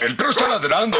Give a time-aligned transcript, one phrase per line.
[0.00, 0.96] El perro está ladrando.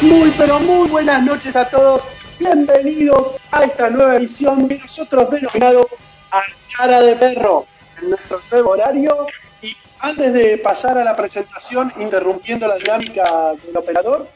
[0.00, 2.08] Muy pero muy buenas noches a todos.
[2.38, 5.86] Bienvenidos a esta nueva edición de nosotros denominado
[6.30, 6.42] A
[6.74, 7.66] Cara de Perro
[8.00, 9.26] en nuestro nuevo horario.
[10.00, 14.28] Antes de pasar a la presentación, interrumpiendo la dinámica del operador,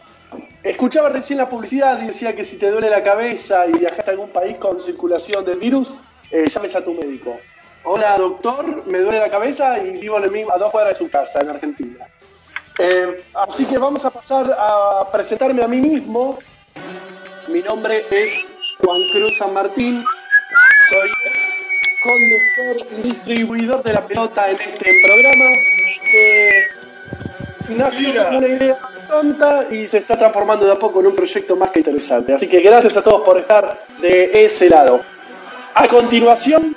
[0.63, 4.13] escuchaba recién la publicidad y decía que si te duele la cabeza y viajaste a
[4.13, 5.95] algún país con circulación del virus,
[6.31, 7.39] eh, llames a tu médico.
[7.85, 11.51] Hola doctor, me duele la cabeza y vivo a dos cuadras de su casa, en
[11.51, 12.07] Argentina.
[12.79, 16.39] Eh, así que vamos a pasar a presentarme a mí mismo.
[17.49, 18.45] Mi nombre es
[18.81, 20.05] Juan Cruz San Martín.
[20.91, 21.11] Soy
[22.03, 25.45] conductor y distribuidor de la pelota en este programa
[26.11, 31.15] que nació como una idea tonta y se está transformando de a poco en un
[31.15, 32.33] proyecto más que interesante.
[32.33, 35.01] Así que gracias a todos por estar de ese lado.
[35.75, 36.77] A continuación,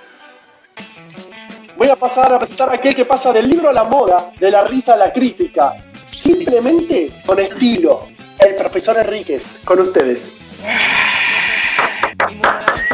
[1.76, 4.52] voy a pasar a presentar a aquel que pasa del libro a la moda, de
[4.52, 5.73] la risa a la crítica,
[6.06, 8.08] simplemente con estilo.
[8.40, 10.34] El profesor Enríquez, con ustedes.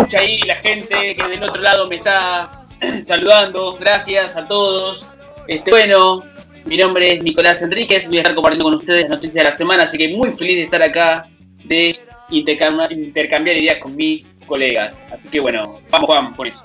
[0.01, 2.49] Escucha ahí la gente que del otro lado me está
[3.05, 3.77] saludando.
[3.79, 5.05] Gracias a todos.
[5.47, 6.23] Este, bueno,
[6.65, 8.07] mi nombre es Nicolás Enríquez.
[8.07, 9.83] Voy a estar compartiendo con ustedes las noticias de la semana.
[9.83, 11.27] Así que muy feliz de estar acá,
[11.65, 11.99] de
[12.31, 14.95] intercambiar, intercambiar ideas con mis colegas.
[15.11, 16.63] Así que bueno, vamos Juan por eso.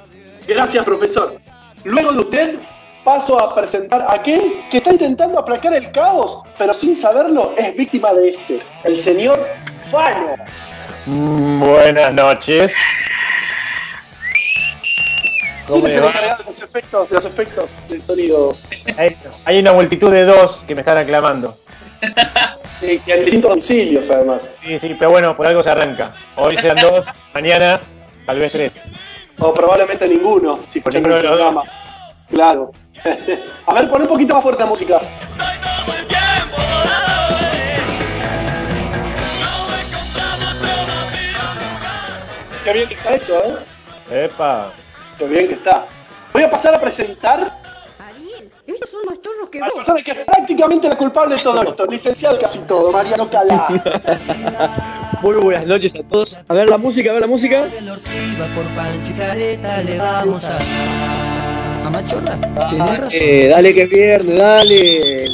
[0.48, 1.39] Gracias, profesor.
[1.84, 2.59] Luego de usted,
[3.05, 7.77] paso a presentar a aquel que está intentando aplacar el caos, pero sin saberlo es
[7.77, 9.47] víctima de este, el señor
[9.91, 10.37] Fano.
[11.05, 12.75] Mm, Buenas noches.
[15.67, 16.11] ¿Cómo ¿Quién es le el va?
[16.11, 18.56] encargado de los efectos, de los efectos del sonido?
[19.45, 21.59] Hay, una multitud de dos que me están aclamando.
[22.81, 24.50] Sí, que en distintos domicilios, además.
[24.62, 26.15] Sí, sí, pero bueno, por algo se arranca.
[26.37, 27.81] Hoy serán dos, mañana
[28.27, 28.75] tal vez tres.
[29.38, 31.62] O probablemente ninguno, si escuchan ninguno el programa.
[32.31, 32.71] Claro.
[33.66, 35.00] a ver, pon un poquito más fuerte la música.
[42.62, 44.25] Qué bien que está eso, ¿eh?
[44.25, 44.72] Epa.
[45.19, 45.87] Qué bien que está.
[46.32, 47.59] Voy a pasar a presentar
[47.99, 49.75] Ariel, estos son más chorros que a vos.
[49.77, 53.66] persona que es prácticamente la culpable de todo esto, licenciado casi todo, Mariano Calá.
[55.22, 56.38] Muy buenas noches a todos.
[56.47, 57.65] A ver la música, a ver la música.
[57.65, 60.62] de la ortiva por Pancho y Careta le vamos a dar.
[61.87, 62.38] A Machorra,
[62.69, 63.21] tenés razón.
[63.22, 65.28] Eh, dale que viernes, dale.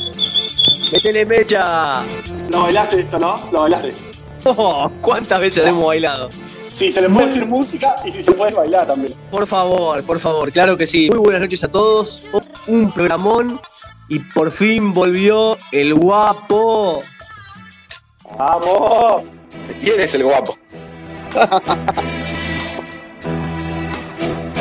[0.93, 2.05] Métele mecha.
[2.51, 3.49] Lo bailaste esto, ¿no?
[3.51, 3.93] Lo bailaste.
[4.45, 6.29] Oh, ¿Cuántas veces hemos bailado?
[6.73, 9.15] Sí, se le puede decir música y si se puede bailar también.
[9.31, 11.09] Por favor, por favor, claro que sí.
[11.11, 12.29] Muy buenas noches a todos.
[12.67, 13.61] Un programón
[14.09, 17.01] y por fin volvió el guapo.
[18.39, 19.23] ¡Vamos!
[19.81, 20.55] ¿Quién es el guapo?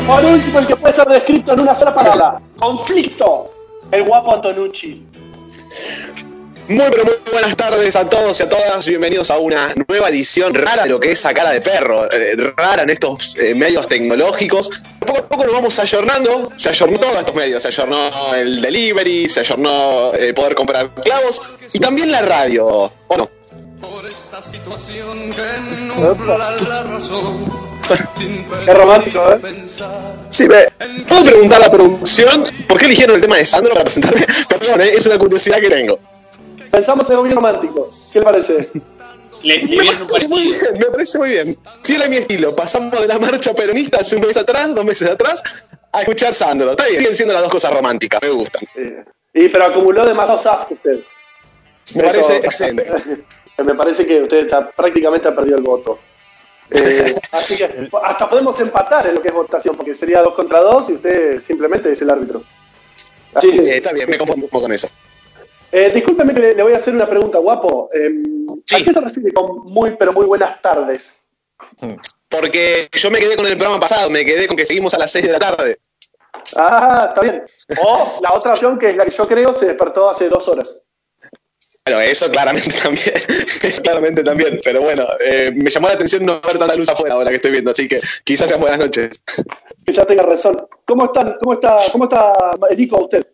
[0.08, 2.42] Por último, el que puede ser descrito en una sola palabra.
[2.60, 3.46] Conflicto.
[3.92, 5.06] El guapo Antonucci.
[6.68, 8.86] Muy pero muy buenas tardes a todos y a todas.
[8.86, 12.06] Bienvenidos a una nueva edición rara de lo que es a cara de perro.
[12.12, 14.70] eh, rara en estos eh, medios tecnológicos.
[15.00, 16.52] Poco a poco nos vamos ayornando.
[16.56, 17.62] Se ayornó todos estos medios.
[17.64, 21.42] Se ayornó el delivery, se ayornó eh, poder comprar clavos
[21.74, 22.92] y también la radio.
[23.08, 23.28] ¿O no?
[23.82, 27.46] Por esta situación que nubla la razón.
[28.18, 29.66] Qué romántico, ¿eh?
[30.30, 30.68] Sí, me...
[31.04, 34.26] ¿Puedo preguntar a la producción por qué eligieron el tema de Sandro para presentarme?
[34.50, 35.98] Perdón, eh, es una curiosidad que tengo.
[36.72, 37.92] Pensamos en algo bien romántico.
[38.12, 38.72] ¿Qué le parece?
[39.44, 41.56] Le, le Me parece muy bien, me parece muy bien.
[42.10, 42.56] Mi estilo.
[42.56, 45.44] Pasamos de la marcha peronista hace un mes atrás, dos meses atrás,
[45.92, 46.72] a escuchar Sandro.
[46.72, 48.64] Está bien, siguen siendo las dos cosas románticas, me gustan.
[48.76, 51.00] Eh, y pero acumuló demasiados afs usted.
[51.96, 52.86] Me Eso- parece excelente.
[53.64, 56.00] Me parece que usted está, prácticamente ha perdido el voto.
[56.72, 60.62] Eh, así que hasta podemos empatar en lo que es votación, porque sería dos contra
[60.62, 62.42] dos y usted simplemente es el árbitro.
[63.36, 64.88] Así que, está bien, me conformo con eso.
[65.72, 67.90] Eh, discúlpeme que le, le voy a hacer una pregunta, guapo.
[67.94, 68.10] Eh,
[68.74, 71.26] ¿A qué se refiere con muy, pero muy buenas tardes?
[72.30, 75.12] Porque yo me quedé con el programa pasado, me quedé con que seguimos a las
[75.12, 75.80] 6 de la tarde.
[76.56, 77.44] Ah, está bien.
[77.84, 80.84] O la otra opción, que es la que yo creo, se despertó hace dos horas.
[81.86, 83.14] Bueno, eso claramente también,
[83.64, 87.16] eso claramente también, pero bueno, eh, me llamó la atención no ver tanta luz afuera
[87.16, 89.10] ahora que estoy viendo, así que quizás sean buenas noches.
[89.86, 90.68] Quizás tenga razón.
[90.86, 91.38] ¿Cómo están?
[91.40, 92.34] ¿Cómo está, cómo está
[92.78, 93.26] Nico usted?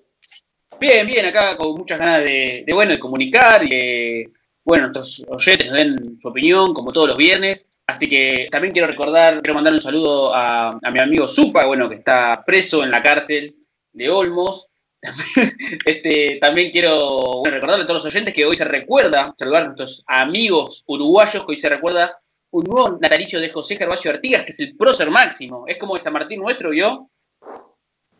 [0.79, 4.29] Bien, bien, acá con muchas ganas de, de, bueno, de comunicar y que,
[4.63, 7.65] bueno, nuestros oyentes nos den su opinión, como todos los viernes.
[7.87, 11.89] Así que también quiero recordar, quiero mandar un saludo a, a mi amigo Zupa, bueno,
[11.89, 13.55] que está preso en la cárcel
[13.93, 14.67] de Olmos.
[15.85, 19.65] este, también quiero bueno, recordarle a todos los oyentes que hoy se recuerda, saludar a
[19.67, 22.17] nuestros amigos uruguayos, que hoy se recuerda
[22.51, 25.65] un nuevo natalicio de José Gervasio Artigas, que es el prócer máximo.
[25.67, 27.09] Es como el San Martín nuestro, ¿vio?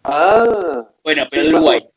[0.04, 1.88] Ah, Bueno, pero de Uruguay.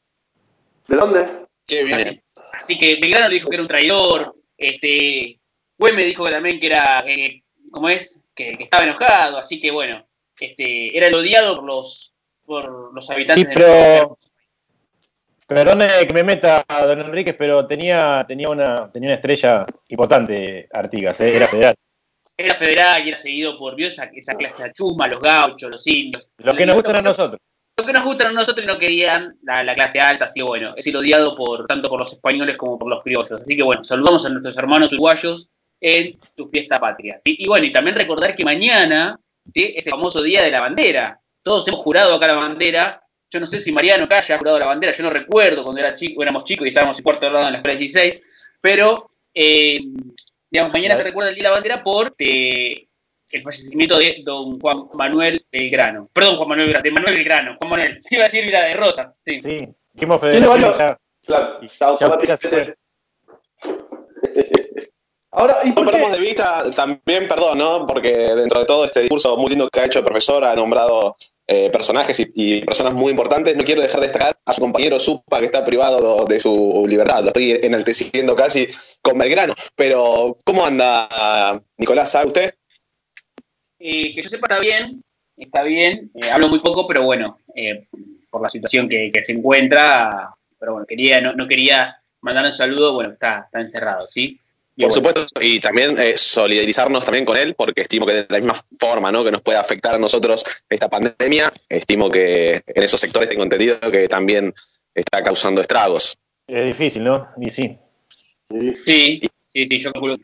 [0.91, 1.47] ¿De dónde?
[1.67, 2.21] Qué bien.
[2.59, 4.35] Así que Belgrano le dijo que era un traidor.
[4.59, 5.39] Este,
[5.79, 8.21] Güemes dijo que también que era, eh, ¿cómo es?
[8.35, 9.39] Que, que estaba enojado.
[9.39, 10.07] Así que bueno,
[10.39, 12.13] este, era el odiado por los,
[12.45, 14.19] por los habitantes Sí, pero-
[15.47, 21.21] Perdone que me meta, don Enríquez, pero tenía, tenía, una, tenía una estrella importante, Artigas,
[21.21, 21.37] ¿eh?
[21.37, 21.75] era federal.
[22.37, 25.85] Era federal y era seguido por vio esa, esa clase de chusma, los gauchos, los
[25.89, 26.25] indios.
[26.39, 27.41] Lo que nos gustan a nosotros.
[27.81, 30.43] Lo que nos gustan a nosotros y no querían la, la clase alta, así que
[30.43, 33.41] bueno, es el odiado por tanto por los españoles como por los criollos.
[33.41, 35.49] Así que bueno, saludamos a nuestros hermanos uruguayos
[35.81, 37.19] en su fiesta patria.
[37.25, 37.37] ¿sí?
[37.39, 39.19] Y bueno, y también recordar que mañana
[39.55, 39.73] ¿sí?
[39.75, 41.19] es el famoso Día de la Bandera.
[41.43, 43.03] Todos hemos jurado acá la bandera.
[43.31, 45.81] Yo no sé si Mariano acá ya ha jurado la bandera, yo no recuerdo cuando
[45.81, 48.21] era chico, éramos chicos y estábamos en cuarto grado en la escuela 16,
[48.61, 49.81] pero eh,
[50.51, 52.89] digamos, mañana se recuerda el Día de la Bandera por eh,
[53.33, 56.03] el fallecimiento de don Juan Manuel Belgrano.
[56.13, 57.57] Perdón, Juan Manuel Belgrano, de Manuel Belgrano.
[57.61, 59.13] Juan Manuel, iba a decir Vila de Rosa.
[59.25, 59.41] Sí.
[59.41, 60.97] Sí, dijimos ya-
[61.27, 62.75] Claro, Ya-.
[65.33, 66.17] Ahora, ¿y No por perdamos qué?
[66.19, 67.87] de vista también, perdón, ¿no?
[67.87, 71.15] Porque dentro de todo este discurso muy lindo que ha hecho el profesor, ha nombrado
[71.47, 73.57] eh, personajes y, y personas muy importantes.
[73.57, 77.21] No quiero dejar de destacar a su compañero Supa, que está privado de su libertad.
[77.21, 78.67] Lo estoy enalteciendo casi
[79.03, 79.55] con Belgrano.
[79.77, 82.11] Pero, ¿cómo anda, Nicolás?
[82.11, 82.55] ¿Sabe usted?
[83.81, 85.03] Eh, que yo sepa, está bien,
[85.37, 86.11] está bien.
[86.15, 87.89] Eh, hablo muy poco, pero bueno, eh,
[88.31, 92.55] por la situación que, que se encuentra, pero bueno, quería, no, no quería mandar un
[92.55, 94.39] saludo, bueno, está, está encerrado, ¿sí?
[94.77, 98.27] Y Por bueno, supuesto, y también eh, solidarizarnos también con él, porque estimo que de
[98.29, 99.25] la misma forma ¿no?
[99.25, 103.79] que nos puede afectar a nosotros esta pandemia, estimo que en esos sectores tengo entendido
[103.91, 104.55] que también
[104.95, 106.17] está causando estragos.
[106.47, 107.29] Es difícil, ¿no?
[107.41, 107.79] Y sí.
[108.49, 109.21] Sí, sí,
[109.53, 110.17] sí, yo calculo.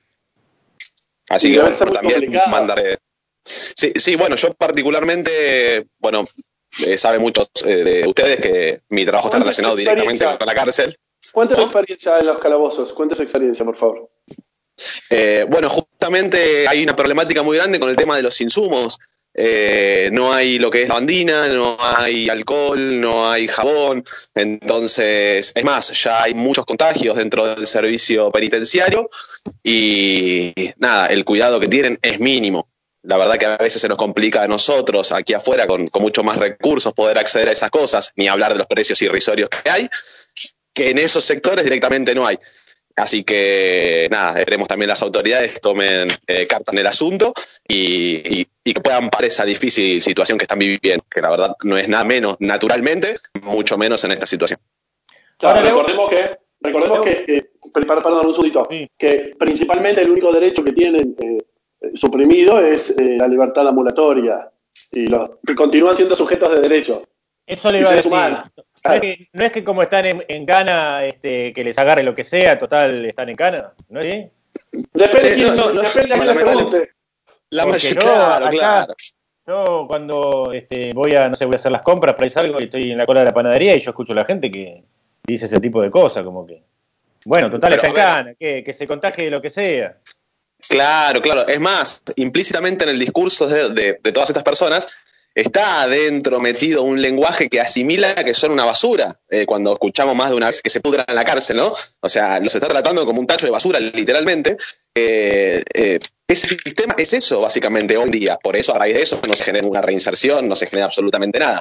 [1.28, 2.96] Así Y que bueno, también mandaré.
[3.46, 6.24] Sí, sí, bueno, yo particularmente, bueno,
[6.84, 10.54] eh, sabe muchos eh, de ustedes que mi trabajo está ¿Cuánta relacionado directamente con la
[10.54, 10.96] cárcel.
[11.32, 11.66] Cuéntanos ¿Oh?
[11.66, 14.10] experiencia en los calabozos, cuéntanos experiencia, por favor.
[15.10, 18.98] Eh, bueno, justamente hay una problemática muy grande con el tema de los insumos.
[19.38, 24.04] Eh, no hay lo que es lavandina, no hay alcohol, no hay jabón.
[24.34, 29.10] Entonces, es más, ya hay muchos contagios dentro del servicio penitenciario
[29.62, 32.68] y nada, el cuidado que tienen es mínimo.
[33.06, 36.22] La verdad que a veces se nos complica a nosotros aquí afuera con, con mucho
[36.24, 39.88] más recursos poder acceder a esas cosas, ni hablar de los precios irrisorios que hay,
[40.74, 42.36] que en esos sectores directamente no hay.
[42.96, 47.34] Así que nada, esperemos también las autoridades tomen eh, carta en el asunto
[47.68, 51.54] y, y- y que puedan parar esa difícil situación que están viviendo, que la verdad
[51.62, 54.58] no es nada menos naturalmente, mucho menos en esta situación.
[55.38, 58.90] Claro, Ahora, recordemos que, recordemos que, que- per- perdón, un segundito, Sí.
[58.98, 61.38] que principalmente el único derecho que tienen eh,
[61.96, 64.50] suprimido es eh, la libertad ambulatoria
[64.92, 67.02] y los que continúan siendo sujetos de derecho.
[67.46, 68.12] Eso le iba a decir.
[68.12, 68.44] humanos.
[68.84, 72.02] No es, que, no es que como están en, en Cana, este, que les agarre
[72.02, 74.02] lo que sea, total, están en Cana, ¿no?
[74.02, 74.28] ¿Sí?
[74.92, 76.88] Depende, Sí, quién, no, no, depende a quién le lamentable- pregunte.
[77.50, 78.04] La Porque mayor-
[78.42, 78.94] no, claro.
[79.46, 82.58] Yo cuando este, voy a, no sé, voy a hacer las compras, por ahí salgo
[82.60, 84.82] y estoy en la cola de la panadería y yo escucho a la gente que
[85.24, 86.64] dice ese tipo de cosas, como que,
[87.26, 88.24] bueno, total, Pero, está en a ver.
[88.24, 89.98] Cana, que, que se contagie de lo que sea.
[90.68, 91.46] Claro, claro.
[91.46, 94.88] Es más, implícitamente en el discurso de, de- todas estas personas
[95.34, 99.20] está adentro metido un lenguaje que asimila que son una basura.
[99.28, 101.74] eh, cuando escuchamos más de una vez que se pudran en la cárcel, ¿no?
[102.00, 104.56] O sea, los está tratando como un tacho de basura, literalmente.
[104.94, 108.38] Eh, eh, ese sistema es eso, básicamente, hoy en día.
[108.42, 111.38] Por eso, a raíz de eso, no se genera una reinserción, no se genera absolutamente
[111.38, 111.60] nada.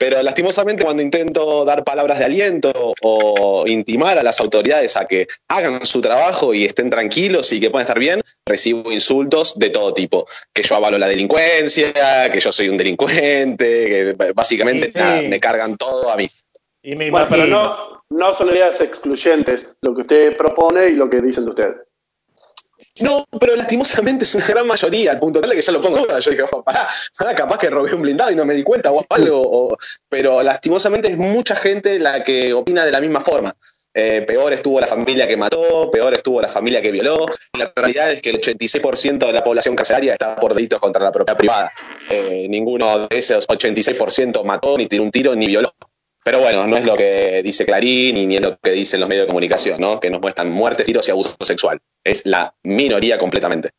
[0.00, 5.28] Pero lastimosamente cuando intento dar palabras de aliento o intimar a las autoridades a que
[5.48, 9.92] hagan su trabajo y estén tranquilos y que puedan estar bien, recibo insultos de todo
[9.92, 10.26] tipo.
[10.54, 14.98] Que yo avalo la delincuencia, que yo soy un delincuente, que básicamente Sí, sí.
[14.98, 16.30] nada, me cargan todo a mí.
[16.82, 21.10] Y me Bueno, pero no, no son ideas excluyentes lo que usted propone y lo
[21.10, 21.74] que dicen de usted.
[23.00, 26.06] No, pero lastimosamente es una gran mayoría, al punto tal de que ya lo pongo.
[26.18, 26.88] Yo dije, oh, pará,
[27.18, 29.40] pará, capaz que robé un blindado y no me di cuenta o algo.
[29.42, 29.76] o-
[30.08, 33.54] pero lastimosamente es mucha gente la que opina de la misma forma.
[33.92, 37.26] Eh, peor estuvo la familia que mató, peor estuvo la familia que violó.
[37.58, 41.10] La realidad es que el 86% de la población carcelaria está por delitos contra la
[41.10, 41.72] propiedad privada.
[42.08, 45.74] Eh, ninguno de esos 86% mató, ni tiró un tiro, ni violó.
[46.22, 49.08] Pero bueno, no es lo que dice Clarín y ni es lo que dicen los
[49.08, 49.98] medios de comunicación, ¿no?
[49.98, 51.80] Que nos muestran muertes, tiros y abuso sexual.
[52.04, 53.70] Es la minoría completamente.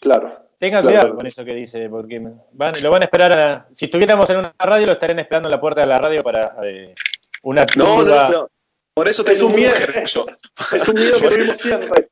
[0.00, 0.38] Claro.
[0.58, 0.96] Tengan Claro.
[1.00, 2.20] cuidado con eso que dice, porque
[2.52, 5.52] van, lo van a esperar a, Si estuviéramos en una radio, lo estarían esperando en
[5.52, 6.94] la puerta de la radio para, eh,
[7.42, 8.48] una No, no, no.
[8.94, 9.74] Por eso Es tengo un un miedo.
[9.74, 12.08] Es un miedo que vivimos siempre.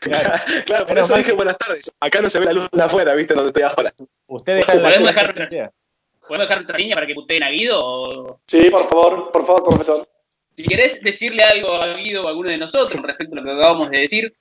[0.00, 0.30] Claro.
[0.66, 1.92] Claro, por Menos eso mal dije buenas tardes.
[2.00, 3.34] Acá no se ve la luz de afuera, ¿viste?
[3.34, 3.92] Donde estoy ahora.
[4.26, 5.72] Usted deja en la ¿Podemos dejar- sea.
[6.26, 7.80] ¿Podemos dejar otra línea para que puteen a Guido?
[7.84, 10.06] O Sí, por favor, por favor, profesor.
[10.58, 13.52] Si querés decirle algo a Guido o a alguno de nosotros respecto a lo que
[13.52, 14.34] acabamos de decir,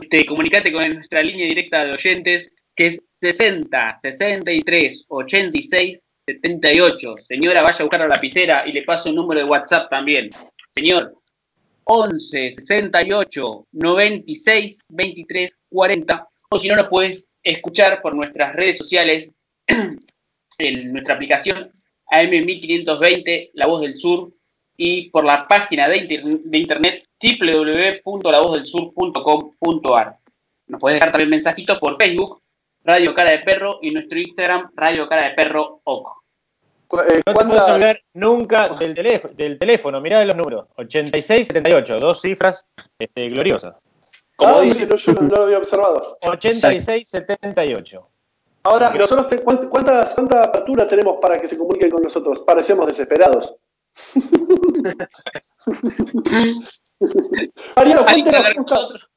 [0.00, 7.14] este, comunicate con nuestra línea directa de oyentes, que es 60 63 86 78.
[7.26, 10.30] Señora, vaya a buscar la lapicera y le paso un número de WhatsApp también.
[10.72, 11.16] Señor,
[11.82, 16.28] 11 68 96 23 40.
[16.48, 19.30] O si no, nos puedes escuchar por nuestras redes sociales,
[20.58, 21.72] en nuestra aplicación
[22.12, 24.35] AM1520, La Voz del Sur,
[24.76, 30.16] y por la página de, inter- de internet www.lavozdelsur.com.ar.
[30.68, 32.40] Nos puedes dejar también mensajitos por Facebook,
[32.84, 36.08] Radio Cara de Perro, y nuestro Instagram, Radio Cara de Perro OC.
[36.88, 40.66] Cu- eh, No te puedes nunca del teléfono, del teléfono, mirá los números.
[40.76, 42.64] 86 78, dos cifras
[42.98, 43.74] este, gloriosas.
[44.36, 44.86] Como Ah, dice.
[44.86, 46.18] mire, yo no, no lo había observado.
[46.22, 48.08] 86 78.
[48.64, 52.40] Ahora, nosotros, te- ¿cuánt- ¿cuántas, ¿cuánta apertura tenemos para que se comuniquen con nosotros?
[52.40, 53.54] Parecemos desesperados.
[57.76, 58.76] Mariano, cuéntenos, ¿cómo está?
[58.76, 59.08] nosotros.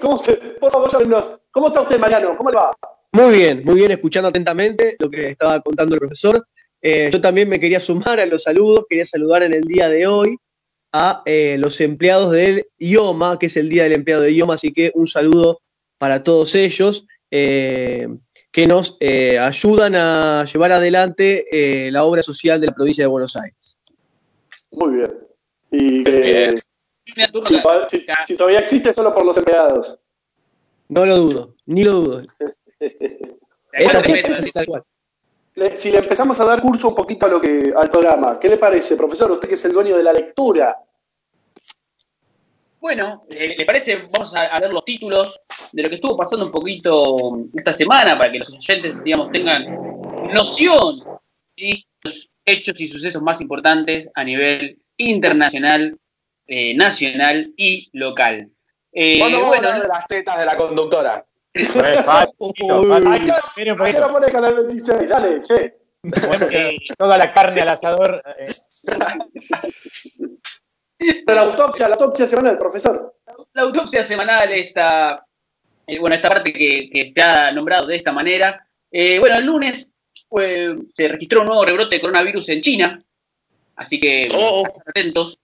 [0.00, 1.40] ¿Cómo usted- por favor, llámenos.
[1.50, 2.36] ¿Cómo está usted, Mariano?
[2.36, 2.74] ¿Cómo le va?
[3.12, 6.46] Muy bien, muy bien, escuchando atentamente lo que estaba contando el profesor.
[6.80, 10.06] Eh, yo también me quería sumar a los saludos, quería saludar en el día de
[10.06, 10.36] hoy
[10.92, 14.72] a eh, los empleados del IOMA, que es el Día del Empleado de IOMA, así
[14.72, 15.60] que un saludo
[15.98, 18.08] para todos ellos eh,
[18.50, 23.08] que nos eh, ayudan a llevar adelante eh, la obra social de la provincia de
[23.08, 23.71] Buenos Aires.
[24.72, 25.18] Muy bien.
[25.70, 26.54] Y que
[27.44, 27.56] si,
[27.88, 29.98] si- si todavía existe, solo por los empleados.
[30.88, 32.20] No lo dudo, ni lo dudo.
[32.20, 32.58] Es
[33.70, 34.82] ¿Cuánto así, es tal cual.
[35.54, 38.48] Le- si le empezamos a dar curso un poquito a lo que, al programa, ¿qué
[38.48, 39.30] le parece, profesor?
[39.30, 40.76] Usted que es el dueño de la lectura.
[42.80, 44.06] Bueno, eh, ¿le parece?
[44.12, 45.38] Vamos a, a ver los títulos
[45.72, 49.64] de lo que estuvo pasando un poquito esta semana para que los oyentes, digamos, tengan
[50.34, 51.84] noción los
[52.44, 55.96] hechos y sucesos más importantes a nivel internacional,
[56.46, 58.50] eh, nacional y local.
[58.92, 61.24] Eh, ¿Cuándo vamos bueno, a hablar de las tetas de la conductora?
[61.54, 61.64] Eh,
[62.04, 63.98] falta un poquito, falta- ¿A qué, espere un a qué poquito.
[64.04, 65.08] hora pone Canal 26?
[65.08, 65.76] Dale, che.
[66.02, 68.22] Bueno, eh, toda la carne al asador.
[68.38, 68.44] eh,
[71.26, 73.16] La autopsia, la autopsia semanal, profesor.
[73.54, 75.26] la autopsia semanal, esta,
[75.86, 78.64] eh, bueno, esta parte que, que se ha nombrado de esta manera.
[78.90, 79.91] Eh, bueno, el lunes
[80.32, 82.98] pues, se registró un nuevo rebrote de coronavirus en China,
[83.76, 84.64] así que Oh.
[84.66, 85.38] estén atentos.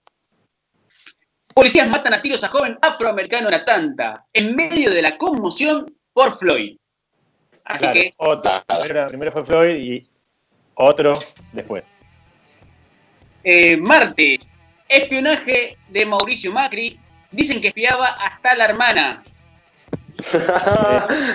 [1.54, 6.38] Policías matan a tiros a joven afroamericano en Atlanta, en medio de la conmoción por
[6.38, 6.76] Floyd.
[7.64, 8.50] Así claro, que, otro.
[9.10, 10.06] Primero, fue Floyd y
[10.74, 11.12] otro
[11.52, 11.84] después.
[13.44, 14.40] eh, martes,
[14.88, 16.98] espionaje de Mauricio Macri,
[17.30, 19.22] dicen que espiaba hasta la hermana.
[20.18, 20.22] ¿Y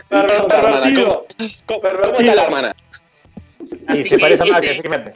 [0.10, 0.82] cómo está, hermana?
[0.82, 1.28] Pervertido.
[1.66, 2.76] ¿Cómo, cómo- cómo está la hermana?
[3.90, 5.14] Y se parece a Macri, este, así que mete.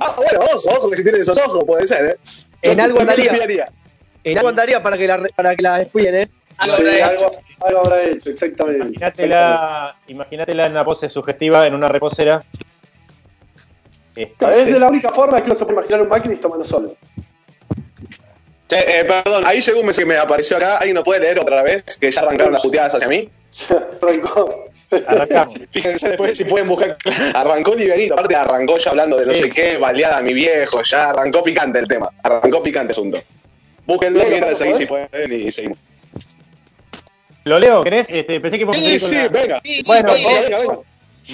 [0.00, 2.16] Ah, bueno, ojo, ojo, que si tiene esos ojos, puede ser, ¿eh?
[2.62, 3.68] En algo andaría.
[4.24, 6.28] En algo andaría para que la, re- para que la espíen, ¿eh?
[6.58, 7.06] algo Sí, habrá hecho.
[7.18, 8.82] algo, algo habrá hecho, exactamente.
[8.86, 12.42] Imagínatela, imagínatela en una pose sugestiva, en una reposera.
[14.16, 16.64] Este, Claro, Es de la única forma que uno se puede imaginar un maquinista tomando
[16.64, 16.96] sol.
[18.68, 20.76] Che, eh, perdón, ahí llegó un mensaje que me apareció acá.
[20.78, 21.84] ¿Alguien no puede leer otra vez?
[21.98, 23.28] Que ya arrancaron las puteadas hacia mí.
[24.00, 24.68] Arrancó.
[25.06, 25.54] Arrancamos.
[25.70, 26.96] Fíjense después si pueden buscar.
[27.34, 29.42] Arrancó Liberito, aparte arrancó ya hablando de no Sí.
[29.42, 30.82] sé qué, baleada a mi viejo.
[30.82, 32.08] Ya arrancó picante el tema.
[32.22, 33.18] Arrancó picante el asunto.
[33.86, 35.78] Búsquenlo Leo, mientras ¿por seguís si pueden y seguimos.
[37.44, 37.82] ¿Lo leo?
[37.82, 38.06] ¿Querés?
[38.08, 39.60] Este, pensé que Sí, sí, la- venga.
[39.62, 40.74] Sí, sí, Bueno, sí, venga, venga, venga.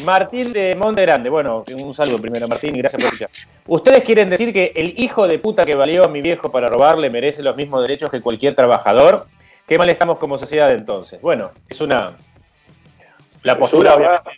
[0.05, 1.31] Martín de Monte Grande.
[1.31, 3.31] Bueno, un saludo primero, Martín, y gracias por escuchar.
[3.67, 7.11] ¿Ustedes quieren decir que el hijo de puta que valió a mi viejo para robarle
[7.11, 9.25] merece los mismos derechos que cualquier trabajador?
[9.69, 11.21] ¿Qué mal estamos como sociedad entonces?
[11.21, 12.13] Bueno, es una.
[13.43, 14.31] La Es postura, una, obviamente,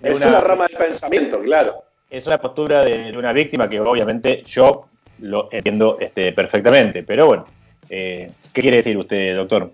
[0.00, 1.84] de es una- una rama de pensamiento, claro.
[2.10, 4.86] es una postura de, de una víctima que obviamente yo
[5.20, 7.02] lo entiendo este, perfectamente.
[7.02, 7.44] Pero bueno,
[7.88, 9.70] eh, ¿qué quiere decir usted, doctor?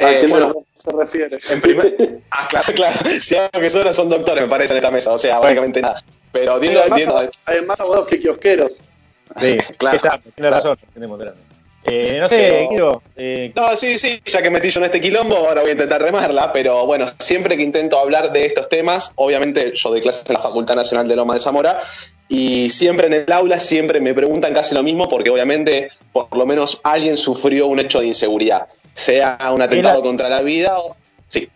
[0.00, 1.38] ¿A Eh, qué bueno, se refiere?
[1.50, 2.96] en primer- ah, claro, claro.
[3.20, 5.12] Si algo que sobran son doctores, me parece, en esta mesa.
[5.12, 6.02] O sea, básicamente nada.
[6.32, 7.30] Pero Sí, entiendo, además, entiendo.
[7.46, 8.82] hay más abogados que kiosqueros.
[9.38, 10.56] Sí, Claro, está, tiene claro.
[10.56, 11.53] razón, tenemos razón.
[11.86, 15.36] Eh, no sé, Pero- eh, No, sí, sí, ya que metí yo en este quilombo,
[15.36, 19.72] ahora voy a intentar remarla, pero bueno, siempre que intento hablar de estos temas, obviamente
[19.74, 21.78] yo doy clases en la Facultad Nacional de Loma de Zamora,
[22.28, 26.46] y siempre en el aula, siempre me preguntan casi lo mismo, porque obviamente por lo
[26.46, 30.96] menos alguien sufrió un hecho de inseguridad, sea un atentado la- contra la vida o...
[31.28, 31.48] Sí,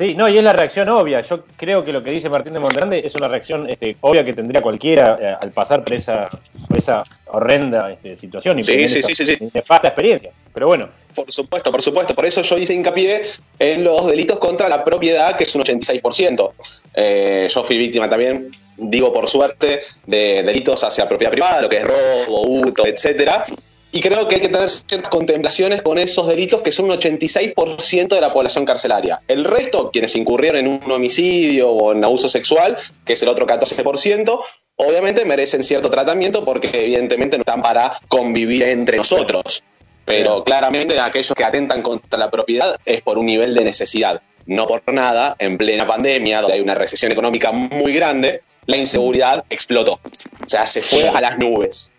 [0.00, 1.20] Sí, no, y es la reacción obvia.
[1.20, 4.32] Yo creo que lo que dice Martín de Monterrande es una reacción este, obvia que
[4.32, 6.30] tendría cualquiera eh, al pasar por esa,
[6.66, 9.50] por esa horrenda este, situación y Sí, sí, sí, sí, sí.
[9.52, 10.30] nefasta experiencia.
[10.54, 12.14] Pero bueno, Por supuesto, por supuesto.
[12.14, 13.26] Por eso yo hice hincapié
[13.58, 16.50] en los delitos contra la propiedad, que es un 86%.
[16.94, 21.76] Eh, yo fui víctima también, digo por suerte, de delitos hacia propiedad privada, lo que
[21.76, 23.44] es robo, hurto, etcétera.
[23.92, 28.08] Y creo que hay que tener ciertas contemplaciones con esos delitos que son un 86%
[28.08, 29.20] de la población carcelaria.
[29.26, 33.46] El resto, quienes incurrieron en un homicidio o en abuso sexual, que es el otro
[33.46, 34.40] 14%,
[34.76, 39.64] obviamente merecen cierto tratamiento porque evidentemente no están para convivir entre nosotros.
[40.04, 44.22] Pero claramente aquellos que atentan contra la propiedad es por un nivel de necesidad.
[44.46, 49.44] No por nada, en plena pandemia, donde hay una recesión económica muy grande, la inseguridad
[49.50, 50.00] explotó.
[50.44, 51.92] O sea, se fue a las nubes.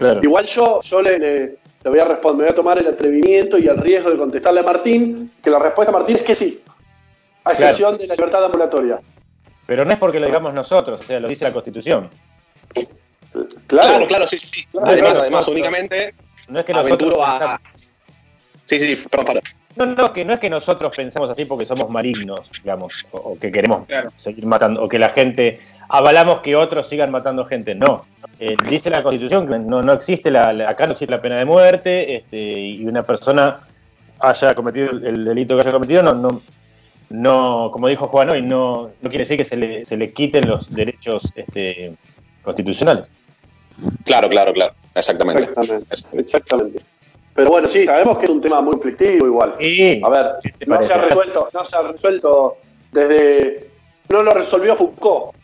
[0.00, 0.20] Claro.
[0.24, 1.54] Igual yo, yo le, le-
[1.84, 4.60] le voy a responder, me voy a tomar el atrevimiento y el riesgo de contestarle
[4.60, 6.60] a Martín, que la respuesta, Martín, es que sí.
[7.44, 9.00] A excepción de la libertad ambulatoria.
[9.66, 12.10] Pero no es porque lo digamos nosotros, o sea, lo dice la Constitución.
[13.66, 14.64] Claro, Claro, claro, sí, sí.
[14.66, 15.52] Claro, además, claro, además, claro.
[15.52, 16.14] únicamente
[16.48, 17.60] No es que nosotros aventuro a.
[18.64, 19.42] Sí, sí, sí, perdón, perdón.
[19.76, 23.38] No, no, que no es que nosotros pensamos así porque somos malignos, digamos, o, o
[23.38, 24.10] que queremos Claro.
[24.16, 27.74] seguir matando, o que la gente avalamos que otros sigan matando gente.
[27.74, 28.04] No.
[28.38, 31.36] Eh, dice la Constitución que no, no existe la, la- acá no existe la pena
[31.38, 33.60] de muerte, este, y una persona
[34.20, 36.40] haya cometido el, el delito que haya cometido, no, no,
[37.10, 40.48] no, como dijo Juan hoy, no, no quiere decir que se le, se le quiten
[40.48, 41.92] los derechos este,
[42.42, 43.04] constitucionales.
[44.04, 44.74] Claro, claro, claro.
[44.94, 45.42] Exactamente.
[45.42, 46.80] Exactamente, exactamente.
[47.34, 49.54] Pero bueno, sí, sabemos que es un tema muy conflictivo igual.
[49.58, 50.00] Sí.
[50.04, 52.56] A ver, ¿Qué te no se ha resuelto, no se ha resuelto
[52.92, 53.68] desde.
[54.08, 55.34] No lo resolvió Foucault.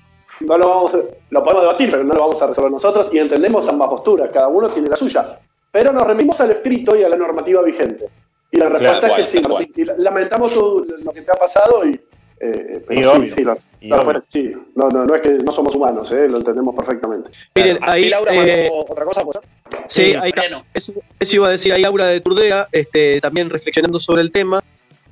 [0.41, 0.93] No lo vamos,
[1.31, 4.49] lo podemos debatir, pero no lo vamos a resolver nosotros y entendemos ambas posturas, cada
[4.49, 5.39] uno tiene la suya.
[5.73, 8.05] Pero nos remitimos al escrito y a la normativa vigente.
[8.51, 9.67] Y la respuesta Claro, es que sí, cual.
[9.67, 9.73] Martín.
[9.99, 12.01] Y lamentamos tu- lo que te ha pasado y.
[12.39, 13.35] eh, pero Y sí, obvio.
[13.35, 14.53] sí, la- Y respuesta- sí.
[14.75, 17.31] No, no, no es que no somos humanos, eh, lo entendemos perfectamente.
[17.55, 18.09] Miren, ¿Y ahí.
[18.11, 19.23] Laura eh, mandó otra cosa?
[19.25, 19.43] ¿puede ser?
[19.89, 20.33] sí, ahí.
[20.75, 24.63] Eso, eso iba a decir ahí Laura de Turdea, este, también reflexionando sobre el tema,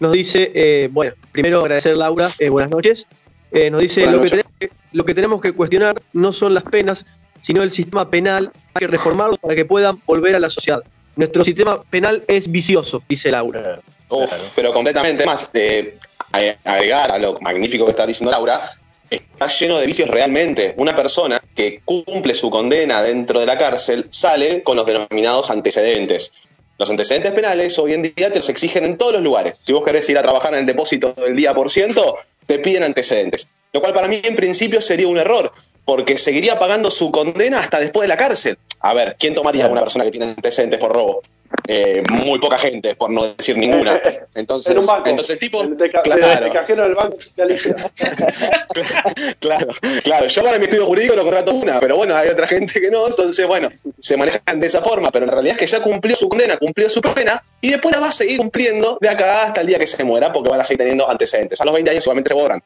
[0.01, 3.07] nos dice, eh, bueno, primero agradecer Laura, eh, buenas noches,
[3.55, 6.65] Eh, nos dice, lo que, tenemos que, lo que tenemos que cuestionar no son las
[6.65, 7.07] penas,
[7.41, 10.83] sino el sistema penal, hay que reformarlo para que puedan volver a la sociedad.
[11.17, 13.61] Nuestro sistema penal es vicioso, dice Laura.
[13.63, 14.45] Claro, Uf, claro.
[14.57, 15.51] pero completamente más.
[15.55, 15.97] eh,
[16.33, 18.61] a- agregar a lo magnífico que está diciendo Laura,
[19.09, 20.75] está lleno de vicios realmente.
[20.77, 26.33] Una persona que cumple su condena dentro de la cárcel sale con los denominados antecedentes.
[26.77, 29.61] Los antecedentes penales hoy en día te los exigen en todos los lugares.
[29.63, 32.83] Si vos querés ir a trabajar en el depósito del día por ciento, te piden
[32.83, 33.47] antecedentes.
[33.73, 35.53] Lo cual para mí en principio sería un error,
[35.85, 38.59] porque seguiría pagando su condena hasta después de la cárcel.
[38.81, 41.23] A ver, ¿quién tomaría a una persona que tiene antecedentes por robo?
[41.67, 44.01] Eh, muy poca gente, por no decir ninguna.
[44.35, 45.09] Entonces, en un banco.
[45.09, 45.67] entonces el tipo.
[45.67, 47.17] De, claro, de cajero del banco
[49.39, 49.69] claro,
[50.03, 50.27] claro.
[50.27, 53.07] Yo para mi estudio jurídico lo contrato una, pero bueno, hay otra gente que no,
[53.07, 56.29] entonces bueno, se manejan de esa forma, pero en realidad es que ya cumplió su
[56.29, 59.69] condena, cumplió su pena, y después la va a seguir cumpliendo de acá hasta el
[59.69, 61.61] día que se muera, porque van a seguir teniendo antecedentes.
[61.61, 62.63] A los 20 años seguramente se borran.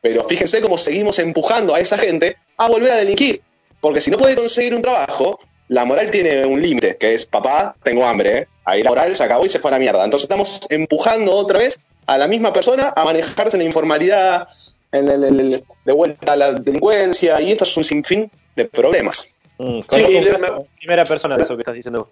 [0.00, 3.42] Pero fíjense cómo seguimos empujando a esa gente a volver a delinquir.
[3.80, 5.38] Porque si no puede conseguir un trabajo,
[5.70, 8.38] la moral tiene un límite, que es, papá, tengo hambre.
[8.38, 8.46] ¿eh?
[8.64, 10.04] Ahí la moral se acabó y se fue a la mierda.
[10.04, 14.48] Entonces estamos empujando otra vez a la misma persona a manejarse en la informalidad,
[14.90, 18.64] en el- el- el- de vuelta a la delincuencia, y esto es un sinfín de
[18.64, 19.36] problemas.
[19.58, 22.10] Mm, Sí, le- en primera persona de eso que estás diciendo.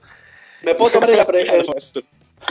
[0.62, 1.18] Me puedo tomar el-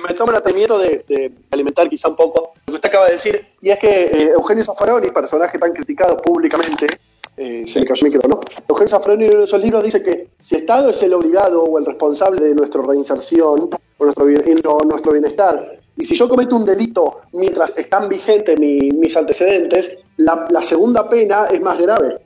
[0.07, 3.13] me tomo el atrevimiento de, de alimentar quizá un poco lo que usted acaba de
[3.13, 6.85] decir, y es que eh, Eugenio Zaffaroni, personaje tan criticado públicamente,
[7.37, 8.39] eh, se le cayó el micro, ¿no?
[8.67, 11.77] Eugenio Zaffaroni en uno de esos libros dice que si Estado es el obligado o
[11.77, 13.69] el responsable de nuestra reinserción
[13.99, 14.25] o nuestro,
[14.73, 19.99] o nuestro bienestar, y si yo cometo un delito mientras están vigentes mi- mis antecedentes,
[20.17, 22.17] la, la segunda pena es más grave.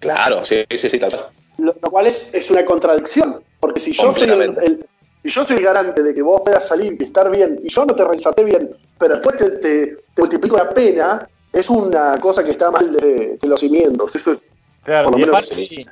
[0.00, 1.24] Claro, sí, sí, sí, tal cual.
[1.58, 4.84] Lo, lo cual es, es una contradicción, porque si yo, soy el, el-
[5.22, 7.84] si yo soy el garante de que vos puedas salir y estar bien, y yo
[7.86, 12.44] no te reinserté bien, pero después te, te- te multiplico la pena, es una cosa
[12.44, 14.14] que está mal de, de los cimientos.
[14.16, 14.40] Eso es,
[14.82, 15.86] Claro, Por lo y menos aparte, sí.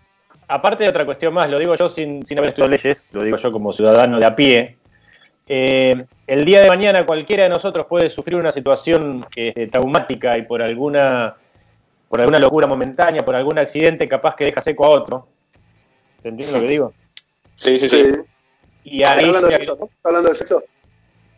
[0.48, 3.38] aparte de otra cuestión más, lo digo yo sin, sin haber estudiado leyes, lo digo
[3.38, 4.76] yo como ciudadano de a pie.
[5.48, 5.96] eh,
[6.26, 10.60] el día de mañana cualquiera de nosotros puede sufrir una situación este, traumática y por
[10.62, 11.34] alguna,
[12.08, 15.26] por alguna locura momentánea, por algún accidente capaz que deja seco a otro.
[16.22, 16.92] ¿Te entiendes lo que digo?
[17.54, 18.04] Sí, sí, sí.
[18.84, 19.76] Y ¿Está ahí hablando de se- sexo?
[19.80, 19.86] ¿no?
[19.86, 20.62] ¿Está hablando de sexo?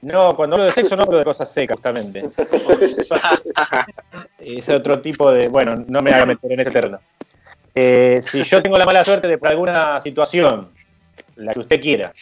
[0.05, 2.21] No, cuando hablo de sexo no hablo de cosas secas, justamente.
[4.39, 5.49] es otro tipo de.
[5.49, 7.01] Bueno, no me haga meter en ese terreno.
[7.75, 10.69] Eh, si yo tengo la mala suerte de por alguna situación,
[11.37, 12.13] la que usted quiera,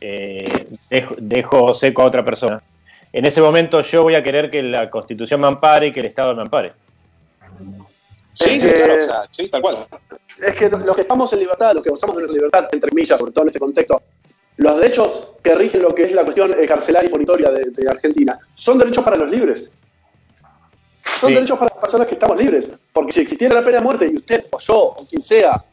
[0.00, 2.60] eh, dejo, dejo seco a otra persona,
[3.12, 6.06] en ese momento yo voy a querer que la Constitución me ampare y que el
[6.06, 6.72] Estado me ampare.
[8.32, 9.86] Sí, sí, que- claro, o sea, sí, tal cual.
[10.44, 13.18] Es que los que estamos en libertad, los que gozamos de nuestra libertad, entre comillas,
[13.18, 14.02] sobre todo en este contexto,
[14.56, 17.88] los derechos que rigen lo que es la cuestión eh, carcelaria y punitoria de, de
[17.88, 19.72] Argentina, son derechos para los libres.
[21.04, 21.34] Son Sí.
[21.34, 22.78] derechos para las personas que estamos libres.
[22.92, 25.64] Porque si existiera la pena de muerte y usted, o yo, o quien sea,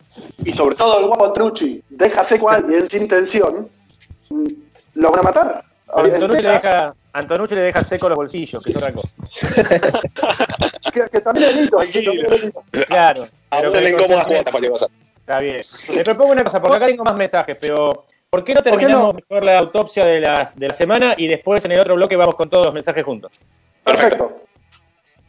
[0.44, 3.70] y sobre todo el guapo Antrucci, deja seco a alguien sin intención,
[4.30, 4.48] mm,
[4.96, 5.64] lo van a matar.
[5.90, 9.16] Antonucci le, deja, Antonucci le deja seco los bolsillos, que es otra cosa.
[10.94, 12.64] que, que también es delito.
[12.88, 13.24] Claro.
[13.50, 14.88] A pero vos le cuotas, cualquier cosa.
[15.20, 15.62] Está bien.
[15.94, 18.06] Le propongo una cosa, porque acá tengo más mensajes, pero
[18.38, 19.20] ¿por qué no ¿Por qué terminamos no?
[19.28, 22.36] mejor la autopsia de la, de la semana y después en el otro bloque vamos
[22.36, 23.42] con todos los mensajes juntos?
[23.84, 24.44] Perfecto.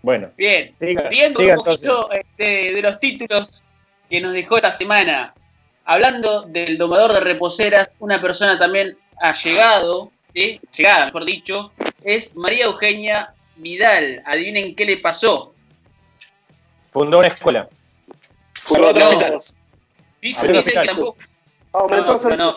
[0.03, 3.62] Bueno, Bien, siga, siguiendo siga un poquito este, de los títulos
[4.11, 5.33] que nos dejó esta semana,
[5.87, 10.61] hablando del domador de reposeras, una persona también allegado, ¿sí?
[10.77, 11.73] llegada mejor dicho,
[12.05, 14.23] es María Eugenia Vidal.
[14.27, 15.55] Adivinen qué le pasó.
[16.92, 17.68] Fundó una escuela.
[18.53, 19.09] Salvador No.
[19.09, 19.38] Hospital.
[20.21, 21.16] Dice, dice que tampoco.
[21.73, 22.55] Aumentó No, no.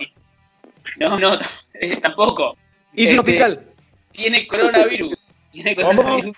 [0.99, 1.39] No, no,
[1.73, 2.55] eh, tampoco.
[2.93, 3.65] Hizo un Este, hospital.
[4.11, 5.17] Tiene coronavirus.
[5.51, 5.87] Tiene ¿Cómo?
[6.03, 6.37] coronavirus.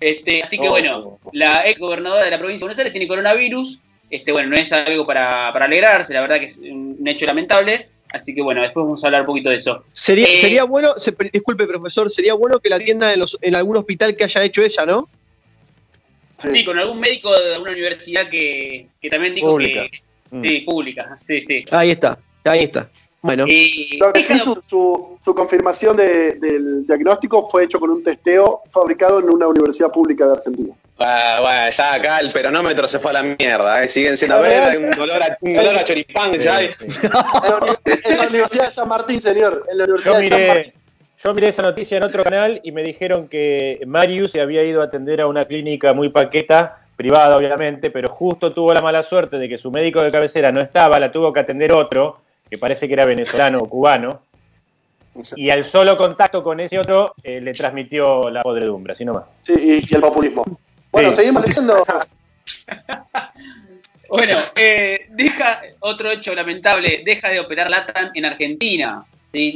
[0.00, 0.70] Este, así que No.
[0.70, 3.78] bueno, la ex gobernadora de la provincia de Buenos Aires tiene coronavirus.
[4.10, 7.86] Este, bueno, no es algo para, para alegrarse, la verdad que es un hecho lamentable.
[8.10, 9.84] Así que bueno, después vamos a hablar un poquito de eso.
[9.92, 13.54] Sería, Eh, sería bueno, se- disculpe profesor, sería bueno que la atienda en, los- en
[13.54, 15.08] algún hospital que haya hecho ella, ¿no?
[16.38, 19.84] Sí, con algún médico de alguna universidad que, que también dijo Pública.
[19.90, 20.00] que.
[20.36, 20.42] Mm.
[20.44, 21.18] Sí, pública.
[21.26, 21.64] Sí, sí.
[21.72, 22.88] Ahí está, ahí está.
[23.20, 27.90] Bueno, Y- Lo que sí, su, su, su confirmación de- del diagnóstico fue hecho con
[27.90, 30.74] un testeo fabricado en una universidad pública de Argentina.
[31.00, 33.82] Ah, bueno, ya acá el peronómetro se fue a la mierda.
[33.82, 33.88] ¿eh?
[33.88, 36.58] Siguen siendo a ver, hay un dolor a, un dolor a choripán Sí, ya.
[36.58, 36.86] sí.
[37.84, 39.64] En la, Universidad de San Martín, señor.
[39.70, 40.72] En la Yo Universidad de San Martín.
[41.24, 44.80] yo miré esa noticia en otro canal y me dijeron que Marius se había ido
[44.80, 49.38] a atender a una clínica muy paqueta, privada obviamente, pero justo tuvo la mala suerte
[49.38, 52.20] de que su médico de cabecera no estaba, la tuvo que atender otro,
[52.50, 54.22] que parece que era venezolano o cubano,
[55.36, 59.24] y al solo contacto con ese otro eh, le transmitió la podredumbre, así nomás.
[59.42, 60.44] Sí, y, y el populismo.
[60.92, 61.16] Bueno, Sí.
[61.16, 61.74] seguimos leyendo.
[64.08, 69.52] Bueno, eh, deja otro hecho lamentable, deja de operar LATAM en Argentina, ¿sí?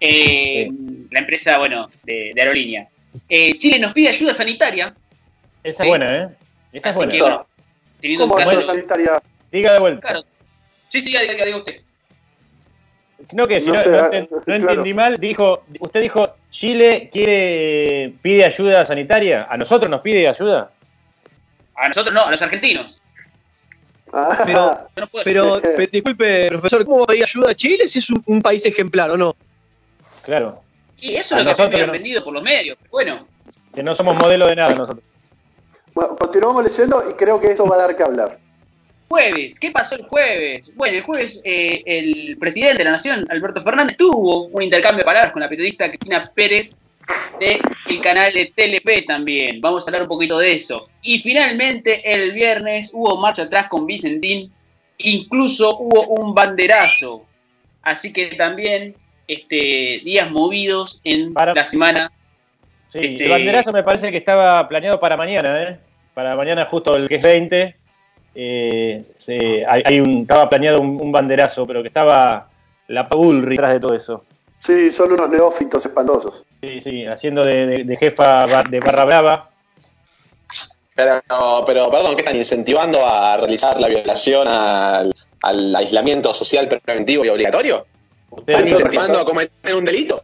[0.00, 0.70] Eh,
[1.10, 2.88] La empresa, bueno, de, de aerolínea.
[3.28, 4.94] Eh, Chile nos pide ayuda sanitaria.
[5.62, 6.28] Esa es buena, ¿eh?
[6.72, 7.12] Esa es buena.
[7.12, 7.46] que, bueno,
[8.20, 9.22] ¿Cómo ayuda sanitaria?
[9.52, 10.08] Diga de vuelta.
[10.08, 10.24] Claro.
[10.88, 11.76] Sí, sí, diga, diga, diga usted.
[13.32, 14.70] No, que si No no, sé, no enten- no claro.
[14.70, 20.70] entendí mal, dijo, usted dijo, Chile quiere, pide ayuda sanitaria, ¿a nosotros nos pide ayuda?
[21.76, 23.00] A nosotros no, a los argentinos.
[24.12, 28.10] Ah, Pero- pero pe- disculpe profesor, ¿cómo va a pedir ayuda a Chile si es
[28.10, 29.36] un, un país ejemplar o no?
[30.24, 30.62] Claro,
[30.98, 32.76] Y eso a es lo que nosotros vendido por los medios.
[32.90, 33.26] Bueno,
[33.74, 34.98] que no somos modelo de nada nosotros.
[35.94, 38.38] bueno, continuamos leyendo y creo que eso va a dar que hablar.
[39.14, 40.70] Jueves, ¿qué pasó el jueves?
[40.76, 45.04] Bueno, el jueves eh, el presidente de la Nación, Alberto Fernández, tuvo un intercambio de
[45.04, 46.70] palabras con la periodista Cristina Pérez
[47.40, 47.60] del
[48.00, 49.60] canal de TLP también.
[49.60, 50.88] Vamos a hablar un poquito de eso.
[51.02, 54.52] Y finalmente el viernes hubo marcha atrás con Vicentín,
[54.98, 57.24] incluso hubo un banderazo.
[57.82, 58.94] Así que también
[59.26, 62.12] este, días movidos en Para- la semana.
[62.92, 65.78] Sí, Este- el banderazo me parece que estaba planeado para mañana, ¿eh?
[66.14, 67.74] Para mañana justo el que es 20.
[68.34, 72.48] Eh, se- hay, hay un, estaba planeado un, un banderazo, pero que estaba
[72.88, 74.24] la Pulri detrás de todo eso.
[74.58, 76.44] Sí, son unos neófitos espantosos.
[76.60, 79.50] Sí, sí, haciendo de, de- de jefa de Barra Brava.
[80.94, 81.22] Pero,
[81.66, 87.28] pero, perdón, ¿qué están incentivando a realizar la violación al, al aislamiento social preventivo y
[87.28, 87.86] obligatorio?
[88.30, 90.22] Usted, ¿Están incentivando a cometer un delito?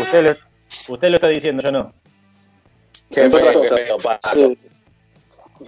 [0.00, 1.92] usted, lo, usted lo está diciendo, yo no.
[3.14, 3.96] Qué feo, qué feo.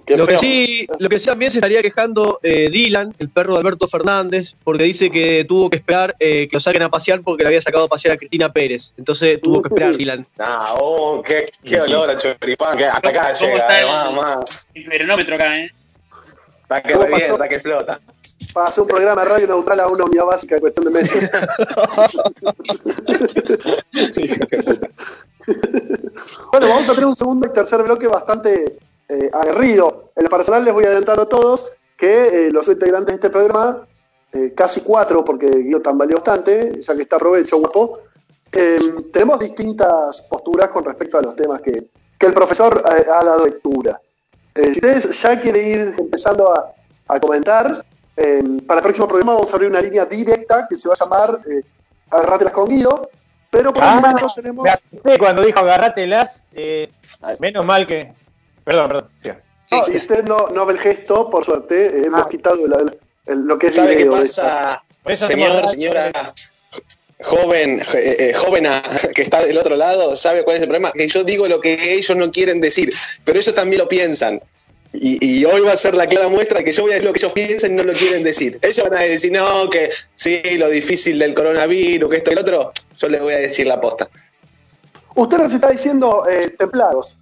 [0.05, 3.53] Qué Lo que sí, lo que sí también se estaría quejando eh, Dylan, el perro
[3.55, 7.21] de Alberto Fernández, porque dice que tuvo que esperar eh, que lo saquen a pasear
[7.23, 8.93] porque le había sacado a pasear a Cristina Pérez.
[8.97, 10.27] Entonces tuvo que esperar Dylan.
[10.39, 13.87] Ah, oh, qué, qué olor a choripán, que hasta acá ¿Cómo llega, está eh, el-
[13.87, 14.45] mamá.
[14.75, 15.71] El peronómetro acá, ¿eh?
[16.63, 17.33] Está que ¿Cómo revienta, pasó?
[17.35, 18.01] está que flota.
[18.53, 21.31] Para hacer un programa de radio neutral a una unidad básica en cuestión de meses.
[26.51, 30.11] Bueno, vamos a tener un segundo y tercer bloque bastante eh, aguerrido.
[30.17, 33.87] En lo personal les voy adelantando a todos que eh, los integrantes de este programa,
[34.33, 38.01] eh, casi cuatro, porque Guido tambaleó bastante, ya que está aprovecho, guapo,
[38.53, 38.79] eh,
[39.13, 41.89] tenemos distintas posturas con respecto a los temas que,
[42.19, 44.01] que el profesor eh, ha dado lectura.
[44.55, 46.73] Eh, si ustedes ya quieren ir empezando a,
[47.09, 47.85] a comentar,
[48.67, 51.39] para el próximo programa vamos a abrir una línea directa que se va a llamar
[52.09, 53.11] Agarrátelas con Guido,
[53.51, 54.67] pero por el Ah, momento tenemos...
[55.05, 56.43] Me cuando dijo agarrátelas.
[57.41, 58.15] menos mal que.
[58.67, 59.09] Perdón, perdón.
[59.23, 59.31] sí.
[59.71, 59.97] No, Sí.
[59.97, 62.29] usted no, no ve el gesto, por suerte, eh, hemos Ah.
[62.31, 62.85] quitado la-
[63.27, 66.13] el- lo que es ¿Sabe qué pasa, señor, señora
[67.23, 68.83] joven, eh, eh, joven a-
[69.15, 70.15] que está del otro lado?
[70.17, 70.93] ¿Sabe cuál es el problema?
[70.93, 72.93] Que yo digo lo que ellos no quieren decir,
[73.25, 74.41] pero ellos también lo piensan.
[74.93, 77.07] Y, y hoy va a ser la clara muestra de que yo voy a decir
[77.09, 78.59] lo que ellos piensan y no lo quieren decir.
[78.63, 82.41] Ellos van a decir, no, que sí, lo difícil del coronavirus, que esto y lo
[82.43, 82.73] otro.
[82.99, 84.09] Yo les voy a decir la posta.
[85.15, 87.17] Usted nos está diciendo eh, templados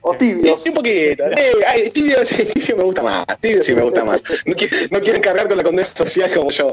[0.00, 0.62] o tibios.
[0.62, 1.24] Sí, un poquito.
[1.26, 3.26] Eh, ay, tibio, sí, tibio me gusta más.
[3.40, 4.22] Tibio sí me gusta más.
[4.46, 6.72] No, qui- no quieren cargar con la condena social como yo.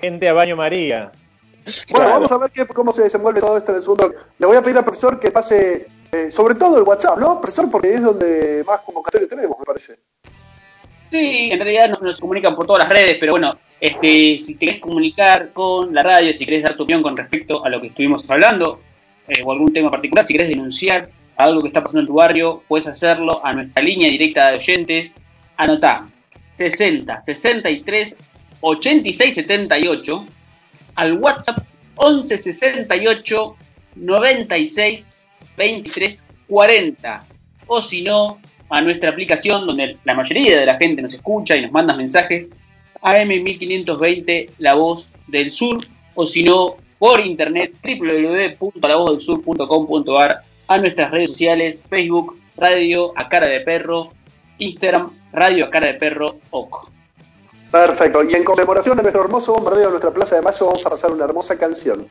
[0.00, 1.12] Gente a baño María.
[1.64, 2.10] Bueno, Claro.
[2.10, 4.12] vamos a ver qué- cómo se desenvuelve todo esto en el segundo.
[4.38, 7.70] Le voy a pedir al profesor que pase, eh, sobre todo el WhatsApp, ¿no, profesor?
[7.70, 9.94] Porque es donde más convocatoria tenemos, me parece.
[11.10, 14.80] Sí, en realidad nos, nos comunican por todas las redes, pero bueno, este, si querés
[14.80, 18.24] comunicar con la radio, si querés dar tu opinión con respecto a lo que estuvimos
[18.28, 18.80] hablando,
[19.28, 22.62] eh, o algún tema particular, si querés denunciar algo que está pasando en tu barrio,
[22.68, 25.12] puedes hacerlo a nuestra línea directa de oyentes.
[25.56, 26.06] Anotá
[26.56, 28.14] 60 63
[28.60, 30.26] 86 78
[30.94, 31.58] al WhatsApp
[31.96, 33.56] 11 68
[33.96, 35.08] 96
[35.56, 37.26] 23 40
[37.66, 41.62] o si no a nuestra aplicación donde la mayoría de la gente nos escucha y
[41.62, 42.46] nos manda mensajes
[43.02, 45.84] AM1520 La Voz del Sur.
[46.14, 50.42] O si no por internet www.lavozdelsur.com.ar
[50.72, 54.10] a nuestras redes sociales Facebook Radio a cara de perro
[54.58, 56.90] Instagram Radio a cara de perro OC.
[57.70, 58.22] Perfecto.
[58.24, 61.10] Y en conmemoración de nuestro hermoso bombardeo en nuestra Plaza de Mayo, vamos a pasar
[61.10, 62.06] una hermosa canción.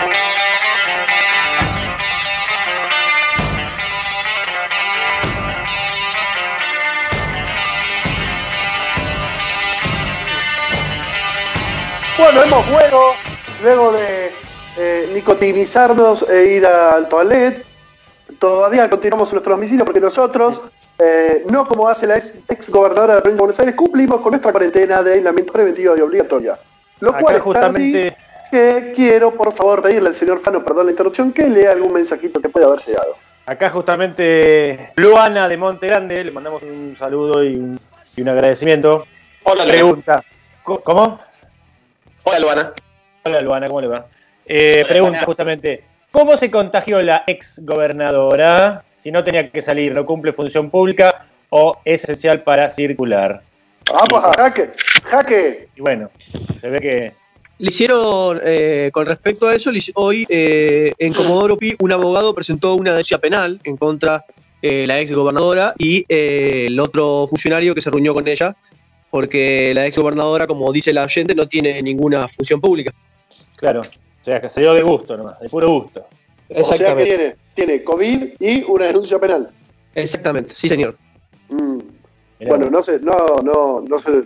[12.17, 13.13] Bueno, hemos vuelto
[13.63, 14.31] luego de
[14.77, 17.65] eh, nicotinizarnos e ir al toilet.
[18.37, 20.61] Todavía continuamos nuestro domicilio porque nosotros,
[21.03, 24.21] eh, no como hace la ex, ex gobernadora de la provincia de Buenos Aires, cumplimos
[24.21, 26.57] con nuestra cuarentena de aislamiento preventivo y obligatoria.
[26.99, 30.91] Lo Acá cual justamente- así que quiero, por favor, pedirle al señor Fano, perdón la
[30.91, 33.15] interrupción, que lea algún mensajito que pueda haber llegado.
[33.45, 37.79] Acá justamente Luana de Monte Grande, le mandamos un saludo y un,
[38.15, 39.05] y un agradecimiento.
[39.43, 39.71] Hola, Luana.
[39.71, 40.23] Pregunta.
[40.63, 41.19] ¿Cómo- ¿Cómo?
[42.23, 42.73] Hola, Luana.
[43.23, 44.05] Hola Luana, ¿cómo le va?
[44.45, 45.25] Eh, Hola, pregunta Luana.
[45.25, 50.69] justamente, ¿cómo se contagió la ex gobernadora si no tenía que salir, no cumple función
[50.69, 53.41] pública o es esencial para circular?
[53.91, 54.69] Vamos a jaque,
[55.03, 55.67] jaque.
[55.75, 56.09] Y bueno,
[56.59, 57.13] se ve que
[57.57, 62.75] Le hicieron, eh, con respecto a eso, hoy eh, en Comodoro Pi un abogado presentó
[62.75, 64.23] una denuncia penal en contra
[64.61, 68.55] de la ex gobernadora y eh, el otro funcionario que se reunió con ella,
[69.09, 72.93] porque la ex gobernadora, como dice la oyente, no tiene ninguna función pública.
[73.55, 76.05] Claro, o sea, que se dio de gusto nomás, de puro gusto.
[76.55, 79.49] O sea que tiene, tiene COVID y una denuncia penal.
[79.95, 80.97] Exactamente, sí, señor.
[81.49, 81.79] Mm.
[82.47, 84.23] Bueno, no sé, no, no, no se,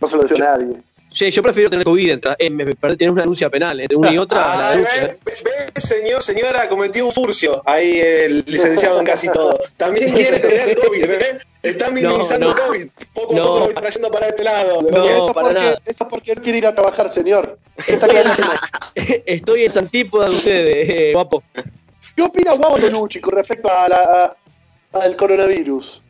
[0.00, 0.76] no se lo a nadie.
[1.18, 2.64] Sí, yo prefiero tener COVID, entre, eh, me-
[2.96, 5.18] tener una denuncia penal, entre una y otra, la Ay, denuncia.
[5.24, 5.32] ve,
[5.74, 7.60] ve, señor, señora, cometió un furcio.
[7.66, 9.58] Ahí el licenciado en casi todo.
[9.76, 11.38] También quiere tener COVID, ¿ve?
[11.64, 12.66] Están minimizando No, no.
[12.68, 12.88] COVID.
[13.14, 13.42] Poco a No.
[13.42, 14.80] poco voy trayendo para este lado.
[14.82, 15.78] No, eso, para porque, nada.
[15.84, 17.58] eso es porque él quiere ir a trabajar, señor.
[17.84, 18.06] Está
[19.26, 21.42] Estoy en, Santípoda de ustedes, eh, guapo.
[22.14, 23.96] ¿Qué opina Guavo Tonucci con respecto a la,
[24.92, 26.00] a- al coronavirus?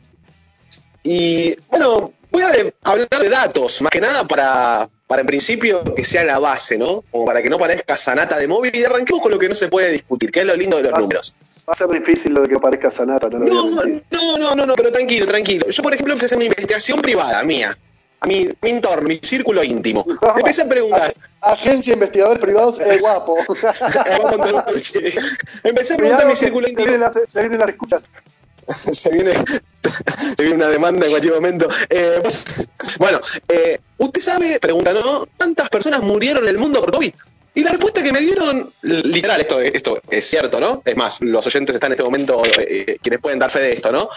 [1.03, 2.49] Y bueno, voy a
[2.83, 7.03] hablar de datos, más que nada para, para en principio que sea la base, ¿no?
[7.09, 9.67] Como para que no parezca sanata de móvil y arranquemos con lo que no se
[9.67, 11.33] puede discutir, que es lo lindo de los números.
[11.67, 14.65] Va a ser difícil lo de que parezca Sanata, no lo No, no, no, no,
[14.67, 15.67] no, pero tranquilo, tranquilo.
[15.67, 17.75] Yo, por ejemplo, empecé a hacer una investigación privada mía,
[18.19, 20.05] a mi, mi entorno, mi círculo íntimo.
[20.37, 21.11] Empecé a preguntar.
[21.41, 23.35] Agencia de Investigadores Privados es guapo.
[25.63, 26.93] Empecé a preguntar a mi círculo íntimo.
[27.27, 28.03] se vienen las escuchas.
[28.93, 29.33] se viene,
[30.37, 31.67] se viene una demanda en cualquier momento.
[31.89, 32.21] Eh,
[32.99, 35.27] bueno, eh, usted sabe, pregunta, ¿no?
[35.37, 37.13] ¿Cuántas personas murieron en el mundo por COVID?
[37.55, 40.81] Y la respuesta que me dieron, literal, esto, esto es cierto, ¿no?
[40.85, 43.91] Es más, los oyentes están en este momento, eh, quienes pueden dar fe de esto,
[43.91, 44.09] ¿no?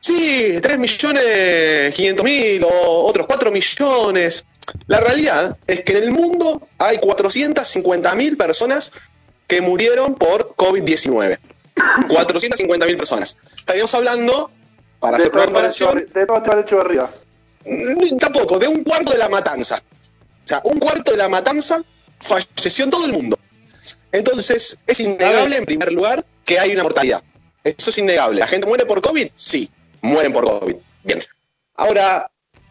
[0.00, 4.44] Sí, 3 millones 500 mil o otros 4 millones.
[4.88, 8.90] La realidad es que en el mundo hay 450 mil personas
[9.46, 11.38] que murieron por COVID-19.
[12.08, 13.36] 450 mil personas.
[13.56, 14.50] Estaríamos hablando,
[15.00, 17.08] para De hacer una comparación, de todo Echeverría.
[17.64, 19.82] mm, tampoco, de un cuarto de la matanza.
[20.44, 21.80] O sea, un cuarto de la matanza
[22.20, 23.38] falleció en todo el mundo.
[24.12, 27.22] Entonces, es innegable, en primer lugar, que hay una mortalidad.
[27.64, 28.40] Eso es innegable.
[28.40, 29.28] ¿La gente muere por COVID?
[29.34, 29.70] Sí,
[30.02, 30.76] mueren por COVID.
[31.04, 31.22] Bien.
[31.76, 32.30] Ahora,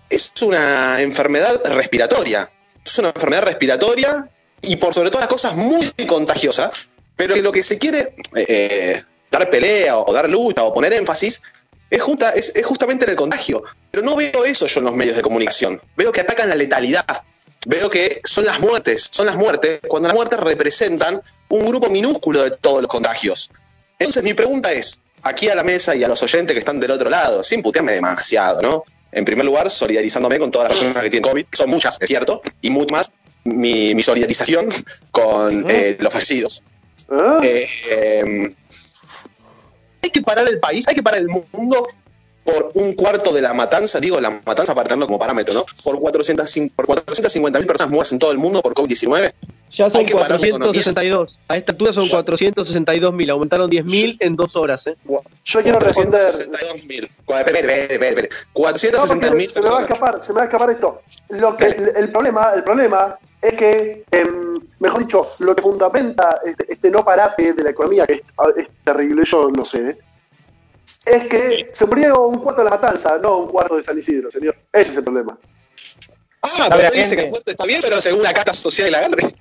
[0.09, 2.49] es una enfermedad respiratoria.
[2.85, 4.27] Es una enfermedad respiratoria
[4.61, 6.69] y por sobre todas las cosas muy contagiosa,
[7.15, 11.41] pero lo que se quiere eh, dar pelea o dar lucha o poner énfasis
[11.89, 13.63] es, justa- es- es justamente en el contagio.
[13.91, 15.82] Pero no veo eso yo en los medios de comunicación.
[15.97, 17.06] Veo que atacan la letalidad.
[17.67, 22.41] Veo que son las muertes, son las muertes, cuando las muertes representan un grupo minúsculo
[22.43, 23.52] de todos los contagios.
[24.00, 26.89] Entonces mi pregunta es, aquí a la mesa y a los oyentes que están del
[26.89, 28.84] otro lado, sin putearme demasiado, ¿no?
[29.12, 32.08] En primer lugar, solidarizándome con todas las personas que tienen COVID, que son muchas, es
[32.08, 33.12] cierto, y mucho más
[33.43, 34.69] mi, mi solidarización
[35.12, 36.63] con eh, los fallecidos.
[37.43, 38.55] Eh, eh,
[40.03, 41.87] hay que parar el país, hay que parar el mundo
[42.43, 45.65] por un cuarto de la matanza, digo la matanza para tenerlo como parámetro, ¿no?
[45.83, 49.31] Por 400, por 450 mil personas muertas en todo el mundo por COVID-19.
[49.71, 50.83] Ya son Hay que parar la economía.
[50.83, 51.39] 462.
[51.47, 53.29] A esta altura son 462 mil.
[53.29, 54.85] Aumentaron 10 mil en dos horas.
[54.87, 54.97] ¿eh?
[55.06, 56.19] Yo quiero responder.
[56.19, 57.04] 462 mil.
[57.04, 58.29] Espere, espere, espere, espere.
[58.31, 61.02] No, 460 porque mil se me va a escapar, se me va a escapar esto.
[61.29, 66.39] Lo que, el, el problema, el problema es que, em, mejor dicho, lo que fundamenta
[66.46, 68.21] este, este no parate de la economía, que es,
[68.58, 69.98] es terrible, yo lo sé,
[71.06, 74.29] es que se murió un cuarto de la matanza, no un cuarto de San Isidro,
[74.29, 74.56] señor.
[74.73, 75.37] Ese es el problema.
[76.44, 78.98] Ah, ¿Sabe pero dice que fuerte está bien, pero según la carta social y la
[79.00, 79.33] agarre.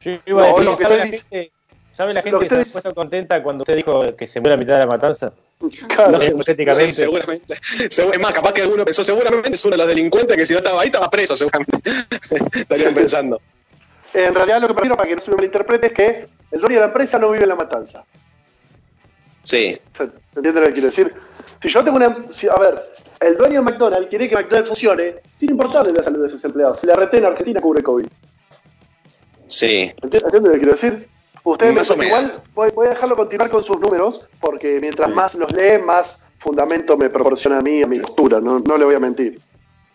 [0.00, 1.52] Yo iba a No, decir, lo que ¿sabe, estoy la dic- gente,
[1.96, 4.40] ¿sabe la lo gente que que se ha puesto contenta cuando usted dijo que se
[4.40, 5.32] murió a mitad de la matanza?
[5.88, 6.18] Claro.
[6.22, 6.92] Hipotéticamente.
[6.92, 7.54] Sí, seguramente.
[7.88, 10.52] Segu- Es más, capaz que alguno pensó, seguramente es uno de los delincuentes que si
[10.52, 11.78] no estaba ahí estaba preso, seguramente.
[12.60, 13.40] Estarían pensando.
[14.12, 16.74] En realidad lo que prefiero para que no se me malinterprete es que el dueño
[16.76, 18.04] de la empresa no vive en la matanza.
[19.42, 19.78] Sí.
[19.96, 21.12] ¿Se se entiende lo que quiero decir?
[21.62, 22.16] Si yo tengo una.
[22.34, 22.74] si- a ver,
[23.20, 26.80] el dueño de McDonald's quiere que McDonald's funcione, sin importarle la salud de sus empleados.
[26.80, 28.06] Si la RT en Argentina cubre COVID.
[29.46, 29.92] Sí.
[30.02, 31.08] ¿Entiende entiende lo que quiero decir?
[31.44, 32.20] Ustedes Más o me, menos.
[32.22, 36.30] igual voy, voy a dejarlo continuar con sus números, porque mientras más los lee, más
[36.38, 39.40] fundamento me proporciona a mí, a mi postura, no, no le voy a mentir.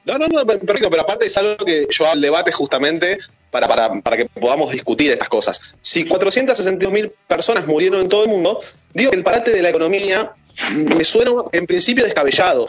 [0.05, 3.17] No, no, no, perfecto, pero aparte es algo que yo hago el debate justamente
[3.51, 5.75] para, para, para que podamos discutir estas cosas.
[5.81, 8.59] Si 462.000 personas murieron en todo el mundo,
[8.93, 10.31] digo que el parate de la economía
[10.71, 12.67] me suena en principio descabellado.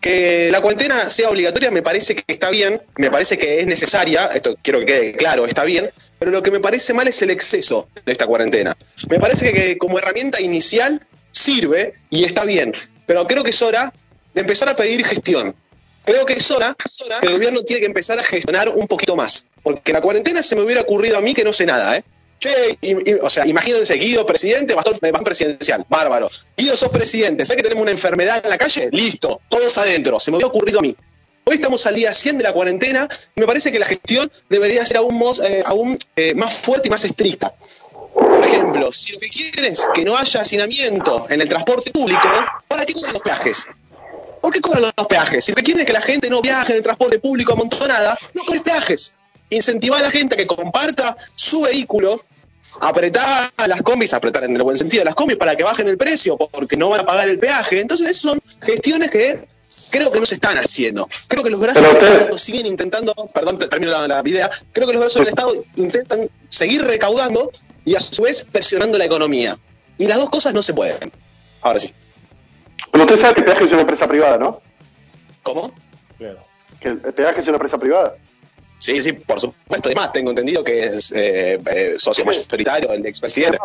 [0.00, 4.26] Que la cuarentena sea obligatoria me parece que está bien, me parece que es necesaria,
[4.28, 7.30] esto quiero que quede claro, está bien, pero lo que me parece mal es el
[7.30, 8.76] exceso de esta cuarentena.
[9.10, 11.00] Me parece que como herramienta inicial
[11.32, 12.72] sirve y está bien,
[13.06, 13.92] pero creo que es hora
[14.32, 15.54] de empezar a pedir gestión.
[16.04, 16.74] Creo que es hora
[17.20, 19.46] que el gobierno tiene que empezar a gestionar un poquito más.
[19.62, 22.02] Porque la cuarentena se me hubiera ocurrido a mí que no sé nada, ¿eh?
[22.40, 26.30] Che, y- o sea, imagínense, Guido presidente, bastón, bastón presidencial, bárbaro.
[26.56, 28.88] Guido, sos presidente, ¿sabes que tenemos una enfermedad en la calle?
[28.92, 30.96] Listo, todos adentro, se me hubiera ocurrido a mí.
[31.44, 34.86] Hoy estamos al día 100 de la cuarentena y me parece que la gestión debería
[34.86, 35.62] ser aún, mos- eh,
[36.16, 37.52] eh, más fuerte y más estricta.
[38.14, 42.28] Por ejemplo, si lo que quieren es que no haya hacinamiento en el transporte público,
[42.68, 43.68] ¿para qué cobran los peajes?
[44.40, 45.44] ¿Por qué cobran los peajes?
[45.44, 48.16] Si lo que quieren es que la gente no viaje en el transporte público amontonada,
[48.34, 49.14] no cobres peajes.
[49.50, 52.20] Incentivar a la gente a que comparta su vehículo,
[52.80, 55.88] apretar a las combis, apretar en el buen sentido a las combis para que bajen
[55.88, 57.80] el precio, porque no van a pagar el peaje.
[57.80, 59.46] Entonces, esas son gestiones que
[59.92, 61.08] creo que no se están haciendo.
[61.28, 64.86] Creo que los brazos del Estado siguen intentando, perdón, te- termino la, la idea, creo
[64.86, 67.50] que los brazos del Estado intentan seguir recaudando
[67.84, 69.56] y a su vez presionando la economía.
[69.98, 71.12] Y las dos cosas no se pueden.
[71.62, 71.92] Ahora sí.
[72.92, 74.60] Pero usted sabe que el peaje es una empresa privada, ¿no?
[75.42, 75.72] ¿Cómo?
[76.18, 76.38] Claro.
[76.80, 78.14] Que el peaje es una empresa privada.
[78.80, 79.88] Sí, sí, por supuesto.
[79.88, 83.58] Además, tengo entendido que es eh, eh, socio mayoritario el expresidente.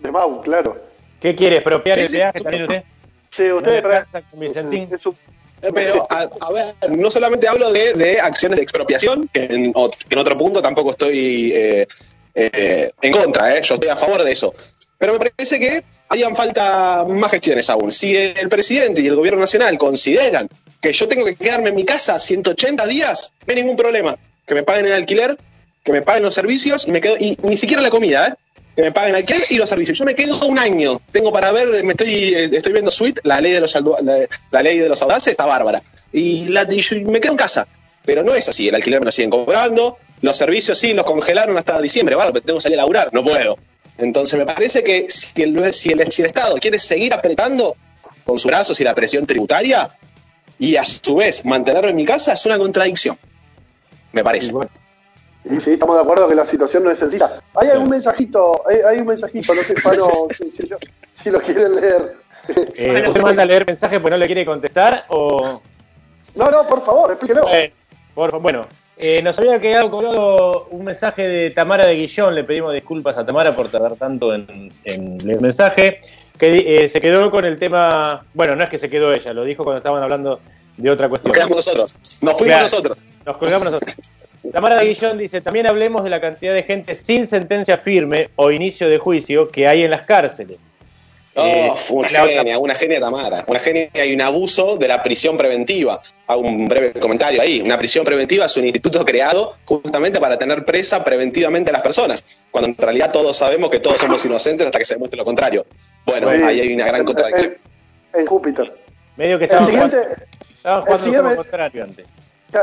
[0.00, 0.76] De Mau, claro.
[1.20, 1.56] ¿Qué quiere?
[1.56, 2.82] ¿Expropiar Sí, el sí, peaje también usted?
[3.30, 4.88] Sí, ¿No usted le trae- alcanza con Vicentín?
[4.92, 5.16] es un-
[5.62, 9.72] Eh, Pero, a, a ver, no solamente hablo de, de acciones de expropiación, que en,
[9.72, 11.86] que en otro punto tampoco estoy eh,
[12.36, 13.62] eh, en contra, ¿eh?
[13.62, 14.52] yo estoy a favor de eso.
[14.98, 17.90] Pero me parece que harían falta más gestiones aún.
[17.90, 20.48] Si el presidente y el gobierno nacional consideran
[20.80, 24.16] que yo tengo que quedarme en mi casa 180 días, no hay ningún problema.
[24.48, 25.38] Que me paguen el alquiler,
[25.84, 28.34] que me paguen los servicios y me quedo, y ni siquiera la comida, ¿eh?
[28.74, 29.98] que me paguen el alquiler y los servicios.
[29.98, 31.00] Yo me quedo un año.
[31.12, 34.62] Tengo para ver, me estoy, eh, estoy viendo Sweet, la ley de los la, la
[34.62, 35.82] ley de los audaces está bárbara.
[36.12, 37.68] Y, la, me quedo en casa.
[38.04, 41.58] Pero no es así, el alquiler me lo siguen cobrando, los servicios sí, los congelaron
[41.58, 43.58] hasta diciembre, bueno, tengo que salir a laburar, no puedo.
[43.98, 47.76] Entonces me parece que si el, si el, si el Estado quiere seguir apretando
[48.24, 49.90] con sus brazos y la presión tributaria,
[50.58, 53.18] y a su vez mantenerlo en mi casa, es una contradicción.
[54.12, 54.52] Me parece.
[55.44, 57.30] Y sí, estamos de acuerdo que la situación no es sencilla.
[57.54, 59.74] Hay algún mensajito, hay, hay un mensajito, no sé,
[60.34, 60.78] si, si lo-
[61.12, 62.16] si lo quieren leer.
[62.48, 65.60] Eh, ¿Usted manda a leer mensaje porque no le quiere contestar o...?
[66.36, 67.42] No, no, por favor, explíquelo.
[67.42, 67.72] Bueno,
[68.14, 72.34] por- bueno, eh, nos había quedado colgado un mensaje de Tamara de Guillón.
[72.34, 76.00] Le pedimos disculpas a Tamara por tardar tanto en, en leer el mensaje.
[76.38, 78.24] Que eh, se quedó con el tema.
[78.34, 80.40] Bueno, no es que se quedó ella, lo dijo cuando estaban hablando
[80.78, 81.28] de otra cuestión.
[81.30, 81.94] Nos quedamos nosotros.
[82.22, 82.62] Nos fuimos Claro.
[82.62, 82.98] nosotros.
[83.26, 83.96] Nos colgamos nosotros.
[84.52, 88.50] Tamara de Guillón dice: También hablemos de la cantidad de gente sin sentencia firme o
[88.50, 90.56] inicio de juicio que hay en las cárceles.
[91.34, 93.44] Oh, Eh, una la otra- genia, una genia Tamara.
[93.46, 96.00] Una genia y un abuso de la prisión preventiva.
[96.26, 97.60] Hago un breve comentario ahí.
[97.60, 102.24] Una prisión preventiva es un instituto creado justamente para tener presa preventivamente a las personas.
[102.50, 105.64] Cuando en realidad todos sabemos que todos somos inocentes hasta que se demuestre lo contrario.
[106.06, 106.42] Bueno, Sí.
[106.42, 107.56] ahí hay una gran contradicción.
[108.14, 108.72] En, en Júpiter.
[109.16, 109.96] Medio que El siguiente,
[110.68, 112.06] estaban jugando el siguiente- contrario antes.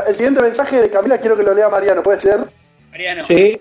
[0.08, 2.40] el siguiente mensaje de Camila quiero que lo lea Mariano, ¿puede ser?
[2.90, 3.24] Mariano.
[3.26, 3.58] Sí,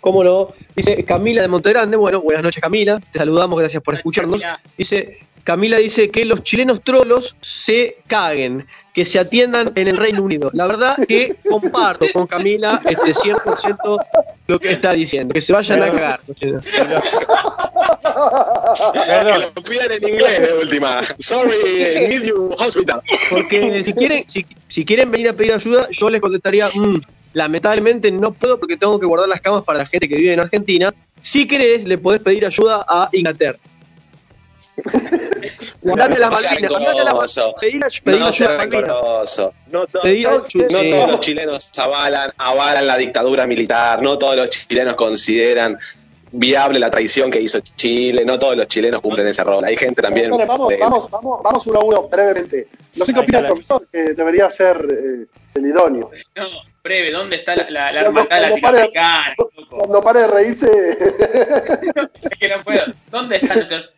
[0.00, 0.48] cómo no.
[0.74, 1.96] Dice Camila de Montegrande.
[1.96, 3.00] Bueno, buenas noches, Camila.
[3.12, 4.42] Te saludamos, gracias por escucharnos.
[4.76, 10.24] Dice, Camila dice que los chilenos trolos se caguen, que se atiendan en el Reino
[10.24, 10.50] Unido.
[10.52, 14.04] La verdad que comparto con Camila este 100%
[14.48, 16.20] lo que está diciendo, que se vayan a cagar.
[16.26, 16.60] Perdón,
[19.04, 21.02] Que lo pidan en inglés de última.
[21.20, 23.00] Sorry, need you hospital.
[23.30, 26.96] Porque si quieren, si, si quieren venir a pedir ayuda, yo les contestaría, "Mm,
[27.34, 30.40] lamentablemente no puedo porque tengo que guardar las camas para la gente que vive en
[30.40, 30.92] Argentina.
[31.22, 33.58] Si querés, le podés pedir ayuda a Inglaterra.
[35.90, 37.54] Andate a las No sea Malvinas, andate a las rencoroso.
[37.56, 39.54] Malvinas, pedí la- ayuda rencoroso.
[39.70, 45.78] No, to- todos los chilenos avalan, avalan la dictadura militar, no todos los chilenos consideran
[46.32, 49.64] viable la traición que hizo Chile, no todos los chilenos cumplen ese rol.
[49.64, 50.30] Hay gente también.
[50.30, 52.68] Bueno, vamos, de- vamos, vamos, vamos uno a uno brevemente.
[52.96, 56.10] No sé qué opina el está la- profesor, que debería ser eh, el idóneo.
[56.34, 56.44] No,
[56.82, 59.34] breve, ¿dónde está la, la, la Cuando- hermandad cuando pare- latinoamericana?
[59.70, 60.70] Cuando pare de reírse,
[62.20, 62.82] Es que no puedo.
[63.10, 63.90] ¿Dónde están nuestros.?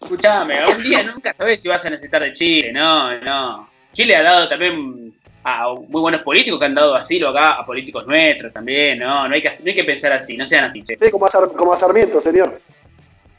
[0.00, 3.68] Escuchame, algún día nunca sabes si vas a necesitar de Chile, no, no.
[3.92, 8.06] Chile ha dado también a muy buenos políticos que han dado asilo acá, a políticos
[8.06, 10.82] nuestros también, no, no hay que, no hay que pensar así, no sean así.
[10.84, 10.96] che.
[10.98, 12.60] Sí, como a, como a Sarmiento, señor.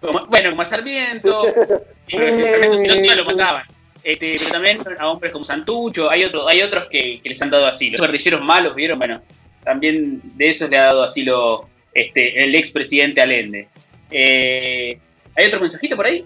[0.02, 1.48] Como- bueno, como a Sarmiento,
[2.08, 3.64] eh, Sarmiento si no lo mataban.
[4.04, 7.50] Este, pero también a hombres como Santucho, hay otros, hay otros que, que les han
[7.50, 7.98] dado asilo.
[7.98, 8.98] Los guerrilleros malos, ¿vieron?
[8.98, 9.22] Bueno,
[9.64, 13.68] también de esos le ha dado asilo este, el expresidente Allende.
[14.10, 14.98] Eh,
[15.36, 16.26] ¿Hay otro mensajito por ahí?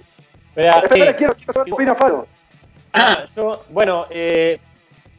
[0.55, 0.87] Espera, sí.
[1.17, 2.27] quiero, quiero saber qué opina Faro.
[2.93, 4.59] Ah, yo, bueno, eh,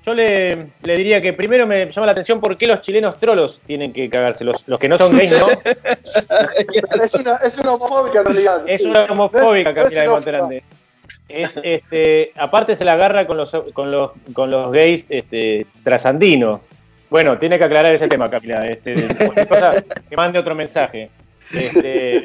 [0.07, 3.61] yo le, le diría que primero me llama la atención por qué los chilenos trolos
[3.67, 4.45] tienen que cagarse.
[4.45, 5.49] Los, los que no son gays, ¿no?
[7.03, 8.63] Es una, es una homofóbica en realidad.
[8.69, 10.09] Es una homofóbica No es- no es Camila de.
[10.09, 10.63] Monterande.
[11.29, 16.67] Es, este, aparte se la agarra con los, con los, con los gays este, trasandinos.
[17.11, 18.61] Bueno, tiene que aclarar ese tema, Camila.
[18.67, 18.95] Este,
[20.09, 21.11] que mande otro mensaje.
[21.53, 22.25] Este,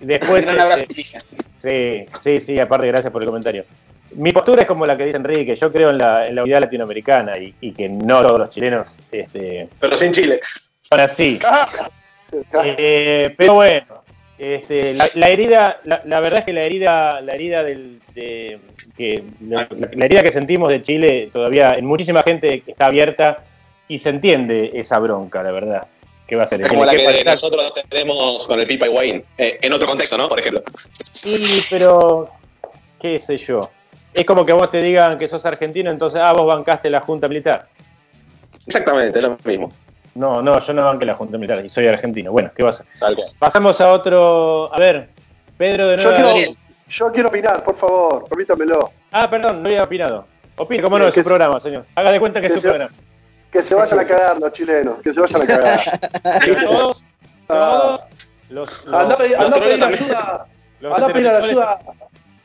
[0.00, 1.18] después, Un abrazo, este.
[1.58, 3.64] Sí, sí, sí, aparte, gracias por el comentario.
[4.12, 6.60] Mi postura es como la que dice Enrique, yo creo en la, en la unidad
[6.62, 10.40] latinoamericana y, y que no todos los chilenos este, Pero sin Chile.
[10.82, 11.38] son así.
[12.64, 13.86] Eh, pero bueno,
[14.38, 18.58] este, la, la herida, la, la verdad es que la herida, la herida del, de,
[18.96, 23.44] que, la, la herida que sentimos de Chile todavía en muchísima gente está abierta
[23.88, 25.86] y se entiende esa bronca, la verdad.
[26.28, 26.60] ¿Qué va a ser?
[26.60, 29.24] Es como la que nosotros tenemos con el Pipa y Wayne.
[29.38, 30.28] Eh, en otro contexto, ¿no?
[30.28, 30.62] Por ejemplo.
[31.22, 32.28] Sí, pero
[33.00, 33.60] qué sé yo.
[34.12, 37.28] Es como que vos te digan que sos argentino, entonces, ah, vos bancaste la Junta
[37.28, 37.66] Militar.
[38.66, 39.72] Exactamente, es lo mismo.
[40.14, 42.30] No, no, yo no banqué la Junta Militar y soy argentino.
[42.32, 43.16] Bueno, ¿qué vas a cual.
[43.38, 44.72] Pasamos a otro.
[44.74, 45.08] A ver,
[45.56, 46.32] Pedro de Yo nuevo.
[46.34, 46.52] quiero,
[46.88, 48.90] yo quiero opinar, por favor, permítamelo.
[49.12, 50.26] Ah, perdón, no había opinado.
[50.56, 51.86] Opine, cómo no, Eh, es su se- programa, señor.
[51.94, 52.92] Haga de cuenta que es su se- programa.
[53.52, 55.80] Que se vayan a cagar los chilenos, que se vayan a cagar.
[56.44, 57.00] Que todos,
[57.46, 58.00] todos
[58.50, 60.46] los, los, Anda a pedir, los ayuda.
[60.82, 61.80] Anda a pedir ayuda.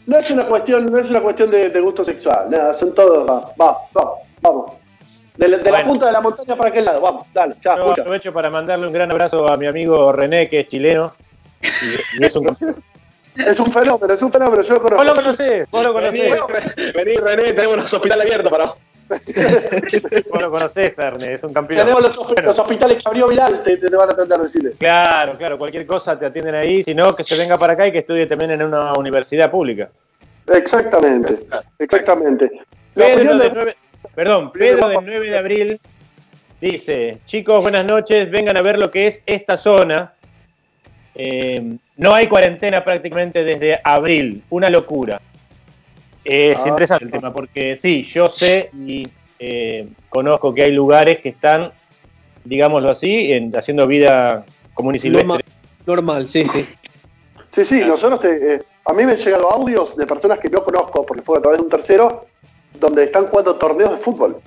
[0.05, 3.25] No es una cuestión, no es una cuestión de, de gusto sexual, nada, son todos,
[3.29, 4.73] va, va, va, vamos.
[5.37, 5.87] De, la- de la Bueno.
[5.87, 8.91] punta de la montaña para aquel lado, vamos, dale, chao, Yo aprovecho para mandarle un
[8.93, 11.15] gran abrazo a mi amigo René, que es chileno.
[11.61, 12.47] Y, y es un.
[13.35, 15.03] Es un fenómeno, es un fenómeno, yo lo Vos conozco.
[15.05, 16.93] lo conocés, vos lo Vení, conocés.
[16.93, 18.77] vení, René, tenemos los hospitales abiertos para vos.
[20.31, 21.81] Vos lo conocés, René, es un campeón.
[21.81, 22.47] Tenemos los, hosp- Bueno.
[22.47, 24.71] los hospitales que abrió Vidal, te, te, te van a atender, decirle.
[24.77, 27.91] Claro, claro, cualquier cosa te atienden ahí, si no, que se venga para acá y
[27.91, 29.89] que estudie también en una universidad pública.
[30.47, 31.33] Exactamente,
[31.79, 32.51] exactamente.
[32.95, 33.75] La Pedro opinión del de- 9,
[34.15, 35.81] perdón, Pedro del 9 de abril
[36.61, 40.13] dice, chicos, buenas noches, vengan a ver lo que es esta zona.
[41.15, 45.21] Eh, no hay cuarentena prácticamente desde abril, una locura.
[46.23, 46.69] Es Ah.
[46.69, 49.03] interesante el tema porque sí, yo sé y
[49.39, 51.71] eh, conozco que hay lugares que están,
[52.45, 55.27] digámoslo así, en- haciendo vida común y silvestre.
[55.27, 55.43] Normal,
[55.85, 56.65] normal, sí, sí.
[57.49, 60.63] Sí, sí, nosotros te, eh, a mí me han llegado audios de personas que no
[60.63, 62.25] conozco, porque fue a través de un tercero,
[62.79, 64.37] donde están jugando torneos de fútbol.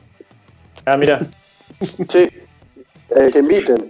[0.86, 1.20] Ah, mira.
[1.82, 2.28] Sí,
[3.14, 3.88] eh, que inviten.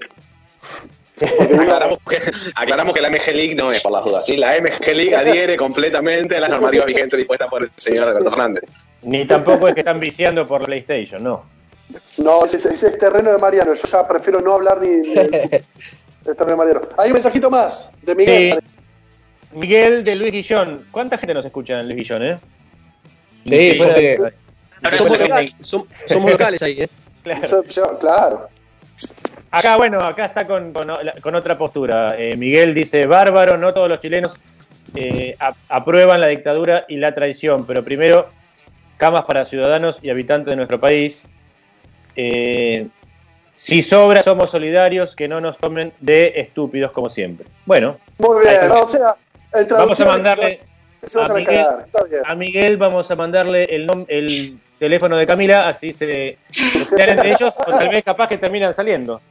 [1.20, 2.18] Aclaramos que,
[2.54, 4.26] aclaramos que la MG League no es por las dudas.
[4.26, 4.36] ¿sí?
[4.36, 8.64] La MG League adhiere completamente a las normativas vigentes dispuestas por el señor Alberto Fernández.
[9.02, 11.44] Ni tampoco es que están viciando por PlayStation, no.
[12.18, 15.60] no, ese, ese es terreno de Mariano, yo ya prefiero no hablar ni terreno
[16.46, 16.80] de Mariano.
[16.98, 18.60] Hay un mensajito más de Miguel.
[18.66, 18.76] Sí.
[19.52, 20.84] Miguel de Luis Guillón.
[20.90, 22.38] ¿Cuánta gente nos escucha en Luis Guillón, eh?
[23.46, 24.18] Sí, porque
[24.82, 24.98] Ahora,
[25.62, 26.88] somos, locales ahí, ¿eh?
[27.22, 27.40] Claro.
[27.42, 28.48] Eso- yo- claro.
[29.58, 30.92] Acá, bueno, acá está con, con-
[31.22, 32.14] con otra postura.
[32.18, 34.34] Eh, Miguel dice, bárbaro, no todos los chilenos
[34.94, 35.36] eh,
[35.68, 38.28] aprueban la dictadura y la traición, pero primero,
[38.98, 41.24] camas para ciudadanos y habitantes de nuestro país.
[42.16, 42.86] Eh,
[43.56, 47.46] si sobra, somos solidarios, que no nos tomen de estúpidos como siempre.
[47.64, 49.14] Bueno, Muy bien, no, o sea,
[49.54, 50.60] el vamos a mandarle...
[51.06, 52.74] se a Miguel-.
[52.74, 57.54] A vamos a mandarle el, nom- el teléfono de Camila, así se sean entre ellos,
[57.66, 59.22] o tal vez capaz que terminan saliendo.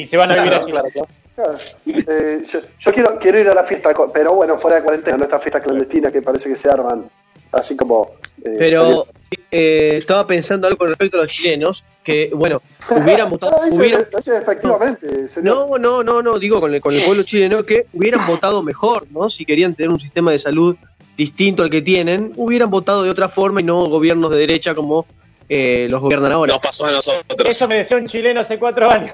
[0.00, 0.72] Y se van a vivir Claro, allí.
[0.72, 1.08] claro, claro.
[1.34, 1.56] Claro.
[1.86, 5.22] Eh, yo yo quiero, quiero ir a la fiesta, pero bueno, fuera de cuarentena, no
[5.24, 7.08] esta fiesta clandestina que parece que se arman,
[7.52, 8.10] así como...
[8.44, 9.06] eh, Pero
[9.52, 13.52] eh, estaba pensando algo con respecto a los chilenos, que, bueno, hubieran votado...
[13.66, 15.54] Efectivamente, señor.
[15.70, 19.06] No, no, no, no, digo con el, con el pueblo chileno que hubieran votado mejor,
[19.10, 19.30] ¿no?
[19.30, 20.76] Si querían tener un sistema de salud
[21.16, 25.06] distinto al que tienen, hubieran votado de otra forma y no gobiernos de derecha como
[25.48, 26.52] eh, los gobiernan ahora.
[26.54, 27.24] Nos pasó a nosotros.
[27.46, 29.12] Eso me decía un chileno hace cuatro años.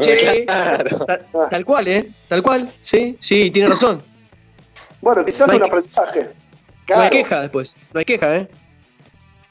[0.00, 1.04] Sí, Claro.
[1.06, 2.08] tal, tal cual, ¿eh?
[2.28, 4.02] Tal cual, sí, sí, tiene razón.
[5.00, 6.30] Bueno, quizás No un que- aprendizaje.
[6.88, 8.48] No hay queja después, no hay queja, ¿eh?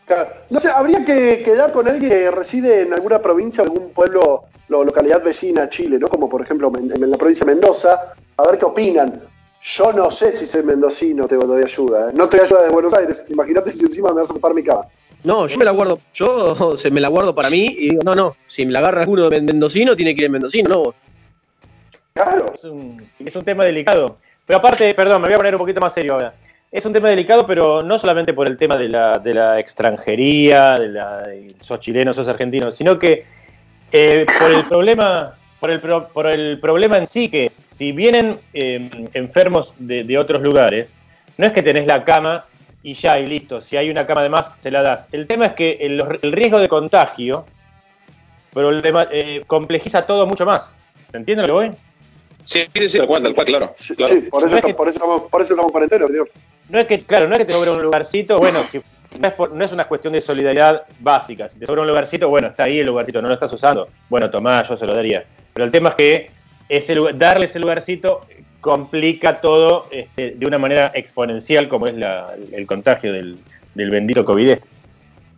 [0.05, 0.29] claro.
[0.49, 4.83] No sé, habría que quedar con alguien que reside en alguna provincia, algún pueblo, o
[4.83, 6.07] localidad vecina a Chile, ¿no?
[6.07, 9.21] Como por ejemplo en, en la provincia de Mendoza, a ver qué opinan.
[9.61, 12.09] Yo no sé si soy mendocino te doy ayuda.
[12.09, 12.13] ¿eh?
[12.15, 13.25] No te doy ayuda de Buenos Aires.
[13.29, 14.85] Imagínate si encima me vas a ocupar mi cama.
[15.23, 18.15] No, yo me la guardo, yo se me la guardo para mí y digo, no,
[18.15, 20.95] no, si me la agarra alguno de mendocino, tiene que ir en mendocino, no vos.
[22.13, 22.51] Claro.
[22.53, 24.17] Es un, es un tema delicado.
[24.45, 26.33] Pero aparte, perdón, me voy a poner un poquito más serio ahora.
[26.71, 30.75] Es un tema delicado, pero no solamente por el tema de la, de la extranjería,
[30.75, 33.25] de la, de sos chileno, sos argentino, sino que
[33.91, 37.91] eh, por el problema por el, pro- por el problema en sí, que es, si
[37.91, 40.91] vienen eh, enfermos de, de otros lugares,
[41.37, 42.45] no es que tenés la cama
[42.83, 45.07] y ya, y listo, si hay una cama de más, se la das.
[45.11, 47.45] El tema es que el, el riesgo de contagio
[48.53, 50.75] problema, eh, complejiza todo mucho más.
[51.11, 51.71] ¿Se entiende lo que voy?
[52.43, 53.73] Sí, sí, sí, tal cual, tal cual, claro.
[53.75, 54.13] Sí, claro.
[54.13, 56.05] sí, por, eso, No es que- por, eso estamos, por eso estamos cuarentena.
[56.69, 58.81] No es que, claro, no es que te sobra un lugarcito, bueno, si
[59.19, 61.47] no es, por- no es una cuestión de solidaridad básica.
[61.49, 63.89] Si te sobra un lugarcito, bueno, está ahí el lugarcito, no lo estás usando.
[64.09, 65.23] Bueno, tomá, yo se lo daría.
[65.53, 66.31] Pero el tema es que
[66.69, 68.21] ese lugar- darle ese lugarcito
[68.61, 73.37] complica todo este, de una manera exponencial, como es la- el contagio del,
[73.75, 74.53] del bendito COVID.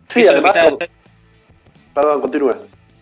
[0.08, 0.56] Sí, además.
[1.94, 2.54] Perdón, continúe.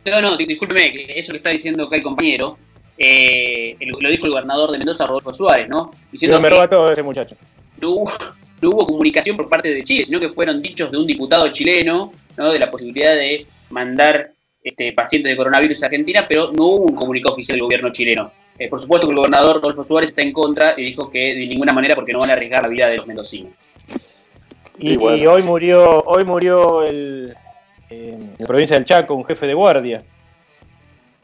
[0.04, 2.58] No, no, di- discúlpeme, que eso que está diciendo acá el compañero,
[2.98, 5.92] eh, el- lo dijo el gobernador de Mendoza, Rodolfo Suárez, ¿no?
[6.10, 7.36] Diciendo No me roba todo ese muchacho.
[7.80, 8.12] no hubo,
[8.60, 12.12] no hubo comunicación por parte de Chile, sino que fueron dichos de un diputado chileno,
[12.36, 12.52] ¿no?
[12.52, 14.30] De la posibilidad de mandar
[14.62, 18.30] este, pacientes de coronavirus a Argentina, pero no hubo un comunicado oficial del gobierno chileno.
[18.58, 21.46] Eh, por supuesto que el gobernador Rodolfo Suárez está en contra y dijo que de
[21.46, 23.52] ninguna manera porque no van a arriesgar la vida de los mendocinos.
[24.78, 25.16] Y, Y bueno.
[25.16, 27.34] y hoy murió, hoy murió el,
[27.90, 30.02] eh, en la provincia del Chaco un jefe de guardia.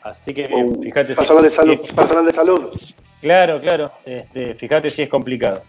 [0.03, 0.49] Así que
[0.83, 1.79] fíjate si- personal de salud.
[1.85, 2.71] si- Personal de salud.
[3.21, 3.91] claro, claro.
[4.07, 5.61] Este, fíjate si es complicado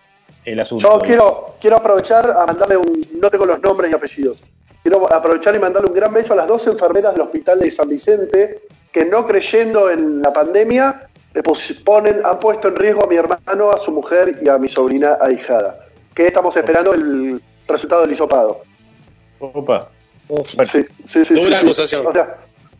[0.45, 0.87] el asunto.
[0.93, 3.01] Yo quiero, quiero aprovechar a mandarle un.
[3.19, 4.43] No tengo los nombres y apellidos.
[4.81, 7.89] Quiero aprovechar y mandarle un gran beso a las dos enfermeras del hospital de San
[7.89, 8.59] Vicente
[8.93, 11.43] que, no creyendo en la pandemia, le
[11.85, 15.17] ponen, han puesto en riesgo a mi hermano, a su mujer y a mi sobrina
[15.21, 15.75] ahijada.
[16.15, 18.61] Que estamos esperando el resultado del hisopado.
[19.39, 19.89] Opa.
[20.27, 21.33] Bueno, Sí, sí, sí.
[21.35, 21.65] Dura sí, sí.
[21.65, 22.07] acusación.
[22.07, 22.33] O sea,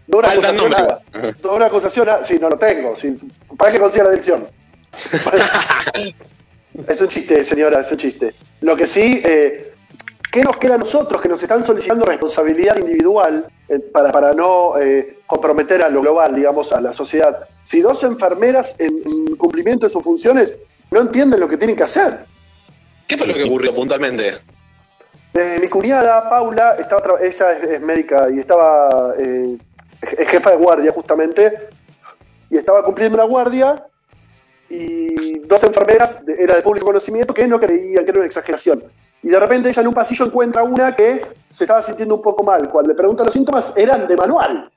[0.08, 0.88] dura Faltan acusación.
[0.92, 1.32] a-.
[1.42, 2.10] Dura acusación.
[2.10, 2.96] a- sí, no lo tengo.
[2.96, 3.16] Sí,
[3.58, 4.48] para que consiga la elección.
[6.88, 8.34] es un chiste, señora, es un chiste.
[8.62, 9.69] Lo que sí, eh,
[10.32, 14.78] ¿qué nos queda a nosotros que nos están solicitando responsabilidad individual eh, para, para no
[14.78, 17.48] eh, comprometer a lo global, digamos, a la sociedad?
[17.64, 20.58] Si dos enfermeras en, en cumplimiento de sus funciones
[20.92, 22.26] no entienden lo que tienen que hacer.
[23.08, 24.36] ¿Qué fue lo que ocurrió puntualmente?
[25.34, 30.92] Eh, mi cuñada, Paula, estaba ella es, es médica y estaba es jefa de guardia
[30.92, 31.70] justamente,
[32.50, 33.86] y estaba cumpliendo una guardia
[34.70, 38.84] y dos enfermeras, de- era de público conocimiento, que no creían que era una exageración.
[39.22, 42.44] Y de repente ella en un pasillo encuentra una que se estaba sintiendo un poco
[42.44, 42.70] mal.
[42.70, 44.72] Cuando le preguntan los síntomas, eran de manual.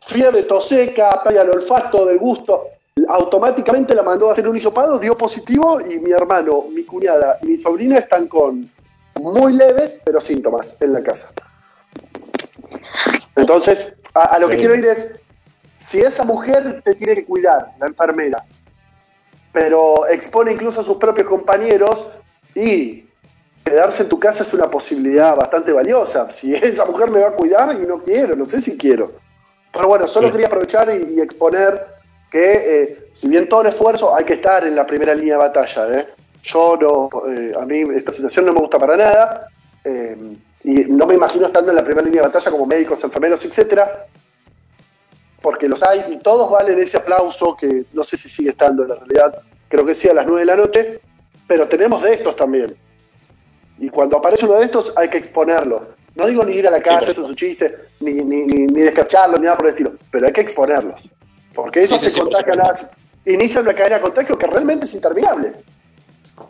[0.00, 2.64] Fiebre, tos seca, pérdida del olfato, del gusto.
[3.08, 7.46] Automáticamente la mandó a hacer un hisopado, dio positivo y mi hermano, mi cuñada y
[7.48, 8.70] mi sobrina están con
[9.20, 11.32] muy leves, pero síntomas en la casa.
[13.36, 15.20] Entonces, a, a lo que quiero ir es,
[15.72, 18.44] si esa mujer te tiene que cuidar, la enfermera,
[19.52, 22.12] pero expone incluso a sus propios compañeros
[22.54, 23.03] y
[23.64, 26.30] quedarse en tu casa es una posibilidad bastante valiosa.
[26.32, 29.12] Si esa mujer me va a cuidar y no quiero, no sé si quiero.
[29.72, 30.32] Pero bueno, solo Sí.
[30.32, 31.84] quería aprovechar y, y exponer
[32.30, 35.38] que eh, si bien todo el esfuerzo hay que estar en la primera línea de
[35.38, 35.98] batalla.
[36.00, 36.06] ¿eh?
[36.42, 39.48] Yo no, eh, a mí esta situación no me gusta para nada
[39.84, 43.44] eh, y no me imagino estando en la primera línea de batalla como médicos, enfermeros,
[43.44, 44.06] etcétera,
[45.42, 48.90] porque los hay y todos valen ese aplauso que no sé si sigue estando en
[48.90, 49.38] la realidad,
[49.68, 51.00] creo que sí a las 9 de la noche,
[51.46, 52.74] pero tenemos de estos también.
[53.78, 55.86] Y cuando aparece uno de estos hay que exponerlo.
[56.14, 58.82] No digo ni ir a la casa, eso es un chiste, ni, ni, ni, ni
[58.82, 61.08] descacharlo, ni nada por el estilo, pero hay que exponerlos.
[61.52, 62.72] Porque eso Sí, sí, se sí, contagia, nada,
[63.26, 65.54] inicia una cadena de contagio que realmente es interminable.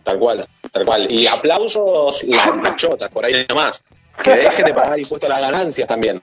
[0.03, 1.11] Tal cual, tal cual.
[1.11, 3.83] Y aplausos las machotas, por ahí nomás.
[4.23, 6.23] Que dejen de pagar impuestos a las ganancias también.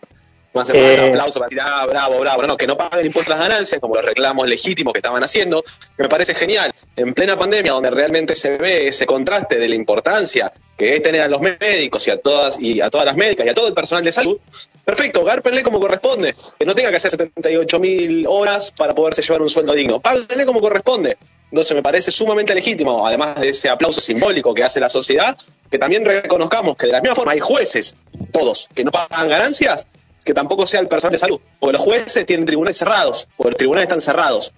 [0.54, 1.08] No hace falta Eh.
[1.10, 2.42] aplausos para decir, ah, bravo, bravo.
[2.42, 5.24] No, no, que no paguen impuestos a las ganancias, como los reclamos legítimos que estaban
[5.24, 6.74] haciendo, que me parece genial.
[6.98, 11.22] En plena pandemia, donde realmente se ve ese contraste de la importancia que es tener
[11.22, 13.74] a los médicos y a todas, y a todas las médicas y a todo el
[13.74, 14.40] personal de salud,
[14.84, 16.36] perfecto, gárpenle como corresponde.
[16.60, 20.00] Que no tenga que hacer 78 mil horas para poderse llevar un sueldo digno.
[20.02, 21.18] Páguenle como corresponde.
[21.52, 25.38] Entonces me parece sumamente legítimo, además de ese aplauso simbólico que hace la sociedad,
[25.70, 27.96] que también reconozcamos que de la misma forma hay jueces,
[28.32, 29.86] todos, que no pagan ganancias,
[30.24, 33.58] que tampoco sea el personal de salud, porque los jueces tienen tribunales cerrados, porque los
[33.58, 34.54] tribunales están cerrados.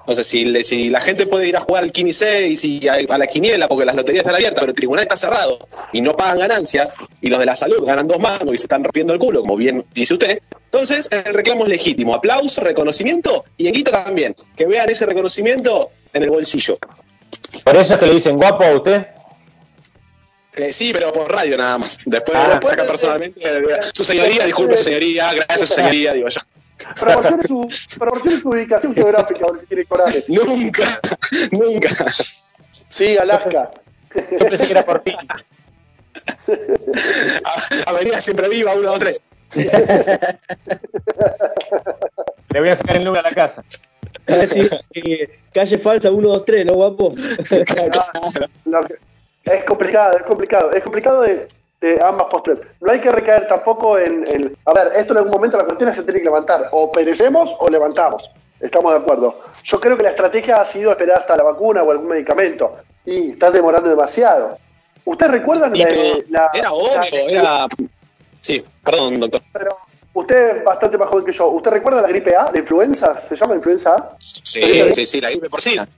[0.00, 3.84] Entonces, si, la gente puede ir a jugar al 15 y a, la quiniela, porque
[3.84, 6.90] las loterías están abiertas, pero el tribunal está cerrado y no pagan ganancias,
[7.20, 9.56] y los de la salud ganan dos mangos y se están rompiendo el culo, como
[9.56, 10.40] bien dice usted,
[10.72, 12.14] entonces el reclamo es legítimo.
[12.14, 14.34] Aplauso, reconocimiento y en Guita también.
[14.56, 16.78] Que vean ese reconocimiento en el bolsillo.
[17.62, 19.06] ¿Por eso es que le dicen guapo a usted?
[20.54, 21.98] Eh, sí, pero por radio nada más.
[22.04, 22.48] Después Ah.
[22.50, 23.40] después saca personalmente.
[23.42, 26.40] eh, Su señoría, disculpe, señoría, gracias, su señoría, digo yo.
[26.98, 30.24] Proporcione su, proporcione su ubicación geográfica, a ver si tiene coraje.
[30.28, 31.00] Nunca,
[31.52, 31.88] nunca.
[32.70, 33.70] Sí, Alaska.
[34.32, 35.14] Yo pensé que era por ti.
[37.44, 39.20] A- Avenida Siempre Viva, 1, 2, 3.
[42.52, 43.64] Le voy a sacar el número a la casa.
[44.26, 47.08] Sí, eh, calle falsa 1, 2, 3, ¿no, guapo?
[48.66, 48.98] Lo que-
[49.44, 50.72] es complicado, es complicado.
[50.72, 51.48] Es complicado de,
[51.80, 52.60] de ambas posturas.
[52.80, 55.92] No hay que recaer tampoco en, en- A ver, esto en algún momento la cuarentena
[55.92, 56.68] se tiene que levantar.
[56.72, 58.30] O perecemos o levantamos.
[58.60, 59.36] Estamos de acuerdo.
[59.64, 62.74] Yo creo que la estrategia ha sido esperar hasta la vacuna o algún medicamento.
[63.04, 64.56] Y está demorando demasiado.
[65.04, 67.66] ¿Ustedes recuerdan la, era la- obvio, era.
[68.38, 69.40] Sí, perdón, doctor.
[69.52, 69.76] Pero
[70.14, 71.48] usted es bastante más joven que yo.
[71.48, 73.16] ¿Usted recuerda la gripe A, la influenza?
[73.16, 74.16] ¿Se llama influenza A?
[74.20, 74.62] Sí,
[74.94, 75.88] sí, sí, la gripe porcina.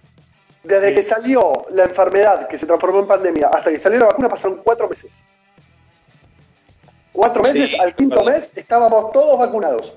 [0.64, 4.28] Desde que salió la enfermedad que se transformó en pandemia hasta que salió la vacuna
[4.28, 5.18] pasaron cuatro meses.
[7.12, 8.32] Cuatro meses, Sí, al quinto verdad.
[8.32, 9.94] mes estábamos todos vacunados.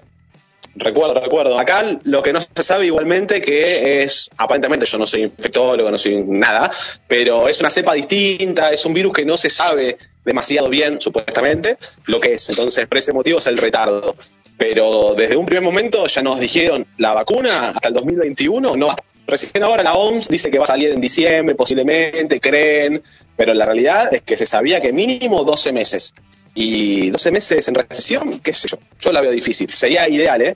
[0.76, 1.58] Recuerdo, recuerdo.
[1.58, 5.98] Acá lo que no se sabe igualmente que es, aparentemente yo no soy infectólogo, no
[5.98, 6.70] soy nada,
[7.08, 11.78] pero es una cepa distinta, es un virus que no se sabe demasiado bien, supuestamente,
[12.06, 12.50] lo que es.
[12.50, 14.16] Entonces, por ese motivo es el retardo.
[14.58, 18.96] Pero desde un primer momento ya nos dijeron la vacuna hasta el 2021 no va.
[19.28, 23.02] Recién ahora la OMS dice que va a salir en diciembre, posiblemente, creen,
[23.36, 26.14] pero la realidad es que se sabía que mínimo 12 meses.
[26.56, 29.70] Y 12 meses en recesión, qué sé yo, yo la veo difícil.
[29.70, 30.56] Sería ideal, ¿eh?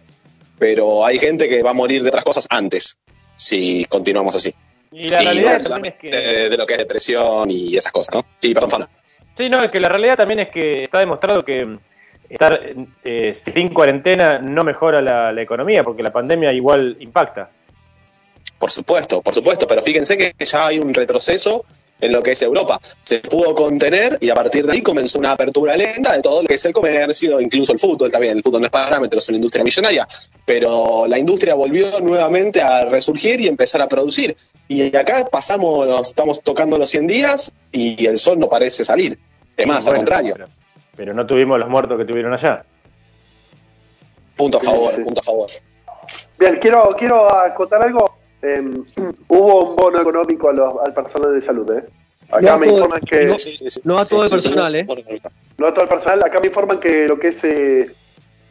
[0.58, 2.98] Pero hay gente que va a morir de otras cosas antes,
[3.36, 4.56] si continuamos así.
[4.92, 6.10] Y la Y realidad no también es que.
[6.10, 8.26] de, de lo que es depresión y esas cosas, ¿no?
[8.40, 8.90] Sí, perdón, Fano.
[9.38, 11.80] Sí, no, es que la realidad también es que está demostrado que mm,
[12.30, 12.62] estar
[13.04, 17.50] eh, sin cuarentena no mejora la, la economía, porque la pandemia igual impacta.
[18.62, 21.66] Por supuesto, por supuesto, pero fíjense que ya hay un retroceso
[22.00, 22.80] en lo que es Europa.
[23.04, 26.48] Se pudo contener y a partir de ahí comenzó una apertura lenta de todo lo
[26.48, 28.38] que es el comercio, incluso el fútbol también.
[28.38, 30.08] El fútbol no es parámetro, es una industria millonaria,
[30.46, 34.38] pero la industria volvió nuevamente a resurgir y empezar a producir.
[34.68, 39.18] Y acá pasamos, estamos tocando los 100 días y el sol no parece salir.
[39.58, 40.36] Es más, al contrario.
[40.36, 40.50] Pero,
[40.96, 42.64] pero no tuvimos los muertos que tuvieron allá.
[44.36, 45.50] Punto a favor, punto a favor.
[46.38, 48.11] Bien, quiero, quiero acotar algo.
[48.44, 48.64] Eh,
[49.28, 51.70] hubo un bono económico a los- al personal de salud.
[51.78, 51.84] ¿eh?
[52.32, 53.26] Acá No, me informan que.
[53.26, 53.36] no.
[53.84, 54.88] No a todo el personal, ¿eh?
[55.58, 57.94] No a todo el personal, acá me informan que lo que es eh,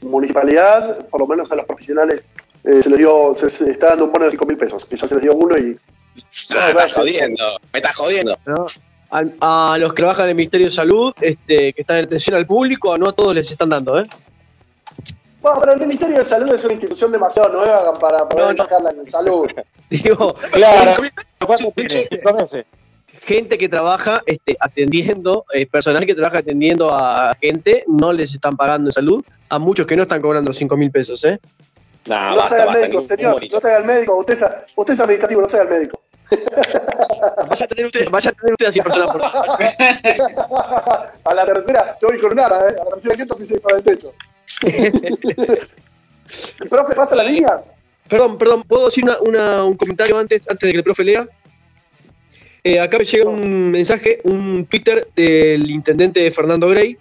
[0.03, 2.34] municipalidad, por lo menos a los profesionales,
[2.64, 4.97] eh, se les dio, se, se está dando un bono de 5 mil pesos, que
[4.97, 5.78] ya se les dio uno y
[6.51, 8.36] Ah, me estás jodiendo, me estás jodiendo.
[9.41, 12.47] A, los que trabajan en el Ministerio de Salud, este, que están en atención al
[12.47, 14.07] público, no a todos les están dando, ¿eh?
[15.41, 19.07] Bueno, pero el Ministerio de Salud es una institución demasiado nueva para poder No, en
[19.07, 19.49] salud.
[19.91, 20.95] Digo, Claro.
[23.20, 28.57] Gente que trabaja este, atendiendo, eh, personal que trabaja atendiendo a gente, no les están
[28.57, 29.22] pagando en salud.
[29.51, 31.38] A muchos que no están cobrando 5 mil pesos, ¿eh?
[32.07, 34.45] Nah, no basta, sea el basta, médico, ningún señor, no sea el médico, usted es,
[34.74, 36.01] usted es administrativo, no sea el médico.
[37.49, 39.22] Vaya a tener usted, vaya a tener usted así personas por
[41.24, 42.76] a la tercera, yo voy con nada, ¿eh?
[42.80, 44.14] A la tercera que pise para el techo.
[46.68, 47.72] Profe, ¿pasa las líneas?
[48.09, 51.28] Perdón, perdón, ¿puedo decir una- un comentario antes, antes de que el profe lea?
[52.64, 56.96] Eh, acá me llega un mensaje, un Twitter del intendente Fernando Grey,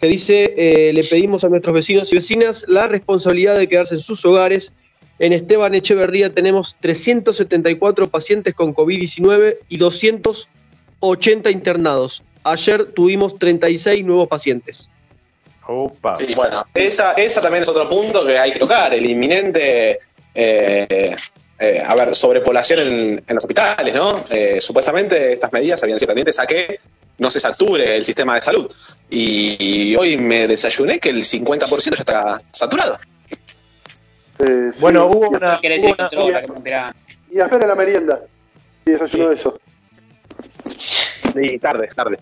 [0.00, 4.00] que dice, eh, le pedimos a nuestros vecinos y vecinas la responsabilidad de quedarse en
[4.00, 4.72] sus hogares.
[5.18, 12.22] En Esteban Echeverría tenemos 374 pacientes con COVID-19 y 280 internados.
[12.44, 14.88] Ayer tuvimos 36 nuevos pacientes.
[15.66, 16.16] Opa.
[16.16, 19.98] Sí, bueno, esa, esa también es otro punto que hay que tocar, el inminente,
[20.34, 21.16] eh,
[21.58, 24.18] eh, a ver, sobrepoblación en, en los hospitales, ¿no?
[24.30, 26.80] Eh, supuestamente estas medidas habían sido tendientes a que
[27.18, 28.72] no se sature el sistema de salud.
[29.10, 32.98] Y, hoy me desayuné que el 50% ya está saturado.
[34.40, 34.80] Eh, sí.
[34.80, 35.60] Bueno, hubo Y- una.
[35.60, 36.94] Hubo enteraran.
[37.30, 38.20] Y espera la merienda.
[38.84, 39.56] Y desayuno eso.
[41.32, 42.18] Sí, tarde, tarde.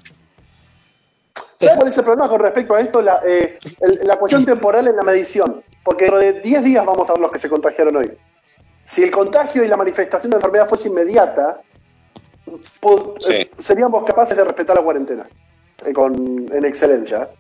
[1.61, 3.03] ¿Sabes cuál es el problema con respecto a esto?
[3.03, 5.63] La, eh, el- la cuestión temporal en la medición.
[5.85, 8.13] Porque dentro de 10 días vamos a ver los que se contagiaron hoy.
[8.85, 11.61] Si el contagio y la manifestación de la enfermedad fuese inmediata,
[13.21, 13.33] Sí.
[13.35, 15.29] eh, seríamos capaces de respetar la cuarentena.
[15.87, 16.15] eh, con,
[16.53, 17.31] en excelencia.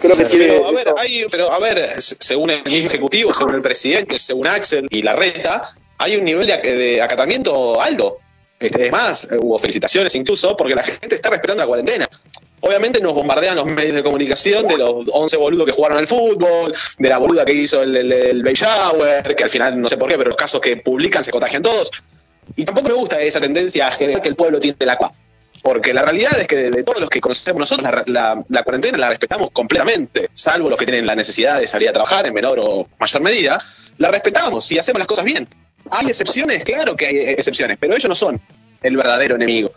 [0.00, 3.54] Creo que tiene Pero a, ver, hay- pero a ver, según el mismo ejecutivo, según
[3.56, 5.62] el presidente, según Axel y la reta,
[5.98, 8.18] hay un nivel de, de acatamiento alto.
[8.60, 12.08] Este, es más, hubo felicitaciones incluso porque la gente está respetando la cuarentena.
[12.60, 16.74] Obviamente nos bombardean los medios de comunicación de los 11 boludos que jugaron al fútbol,
[16.98, 18.56] de la boluda que hizo el, el, el
[19.36, 21.90] que al final no sé por qué, pero los casos que publican se contagian todos.
[22.56, 25.14] Y tampoco me gusta esa tendencia a generar que el pueblo tiene la culpa.
[25.62, 28.96] Porque la realidad es que de, todos los que conocemos nosotros, la, la- la cuarentena
[28.96, 32.58] la respetamos completamente, salvo los que tienen la necesidad de salir a trabajar en menor
[32.60, 33.60] o mayor medida,
[33.98, 35.48] la respetamos y hacemos las cosas bien.
[35.90, 36.62] ¿Hay excepciones?
[36.64, 38.40] Claro que hay excepciones, pero ellos no son
[38.82, 39.70] el verdadero enemigo.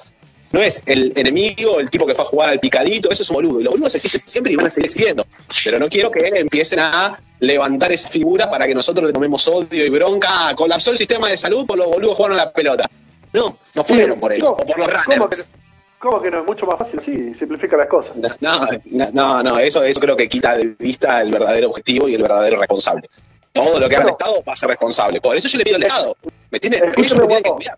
[0.51, 3.35] No es el enemigo, el tipo que fue a jugar al picadito, eso es un
[3.35, 3.61] boludo.
[3.61, 5.25] Y los boludos existen siempre y van a seguir existiendo.
[5.63, 9.85] Pero no quiero que empiecen a levantar esa figura para que nosotros le tomemos odio
[9.85, 10.53] y bronca.
[10.55, 12.89] Colapsó el sistema de salud por los boludos jugaron a la pelota.
[13.33, 13.45] No,
[13.75, 15.51] no fueron por ellos, o por los ¿Cómo que, runners.
[15.99, 16.39] cómo que no?
[16.39, 18.13] Es mucho más fácil, sí, simplifica las cosas.
[18.41, 18.67] No,
[19.13, 22.59] no, no, eso, eso creo que quita de vista el verdadero objetivo y el verdadero
[22.59, 23.07] responsable.
[23.53, 24.11] Todo lo que haga el.
[24.11, 25.21] Estado va a ser responsable.
[25.21, 26.17] Por eso yo le pido al Estado.
[26.49, 27.77] ¿Me tiene, ellos Escúchame, me tienen que cuidar.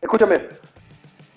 [0.00, 0.40] Escúchame.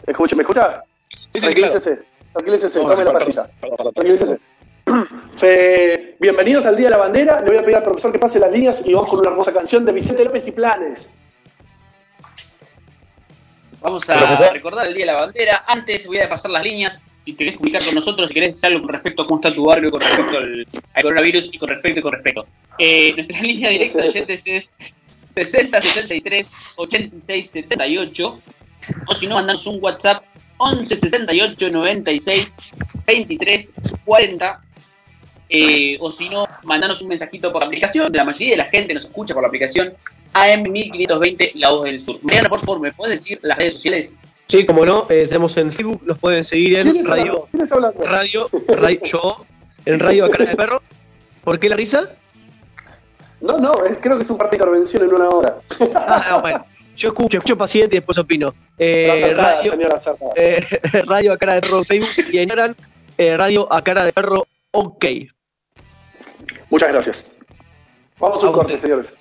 [0.08, 0.84] Escúchame, ¿me escucha?
[1.00, 1.72] Sí, sí, claro.
[1.72, 2.00] Tranquilícese.
[2.34, 3.50] Tranquilícese, tome la pastilla.
[3.94, 4.40] Tranquilícese.
[5.36, 7.42] Fe- bienvenidos al Día de la Bandera.
[7.42, 9.54] Le voy a pedir al profesor que pase las líneas y vamos con una hermosa
[9.54, 11.18] canción de Vicente López y Planes.
[13.82, 14.54] Vamos a Profesor.
[14.54, 15.64] recordar el Día de la Bandera.
[15.68, 17.00] Antes voy a pasar las líneas.
[17.24, 19.52] Si te querés comunicar con nosotros, si querés decir algo con respecto a cómo está
[19.52, 22.46] tu barrio, con respecto al, al coronavirus y con respecto y con respecto.
[22.78, 24.70] Eh, nuestra línea directa de oyentes es
[25.34, 28.40] 60 73 86 78.
[29.08, 30.24] O si no, mandanos un WhatsApp
[30.58, 32.54] 11 68 96
[33.06, 33.70] 23
[34.06, 34.62] 40.
[35.50, 38.12] Eh, o si no, mandanos un mensajito por la aplicación.
[38.14, 39.94] La mayoría de la gente nos escucha por la aplicación
[40.34, 42.20] AM1520, La Voz del Sur.
[42.24, 44.12] Mariana, por favor, ¿me puedes decir las redes sociales?
[44.48, 47.48] Sí, como no, eh, tenemos en Facebook, nos pueden seguir ¿Quién en Radio, hablando?
[47.52, 48.04] ¿Quién está hablando?
[48.04, 49.46] Radio, Radio, yo,
[49.86, 50.82] en Radio Cara de Perro.
[51.44, 52.10] ¿Por qué la risa?
[53.42, 55.58] No, no, es- creo que es un parte de intervención en una hora.
[55.96, 56.66] Ah, no, bueno.
[56.96, 58.54] Yo escucho, escucho paciente y después opino.
[58.78, 59.96] Eh, Acertada, radio, señora
[60.36, 60.66] eh,
[61.06, 62.76] radio a cara de perro Facebook y en Instagram,
[63.18, 65.06] eh, radio a cara de perro ok.
[66.70, 67.38] Muchas gracias.
[68.18, 69.18] Vamos a un corte, señores.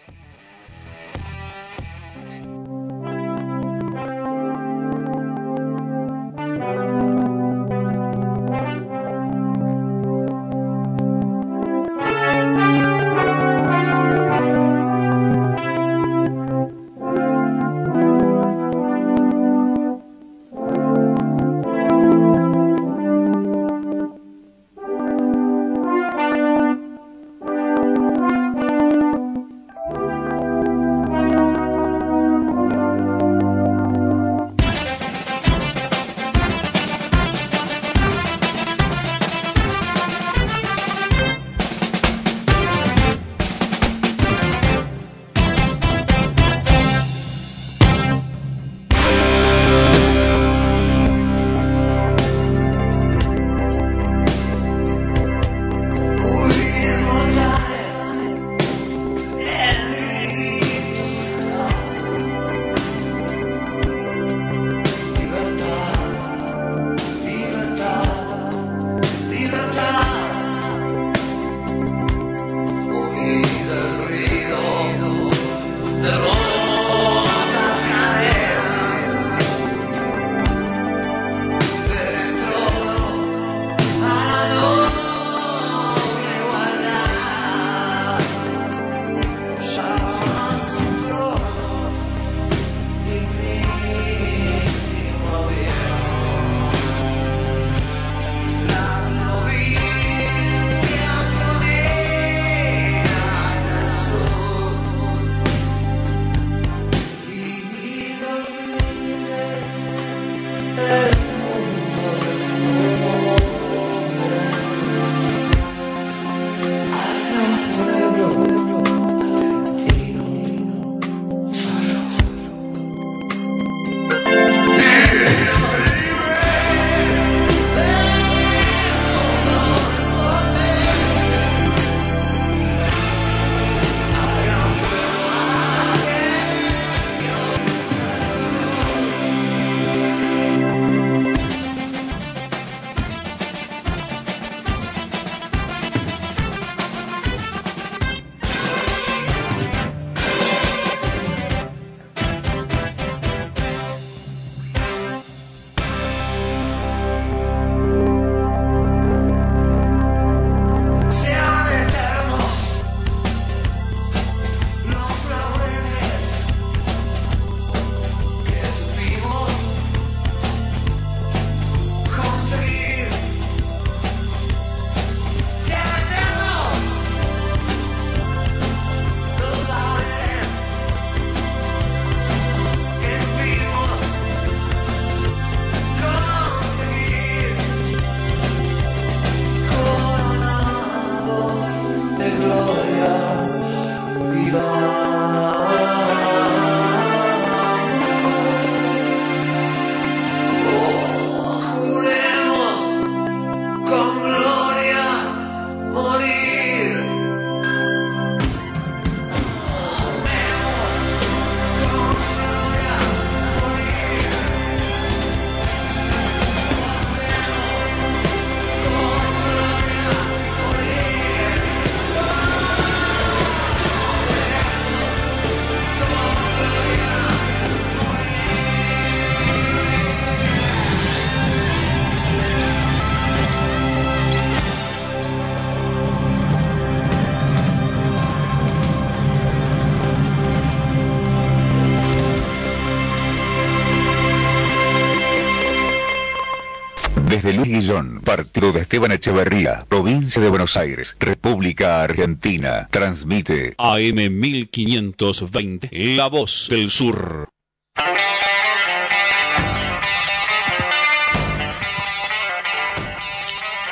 [248.73, 256.91] De Esteban Echeverría, provincia de Buenos Aires, República Argentina, transmite AM 1520, La Voz del
[256.91, 257.51] Sur.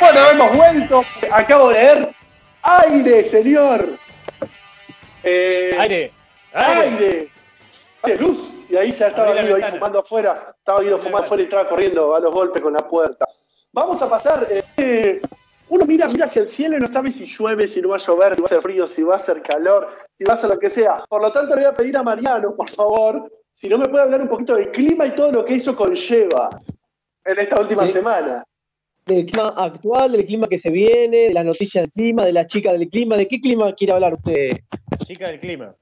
[0.01, 1.05] Bueno, hemos vuelto.
[1.31, 2.15] Acabo de leer.
[2.63, 3.99] ¡Aire, señor!
[5.23, 6.13] Eh, Aire.
[6.55, 7.29] ¡Aire!
[8.05, 8.49] ¡Aire, luz!
[8.71, 10.55] Y ahí ya estaba Guido ahí fumando afuera.
[10.57, 13.27] Estaba Guido fumando afuera y estaba corriendo a los golpes con la puerta.
[13.73, 14.47] Vamos a pasar.
[14.77, 15.21] eh,
[15.69, 17.99] uno mira, mira hacia el cielo y no sabe si llueve, si no va a
[17.99, 20.51] llover, si va a hacer frío, si va a hacer calor, si va a hacer
[20.51, 21.03] lo que sea.
[21.09, 24.03] Por lo tanto, le voy a pedir a Mariano, por favor, si no me puede
[24.05, 26.61] hablar un poquito del clima y todo lo que eso conlleva
[27.25, 27.95] en esta última Sí.
[27.95, 28.45] semana.
[29.07, 32.47] Del clima actual, del clima que se viene, de las noticias del clima, de la
[32.47, 33.17] chica del clima.
[33.17, 34.51] ¿De qué clima quiere hablar usted?
[35.07, 35.75] Chica del clima.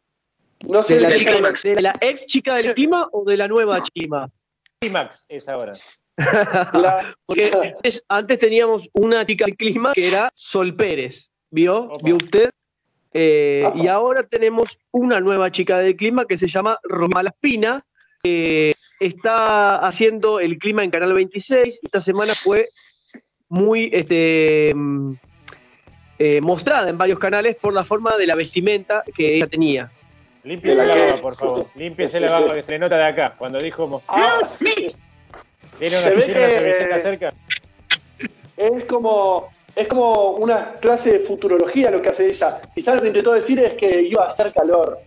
[0.68, 3.48] No sé ¿De la, del chica- de la ex chica del clima o de la
[3.48, 4.30] nueva clima?
[4.78, 5.72] Climax es ahora.
[6.74, 11.84] La- Porque antes, antes teníamos una chica del clima que era Sol Pérez, ¿vio?
[11.84, 11.98] Opa.
[12.04, 12.50] ¿Vio usted?
[13.12, 17.84] Eh, y ahora tenemos una nueva chica del clima que se llama Romina Laspina,
[18.22, 21.80] que está haciendo el clima en Canal 26.
[21.82, 22.68] Esta semana fue
[23.48, 24.72] muy este,
[26.18, 29.90] eh, mostrada en varios canales por la forma de la vestimenta que ella tenía.
[30.44, 31.66] Límpiese la barba, por favor.
[31.74, 33.34] Límpiese la barba que se le nota de acá.
[33.36, 34.02] Cuando dijo.
[34.08, 34.38] Ah,
[35.80, 37.34] ¿Tiene una, Se ve tiene una que, servilleta eh, cerca?
[38.56, 42.60] es como es como una clase de futurología lo que hace ella.
[42.74, 44.98] Quizás lo que intentó decir es que iba a hacer calor.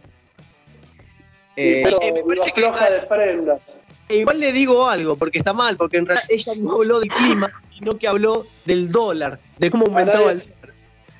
[1.55, 3.83] Eh, pero eh, me parece que- afloja de prendas.
[4.09, 7.09] E igual le digo algo, porque está mal, porque en realidad ella no habló del
[7.09, 10.53] clima, sino que habló del dólar, de cómo aumentaba el nadie-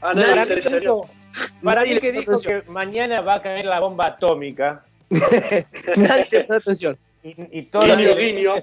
[0.01, 0.79] A nadie le Nadie interesa.
[0.79, 1.09] Dijo-
[1.63, 6.43] Para Nadie le que dijo que mañana va a caer la bomba atómica Nadie le
[6.43, 6.97] prestó atención.
[7.23, 8.53] y, y todos Guiño, guiño.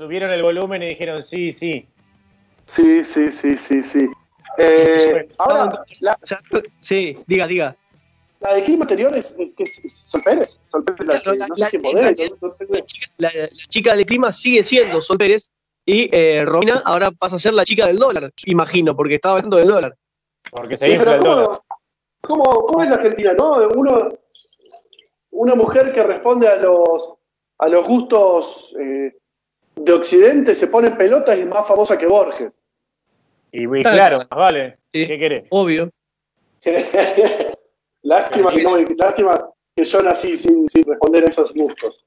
[0.00, 1.86] Subieron el volumen y dijeron sí, sí.
[2.64, 4.08] Sí, sí, sí, sí, sí.
[4.56, 6.40] Eh, ahora, la, O sea,
[6.78, 7.76] sí, diga, diga.
[8.40, 10.58] la de clima anterior es, que es, es Sol Pérez.
[10.64, 13.94] Sol Pérez, la, que la- no la- sé si tengo La chica, la- la chica
[13.94, 15.50] del clima sigue siendo Sol Pérez
[15.84, 19.58] y eh, Romina ahora pasa a ser la chica del dólar, imagino, porque estaba hablando
[19.58, 19.94] del dólar.
[20.50, 21.58] Porque se Sí, infla pero el dólar.
[22.22, 23.52] ¿cómo, cómo, cómo es la Argentina, no?
[23.74, 24.08] Uno,
[25.32, 27.14] una mujer que responde a los,
[27.58, 29.12] a los gustos eh,
[29.84, 32.62] de Occidente se pone en pelotas y es más famosa que Borges.
[33.52, 34.18] Y, y Claro.
[34.18, 34.72] más vale.
[34.92, 35.06] Sí.
[35.06, 35.44] ¿Qué querés?
[35.50, 35.90] Obvio.
[38.02, 42.04] lástima, que no, lástima que yo nací sin, sin responder a esos gustos.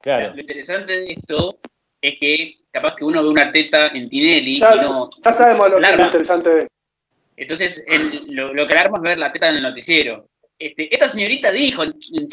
[0.00, 0.34] Claro.
[0.34, 1.58] Lo interesante de esto
[2.00, 5.10] es que capaz que uno ve una teta en Tinelli Ya, y no.
[5.22, 6.66] ya sabemos lo que es lo interesante de
[7.36, 10.26] Entonces, el- lo, lo que alarma es ver la teta en el noticiero.
[10.58, 12.28] Este, esta señorita dijo, en- en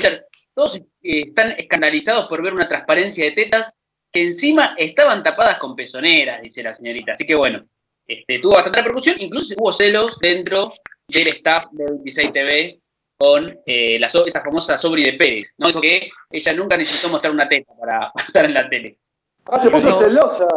[0.56, 3.72] todos eh, están escandalizados por ver una transparencia de tetas
[4.12, 7.14] que encima estaban tapadas con pezoneras, dice la señorita.
[7.14, 7.64] Así que bueno,
[8.08, 10.72] este, tuvo bastante repercusión, incluso hubo celos dentro
[11.08, 12.80] del staff de 26 TV
[13.18, 15.50] con eh, la, esa famosa Sobri de Pérez.
[15.58, 15.68] ¿no?
[15.68, 18.98] Dijo que ella nunca necesitó mostrar una teta para, para estar en la tele.
[19.46, 19.96] Ah, se puso No.
[19.96, 20.48] celosa.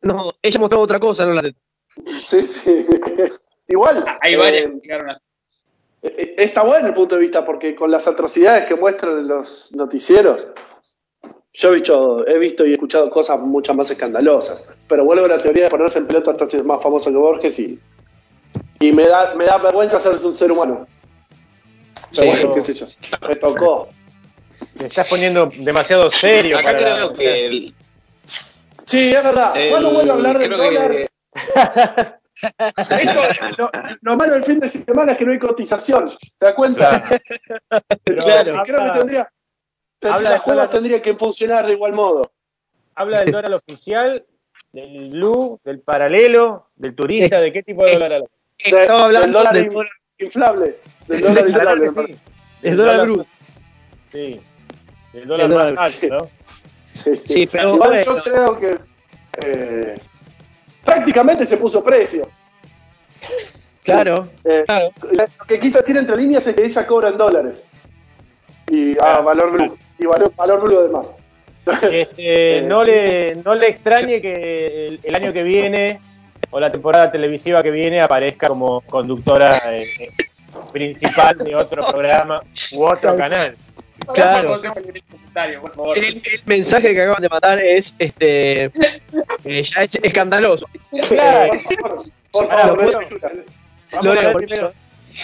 [0.00, 1.60] No, ella mostraba otra cosa, no la teta.
[2.22, 2.86] Sí, sí.
[3.68, 4.04] Igual.
[4.20, 5.20] Hay eh, varias que llegaron a
[6.02, 9.72] eh, está bueno el punto de vista porque con las atrocidades que muestran en los
[9.74, 10.48] noticieros,
[11.52, 14.68] yo he visto, he visto y escuchado cosas mucho más escandalosas.
[14.88, 17.58] Pero vuelvo a la teoría de ponerse en pelota hasta ser más famoso que Borges
[17.58, 17.78] y,
[18.80, 20.86] y me, da, me da vergüenza ser un ser humano.
[22.10, 22.54] Pero Sí, bueno, no.
[22.54, 22.86] qué sé yo.
[23.28, 23.88] Me tocó.
[24.76, 26.58] Te estás poniendo demasiado serio.
[26.58, 27.74] Acá para- creo que el-
[28.86, 29.56] Sí, es verdad.
[29.56, 30.90] el- ¿Cuándo vuelvo a hablar del creo dólar?
[30.90, 31.08] que-
[33.02, 33.20] Esto,
[33.58, 33.70] lo,
[34.02, 36.16] lo malo del fin de semana es que no hay cotización.
[36.38, 37.08] ¿Se da cuenta?
[38.04, 38.62] Pero Claro.
[38.64, 39.28] Creo que tendría.
[40.02, 42.30] Habla las de tendrían que funcionar de igual modo.
[42.94, 44.24] Habla del dólar oficial,
[44.72, 48.26] del blue, del paralelo, del turista, ¿de qué tipo de dólar habla?
[48.58, 50.76] Estaba del hablando del in- dólar, inflable.
[51.06, 52.12] Del dólar La verdad inflable.
[52.14, 52.18] sí.
[52.62, 53.26] del dólar blue.
[54.10, 54.40] Sí.
[55.14, 56.06] El dólar El dólar, más sí.
[56.10, 56.30] alto, ¿no?
[56.94, 57.16] Sí.
[57.26, 58.78] Sí, pero Igual yo creo que
[59.46, 59.98] eh,
[60.84, 62.28] prácticamente se puso precio.
[63.84, 64.90] Claro, Eh, claro.
[65.12, 67.64] Lo que quiso decir entre líneas es que ella cobra en dólares.
[68.70, 69.78] Y ah, valor blue.
[69.98, 71.18] Y valor, valor blue además.
[71.90, 76.00] Este, no, le, no le extrañe que el, el año que viene
[76.50, 80.08] o la temporada televisiva que viene aparezca como conductora eh, eh,
[80.72, 82.42] principal de otro programa
[82.72, 83.54] u otro canal.
[84.14, 84.60] Claro.
[85.94, 88.70] El, el mensaje que acaban de mandar es este
[89.44, 90.66] eh, ya es escandaloso.
[91.08, 91.52] Claro.
[92.30, 93.00] Por bueno.
[93.90, 94.72] Vamos, Lo a leer primero,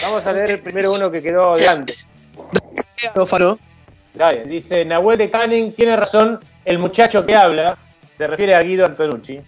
[0.01, 2.03] vamos a leer el primero uno que quedó de antes.
[4.13, 7.77] Dale, dice Nahuel de Canning tiene razón, el muchacho que habla,
[8.17, 9.39] se refiere a Guido Antonucci,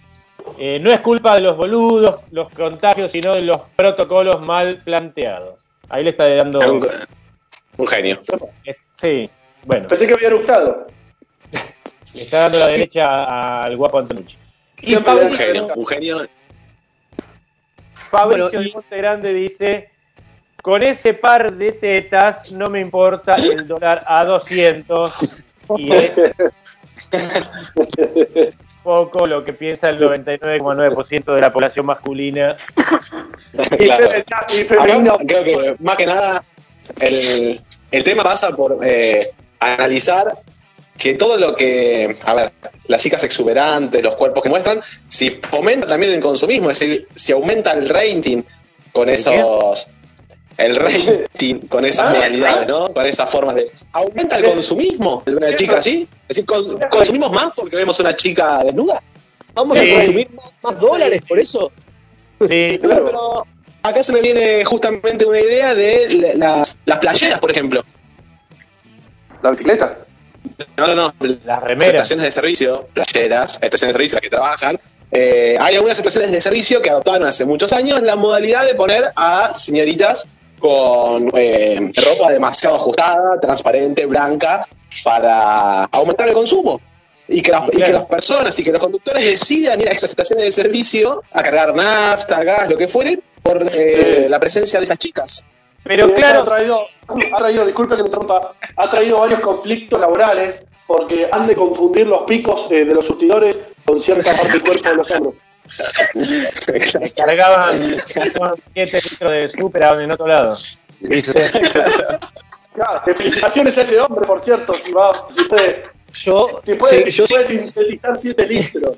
[0.58, 5.58] Eh, no es culpa de los boludos, los contagios, sino de los protocolos mal planteados.
[5.90, 6.58] Ahí le está dando.
[6.60, 6.86] Un,
[7.76, 8.18] un genio.
[8.64, 9.30] Eh, Sí,
[9.64, 10.86] bueno, Pensé que había eructado.
[12.14, 14.36] le está dando la derecha al guapo Antonucci.
[14.80, 16.18] Y Siempre Un Fabricio, genio, un genio.
[17.94, 19.90] Fabricio Bueno, y- Grande dice:
[20.62, 25.12] Con ese par de tetas no me importa el dólar a 200.
[25.78, 26.12] Y es
[28.82, 32.56] poco lo que piensa el 99,9% de la población masculina.
[33.78, 34.10] Y, Claro.
[34.54, 34.64] y
[35.26, 36.42] creo que más que nada
[37.00, 39.30] el, el tema pasa por eh,
[39.60, 40.38] analizar
[40.96, 42.52] que todo lo que, a ver,
[42.88, 47.32] las chicas exuberantes, los cuerpos que muestran, si fomenta también el consumismo, es decir, si
[47.32, 48.42] aumenta el rating
[48.92, 49.88] con esos,
[50.58, 52.92] el rating con esas Ah, modalidades, ¿no?
[52.92, 57.32] Con esas formas de, aumenta el consumismo de una chica así, es decir, con- consumimos
[57.32, 59.02] más porque vemos una chica desnuda.
[59.54, 59.90] Vamos Sí.
[59.90, 61.72] a consumir más, más dólares por eso.
[62.48, 63.46] Sí, Claro, pero
[63.82, 67.84] acá se me viene justamente una idea de la- las, las playeras, por ejemplo.
[69.42, 69.98] La bicicleta.
[70.76, 71.14] No, no, no.
[71.44, 71.94] las remeras.
[71.94, 74.78] Estaciones de servicio, playeras, estaciones de servicio las que trabajan.
[75.10, 79.04] Eh, hay algunas estaciones de servicio que adoptaron hace muchos años la modalidad de poner
[79.16, 80.26] a señoritas
[80.58, 84.66] con eh, ropa demasiado ajustada, transparente, blanca,
[85.04, 86.80] para aumentar el consumo.
[87.30, 87.92] Y que, las, y que Claro.
[87.94, 91.76] las personas y que los conductores decidan ir a esas estaciones de servicio a cargar
[91.76, 94.28] nafta, gas, lo que fuere, por eh, Sí.
[94.30, 95.44] la presencia de esas chicas.
[95.84, 96.86] Pero Sí, claro, ha traído,
[97.32, 102.06] ha traído, disculpe que me interrumpa, ha traído varios conflictos laborales porque han de confundir
[102.06, 105.34] los picos eh, de los surtidores con cierta parte del cuerpo de los hombros.
[107.16, 110.56] Cargaban 7 litros de súper a en otro lado.
[112.74, 117.12] Claro, felicitaciones a ese hombre, por cierto, si va, si puede, Yo, si puede, sí,
[117.12, 118.96] yo si puede sintetizar 7 litros.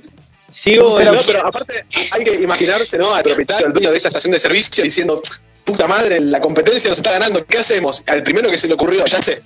[0.50, 3.14] sigo en Pero, no, pero aparte hay que imaginarse, ¿no?
[3.14, 5.22] Al propietario, al dueño de esa estación de servicio diciendo,
[5.64, 8.02] puta madre, la competencia nos está ganando, ¿qué hacemos?
[8.06, 9.42] Al primero que se le ocurrió, ya sé,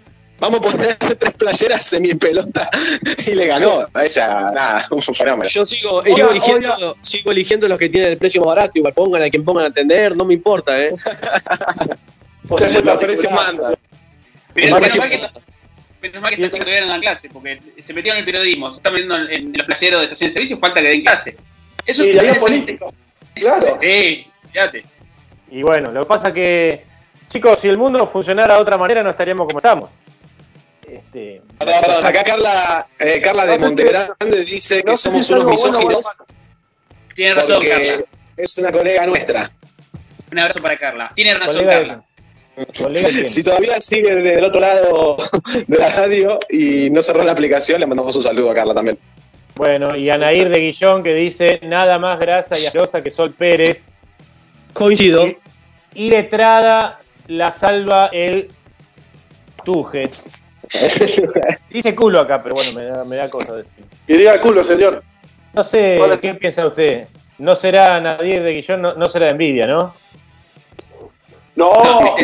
[0.50, 2.68] vamos a poner tres playeras semi pelota
[3.26, 3.86] y le ganó.
[4.06, 5.48] Sea, nada, un fenómeno.
[5.50, 6.94] Yo sigo, Oiga, sigo, eligiendo, oiga.
[7.02, 9.68] sigo eligiendo los que tienen el precio más barato, igual pongan a quien pongan a
[9.68, 10.88] atender, no me importa, ¿eh?
[12.48, 12.98] Particular.
[13.34, 13.74] mandan.
[14.54, 18.18] Pero Más menos que- mal que, mal que todavía no dan clase, porque se metieron
[18.18, 20.80] en el periodismo, se están metiendo en, en los playeros de estación de servicio, falta
[20.80, 21.34] que den clase.
[21.86, 22.92] Eso Y es político.
[23.34, 23.78] Claro.
[23.80, 24.84] Sí, fíjate.
[25.50, 26.84] Y bueno, lo que pasa que,
[27.30, 29.90] chicos, si el mundo funcionara de otra manera, no estaríamos como estamos.
[30.86, 34.96] Este, Perdón, perdón, acá Carla, eh, Carla de No sé si- Montegrande dice que No
[34.96, 36.26] sé si somos unos bueno misóginos malo.
[37.14, 38.04] Tiene razón, Carla.
[38.36, 39.50] es una colega nuestra.
[40.32, 41.12] Un abrazo para Carla.
[41.14, 42.04] Tiene razón, colega, Carla.
[43.28, 45.16] Si todavía sigue del otro lado
[45.66, 48.98] de la radio y no cerró la aplicación, le mandamos un saludo a Carla también.
[49.56, 53.86] Bueno, y Anair de Guillón que dice nada más grasa y asquerosa que Sol Pérez.
[54.72, 55.26] Coincido.
[55.26, 55.36] Y,
[55.94, 56.98] y letrada
[57.28, 58.50] la salva el
[59.64, 60.10] Tuje.
[61.70, 63.84] Dice culo acá, pero bueno, me da, me da cosa decir.
[64.06, 65.02] Y diga culo, señor.
[65.52, 67.06] No sé, ¿qué piensa usted?
[67.38, 69.94] No será Nadir de Guillón, no, no será de envidia, ¿no?
[71.56, 72.16] No, No.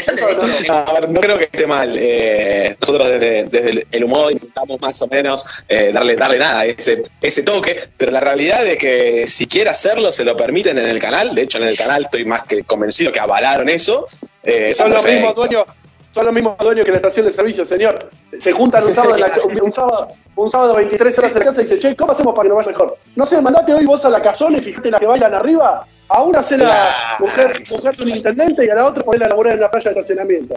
[0.69, 1.95] A ver, no creo que esté mal.
[1.97, 7.03] Eh, nosotros desde, desde el- humor intentamos más o menos eh, darle, darle nada, ese,
[7.21, 10.99] ese toque, pero la realidad es que si quiere hacerlo, se lo permiten en el
[10.99, 11.33] canal.
[11.37, 14.09] De hecho, en el canal estoy más que convencido que avalaron eso.
[14.43, 15.65] Eh, son los mismos dueños,
[16.13, 18.11] son los mismos dueños que la estación de servicio, señor.
[18.37, 21.45] Se juntan un sábado, en la- un, un sábado, un sábado 23 horas en la
[21.47, 22.99] casa y dicen, che, ¿cómo hacemos para que nos vaya mejor?
[23.17, 25.87] No sé, mandate hoy vos a la casona y fíjate la que bailan arriba.
[26.13, 26.91] A una cena Claro.
[27.21, 29.93] mujer, mujer de un intendente y a la otra ponerla a laburar en la playa
[29.93, 30.57] de estacionamiento.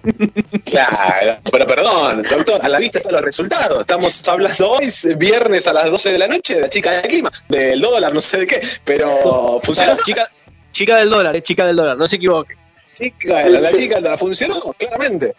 [0.65, 3.79] Claro, pero perdón, doctor, a la vista están los resultados.
[3.81, 7.31] Estamos hablando hoy, viernes a las 12 de la noche, de la chica del clima,
[7.49, 9.95] del dólar, no sé de qué, pero funcionó.
[10.03, 10.27] Chica,
[10.71, 12.55] chica del dólar, eh, chica del dólar, no se equivoque.
[12.93, 15.33] Chica, la, la chica la funcionó, claramente.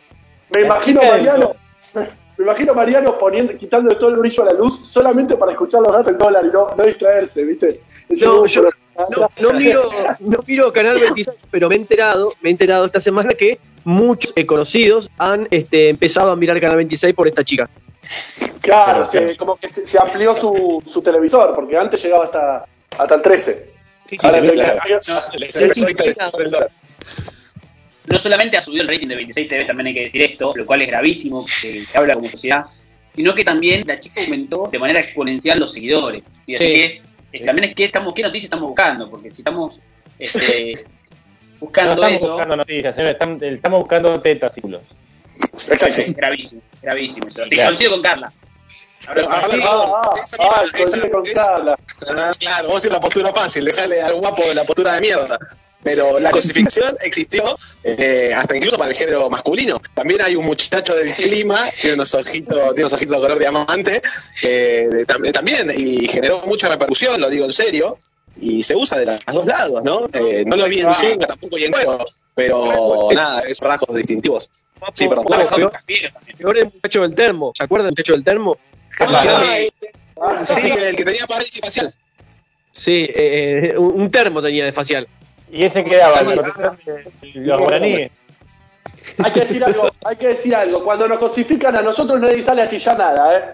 [0.51, 1.55] Me imagino a Mariano,
[2.36, 5.81] me imagino a Mariano poniendo, quitándole todo el brillo a la luz solamente para escuchar
[5.81, 7.81] los datos del dólar y no, no distraerse, ¿viste?
[8.09, 9.90] Ese No, mucho- No, no miro,
[10.20, 14.32] no miro Canal 26, pero me he enterado, me he enterado esta semana que muchos
[14.36, 17.68] eh, conocidos han este, empezado a mirar Canal 26 por esta chica.
[18.60, 22.64] Claro, se- como que se, se amplió su, su televisor, porque antes llegaba hasta,
[22.98, 23.70] hasta el 13.
[24.06, 25.85] Sí, sí, Ahora sí,
[28.06, 30.66] No solamente ha subido el rating de 26 TV, también hay que decir esto, lo
[30.66, 32.66] cual es gravísimo, que habla como sociedad,
[33.14, 36.22] sino que también la chica aumentó de manera exponencial los seguidores.
[36.47, 36.74] Y así Sí.
[36.74, 37.02] que
[37.32, 39.81] eh, también es que estamos, qué noticias estamos buscando, porque si estamos
[40.18, 40.72] este,
[41.55, 44.82] No buscando estamos eso, buscando noticias, señor, estamos, estamos buscando tetas y culos.
[45.40, 47.26] es gravísimo, gravísimo.
[47.26, 47.43] eso.
[47.43, 47.70] Te Claro.
[47.70, 48.32] coincido con Carla.
[49.14, 51.22] Pero, a ver, perdón, Ah, esa ah, esa- con.
[51.36, 55.39] Ah, claro, vos la postura fácil, dejale al guapo la postura de mierda.
[55.82, 57.43] Pero la cosificación existió
[57.85, 59.78] eh, hasta incluso para el género masculino.
[59.94, 64.01] También hay un muchacho del clima, tiene unos ojitos, tiene unos ojitos de color diamante,
[64.43, 67.98] eh, de- tam- también, y generó mucha repercusión, lo digo en serio,
[68.36, 70.09] y se usa de los dos lados, ¿no?
[70.14, 70.94] Eh, no lo vi en Ah.
[70.94, 72.05] Zunga tampoco y en juego,
[72.35, 74.48] pero nada, esos rasgos distintivos.
[74.94, 75.26] Sí, perdón.
[75.26, 75.72] Peor,
[76.39, 77.52] peor el muchacho del termo.
[77.56, 78.56] ¿Se acuerdan del muchacho del termo?
[79.01, 81.93] Ah, sí, el que tenía parálisis facial.
[82.73, 85.09] Sí, eh, eh, un termo tenía de facial.
[85.51, 86.12] Y ese quedaba,
[87.21, 88.11] Sí, los guaraníes.
[89.23, 90.83] Hay que decir algo, hay que decir algo.
[90.85, 93.53] Cuando nos cosifican a nosotros nadie sale a chillar nada, ¿eh?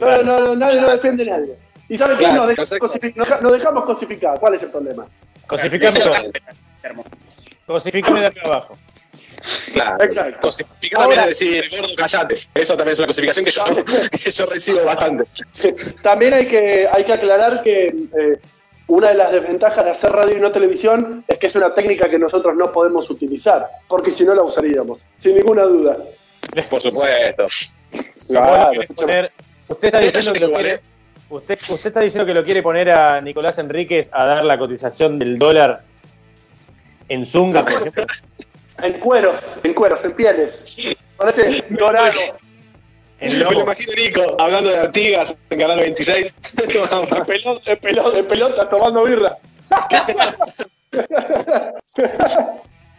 [0.00, 1.54] No, no, no, nadie nos defiende nadie.
[1.88, 2.28] ¿Y sabe qué?
[2.28, 2.80] Nos, dejamos
[3.16, 4.38] nos- nos dejamos cosificar.
[4.38, 5.06] ¿Cuál es el problema?
[7.66, 8.78] Cosificame de acá abajo.
[9.72, 10.02] Claro.
[10.02, 10.40] Exacto.
[10.40, 12.34] Cosificar también Ahora- es decir, gordo, callate.
[12.54, 13.64] Eso también es una cosificación que yo,
[14.24, 15.24] que yo recibo bastante.
[16.02, 18.38] También hay que, hay que aclarar que eh,
[18.88, 22.08] una de las desventajas de hacer radio y no televisión es que es una técnica
[22.08, 25.98] que nosotros no podemos utilizar, porque si no la usaríamos, sin ninguna duda.
[26.70, 27.46] Por supuesto.
[28.28, 29.30] Claro, poner-
[29.68, 30.80] usted está diciendo que lo quiere,
[31.30, 35.18] usted, usted está diciendo que lo quiere poner a Nicolás Enríquez a dar la cotización
[35.18, 35.82] del dólar
[37.10, 38.04] en Zunga, por ejemplo.
[38.82, 40.76] En cueros, en cueros, en pieles.
[41.16, 42.10] Parece dorado.
[43.20, 46.34] En Me lo imagino Nico hablando de Artigas en Canal 26.
[46.62, 47.02] En pelota,
[47.72, 49.36] en pelota, en pelota tomando birra.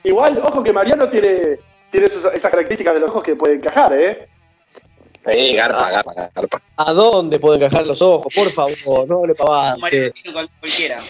[0.03, 1.59] Igual, ojo que Mariano tiene,
[1.91, 4.27] tiene esas características de los ojos que puede encajar, ¿eh?
[5.25, 6.61] Sí, garpa, garpa, garpa.
[6.77, 8.33] ¿A dónde pueden encajar los ojos?
[8.33, 9.75] Por favor, no le pavadas.
[9.75, 11.03] Un mariano cual- cualquiera.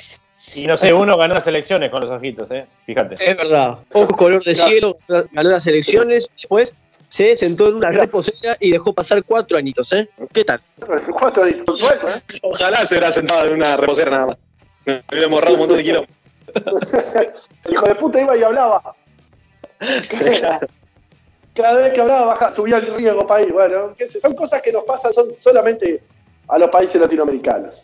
[0.54, 2.66] Y no sé, uno ganó las elecciones con los ojitos, ¿eh?
[2.86, 3.16] Fíjate.
[3.16, 3.80] Es verdad.
[3.94, 6.74] Ojos color de cielo, ganó las elecciones, después
[7.08, 10.10] se sentó en una reposera y dejó pasar cuatro añitos, ¿eh?
[10.32, 10.62] ¿Qué tal?
[11.12, 12.40] Cuatro años, con suerte, ¿eh?
[12.44, 14.38] Ojalá se hubiera sentado en una reposera nada más.
[14.86, 16.06] Me hubiera borrado un montón de kilos.
[17.66, 18.96] El hijo de puta iba y hablaba.
[21.54, 23.52] Cada vez que hablaba baja, subía el riesgo país.
[23.52, 26.02] Bueno, qué sé, son cosas que nos pasan son solamente
[26.48, 27.84] a los países latinoamericanos.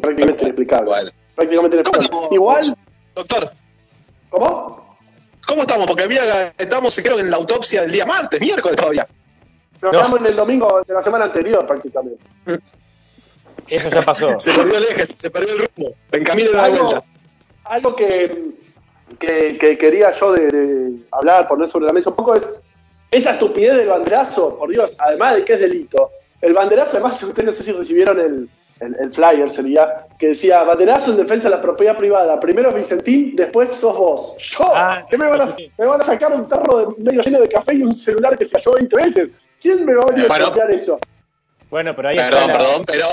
[0.00, 0.90] Prácticamente inexplicable.
[0.90, 1.10] Bueno.
[1.34, 2.08] Prácticamente inexplicable.
[2.10, 2.28] ¿Cómo?
[2.32, 2.76] Igual,
[3.14, 3.52] Doctor,
[4.30, 4.96] ¿cómo?
[5.46, 5.86] ¿cómo estamos?
[5.86, 9.06] Porque había, estamos, creo, en la autopsia del día martes, miércoles todavía.
[9.80, 9.90] No.
[9.90, 12.24] quedamos en el domingo de la semana anterior prácticamente.
[13.68, 14.34] Eso ya pasó.
[14.40, 15.94] Se perdió el eje, se perdió el rumbo.
[16.12, 17.04] En camino de la Algo, vuelta.
[17.64, 18.54] algo que,
[19.18, 22.54] que, que quería yo de, de hablar, poner sobre la mesa un poco es
[23.10, 26.10] esa estupidez del banderazo, por Dios, además de que es delito.
[26.40, 28.48] El banderazo, además, ustedes no sé si recibieron el,
[28.80, 32.38] el, el flyer, sería, que decía, banderazo en defensa de la propiedad privada.
[32.40, 34.36] Primero es Vicentín, después sos vos.
[34.38, 34.70] ¿Yo?
[34.74, 37.48] Ah, ¿Qué me van, a, me van a sacar un tarro de medio lleno de
[37.48, 39.28] café y un celular que se cayó 20 veces?
[39.60, 40.98] ¿Quién me va a venir a eso?
[41.70, 43.08] Bueno, pero ahí Perdón, está la- perdón, pero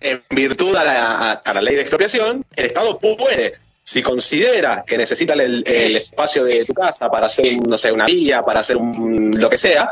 [0.00, 4.96] en virtud a la, a la ley de expropiación, el Estado puede, si considera que
[4.96, 8.76] necesita el, el espacio de tu casa para hacer, no sé, una vía, para hacer
[8.76, 9.90] un, lo que sea,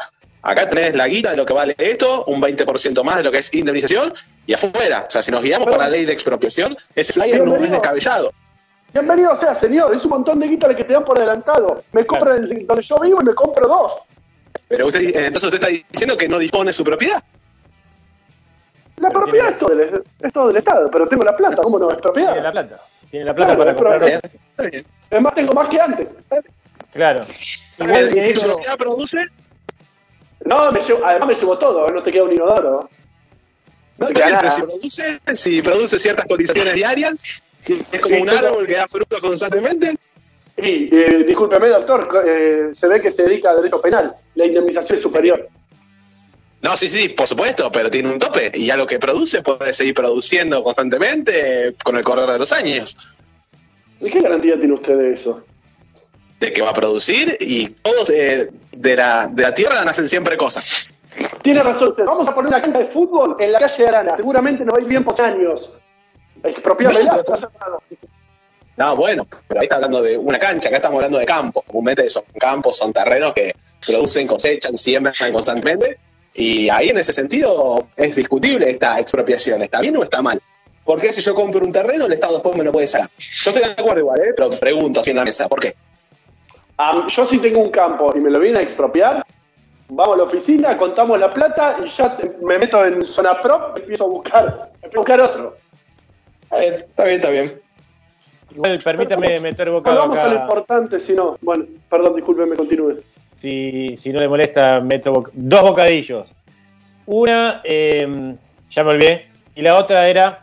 [0.50, 3.38] acá tenés la guita de lo que vale esto, un 20% más de lo que
[3.38, 4.12] es indemnización,
[4.46, 5.04] y afuera.
[5.08, 8.32] O sea, si nos guiamos por la ley de expropiación, ese flyer no es descabellado.
[8.92, 9.94] Bienvenido sea, señor.
[9.94, 11.84] Es un montón de guita la que te dan por adelantado.
[11.92, 13.92] Me compro el, donde yo vivo y me compro dos.
[14.66, 17.22] Pero usted, eh, entonces usted está diciendo que no dispone su propiedad.
[18.96, 21.62] La Pero propiedad tiene- es todo, del, es todo del Estado, pero tengo la plata,
[21.62, 22.32] ¿cómo no es propiedad?
[22.32, 22.82] Tiene la plata.
[23.10, 24.20] Tiene la plata Claro, para comprar.
[25.10, 26.16] Es más, tengo más que antes.
[26.92, 27.20] Claro.
[27.78, 29.18] Igual que Si eso- su propiedad produce,
[30.44, 32.88] No, me llevo- además me llevo todo, no te queda un inodoro.
[33.98, 34.50] no te queda nada.
[34.50, 37.22] si produce, si produce ciertas cotizaciones diarias,
[37.58, 39.96] si es como Sí, un árbol que da frutos constantemente,
[40.56, 44.14] Y, eh, discúlpeme, doctor, eh, se ve que se dedica a derecho penal.
[44.34, 45.48] La indemnización es superior.
[46.62, 48.50] No, sí, sí, por supuesto, pero tiene un tope.
[48.54, 52.96] Y ya lo que produce puede seguir produciendo constantemente con el correr de los años.
[54.00, 55.44] ¿Y qué garantía tiene usted de eso?
[56.40, 60.36] De que va a producir y todos eh, de, la, de la tierra nacen siempre
[60.36, 60.70] cosas.
[61.42, 62.04] Tiene razón usted.
[62.04, 64.16] Vamos a poner una cancha de fútbol en la calle de Arana.
[64.16, 65.72] Seguramente nos va a ir bien por años.
[66.44, 67.24] Expropiámela.
[68.76, 71.62] No, bueno, pero ahí está hablando de una cancha, acá estamos hablando de campo.
[71.62, 73.52] Comúnmente son campos, son terrenos que
[73.84, 75.98] producen, cosechan, siembran constantemente.
[76.34, 79.62] Y ahí en ese sentido es discutible esta expropiación.
[79.62, 80.40] ¿Está bien o está mal?
[80.84, 83.10] Porque si yo compro un terreno, el Estado después me lo puede sacar.
[83.42, 84.32] Yo estoy de acuerdo igual, ¿eh?
[84.36, 85.74] pero pregunto así en la mesa, ¿por qué?
[86.78, 89.24] Am, yo si tengo un campo y me lo vienen a expropiar,
[89.88, 93.72] vamos a la oficina, contamos la plata y ya te- me meto en zona pro
[93.76, 95.56] y empiezo a buscar, empiezo a buscar otro.
[96.50, 97.50] A ver, está bien, está bien.
[98.54, 100.40] Igual, permítame meter bocado Volvamos a lo acá.
[100.42, 101.36] importante, si no.
[101.42, 103.00] Bueno, perdón, discúlpeme, continúe.
[103.36, 106.26] Si, si no le molesta, meto boc- dos bocadillos.
[107.06, 108.34] Una, eh,
[108.70, 110.42] ya me olvidé, y la otra era,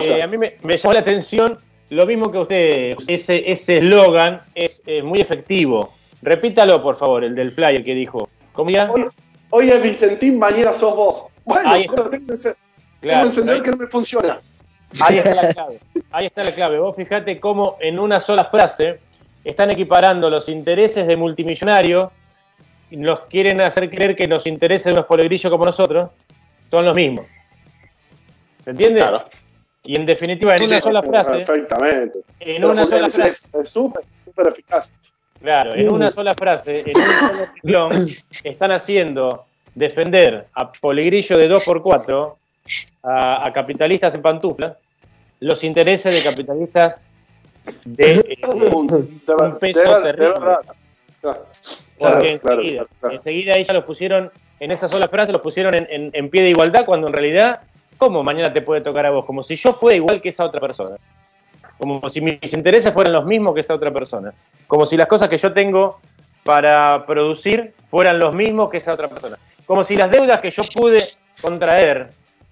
[0.00, 1.58] eh, a mí me, me llamó la atención
[1.92, 5.92] lo mismo que usted, ese ese eslogan es eh, muy efectivo.
[6.22, 8.28] Repítalo, por favor, el del flyer que dijo.
[8.52, 8.90] ¿Cómo ya?
[8.90, 9.06] Hoy,
[9.50, 11.26] hoy es Vicentín, mañana sos vos.
[11.44, 11.96] Bueno, Ahí está.
[11.96, 12.34] tengo que tengo
[13.00, 14.40] Claro, un encendedor ahí- que no me funciona.
[15.00, 15.80] Ahí está la clave.
[16.10, 16.78] Ahí está la clave.
[16.78, 19.00] Vos fijate cómo en una sola frase
[19.44, 22.10] están equiparando los intereses de multimillonarios
[22.90, 26.10] y nos quieren hacer creer que los intereses de unos polegrillos como nosotros
[26.70, 27.26] son los mismos.
[28.64, 29.00] ¿Se entiende?
[29.00, 29.24] Claro.
[29.84, 32.18] Y en definitiva, en Sí, una sí, sola frase, Perfectamente.
[32.40, 34.94] en Pero una sola es- frase, es súper, súper eficaz.
[35.40, 38.08] claro, en una sola frase, en un solo renglón,
[38.44, 39.44] están haciendo
[39.74, 42.36] defender a polegrillo de 2x4
[43.02, 44.76] a, a capitalistas en pantufla
[45.40, 47.00] los intereses de capitalistas
[47.84, 48.38] de, eh,
[48.72, 50.28] Un- de, un peso de terrible.
[50.38, 50.58] verdad.
[51.20, 51.46] Claro,
[51.98, 53.14] Porque claro, enseguida, claro, claro.
[53.16, 54.30] enseguida ahí ya los pusieron,
[54.60, 57.62] en esa sola frase los pusieron en, en- en pie de igualdad, cuando en realidad,
[58.02, 59.24] ¿cómo mañana te puede tocar a vos?
[59.24, 60.96] Como si yo fuera igual que esa otra persona.
[61.78, 64.32] Como si mis intereses fueran los mismos que esa otra persona.
[64.66, 66.00] Como si las cosas que yo tengo
[66.42, 69.36] para producir fueran los mismos que esa otra persona.
[69.66, 71.00] Como si las deudas que yo pude
[71.40, 72.08] contraer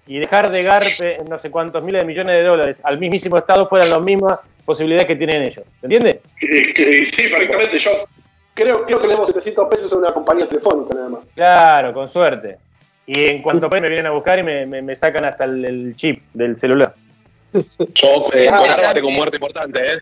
[0.07, 3.37] y dejar de garpe en no sé cuántos miles de millones de dólares al mismísimo
[3.37, 5.65] Estado fueran las mismas posibilidades que tienen ellos.
[5.81, 6.21] ¿Se entiende?
[6.41, 7.77] Y- y- Sí, perfectamente.
[7.81, 7.91] Yo
[8.55, 11.27] creo, creo que le demos 700 pesos a una compañía telefónica, nada más.
[11.35, 12.57] Claro, con suerte.
[13.07, 15.65] Y en cuanto pueden me vienen a buscar y me, me- me sacan hasta el,
[15.65, 16.95] el chip del celular.
[17.53, 18.95] Yo eh, Ah, con Arba claro.
[18.95, 19.99] tengo muerte importante, ¿eh?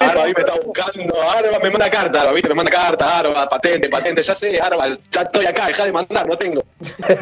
[0.00, 1.22] Arba a mí me está buscando.
[1.22, 2.48] Arba me manda carta, Arba, ¿viste?
[2.48, 4.22] Me manda carta, Arba, patente, patente.
[4.22, 6.64] Ya sé, Arba, ya estoy acá, deja de mandar, no tengo.
[6.80, 7.20] Usted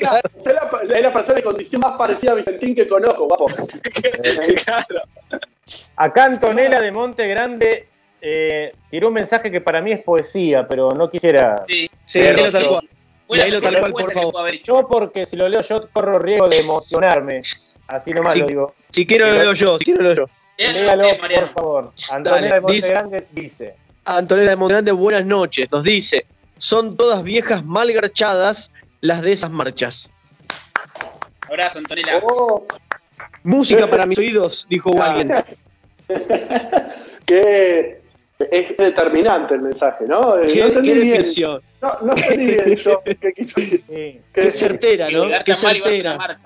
[0.00, 3.46] la- usted la- es la persona de condición más parecida a Vicentín que conozco, guapo.
[4.64, 5.02] claro.
[5.96, 7.86] Acá Antonella de Monte Grande
[8.20, 11.64] eh, tiró un mensaje que para mí es poesía, pero no quisiera.
[11.66, 11.90] Sí.
[12.04, 12.88] Sí, léelo tal cual.
[13.30, 14.52] Léelo tal cual, por favor.
[14.64, 17.42] Yo, porque si lo leo yo corro riesgo de emocionarme.
[17.88, 18.40] Así nomás Sí.
[18.40, 18.74] lo digo.
[18.90, 20.32] Si quiero lo leo yo, si quiero lo leo yo.
[20.56, 21.92] Bien, Léalo, por favor.
[22.10, 23.74] Antonella Dale, de Monte dice- Grande dice:
[24.04, 25.70] Antonella de Montegrande, buenas noches.
[25.72, 26.26] Nos dice,
[26.58, 28.70] son todas viejas malgarchadas
[29.00, 30.10] las de esas marchas.
[31.48, 32.18] Abrazo, Antonella.
[32.22, 32.62] Oh,
[33.42, 35.32] Música para mis oídos, dijo alguien.
[37.26, 37.99] que
[38.50, 40.36] es determinante el mensaje, ¿no?
[40.38, 41.24] Eh, ¿Qué, no entendí qué bien.
[41.82, 43.80] No, no entendí bien yo qué quiso decir.
[43.86, 44.20] sí.
[44.32, 45.24] Que- Qué certera, ¿no?
[45.24, 46.38] Una certera.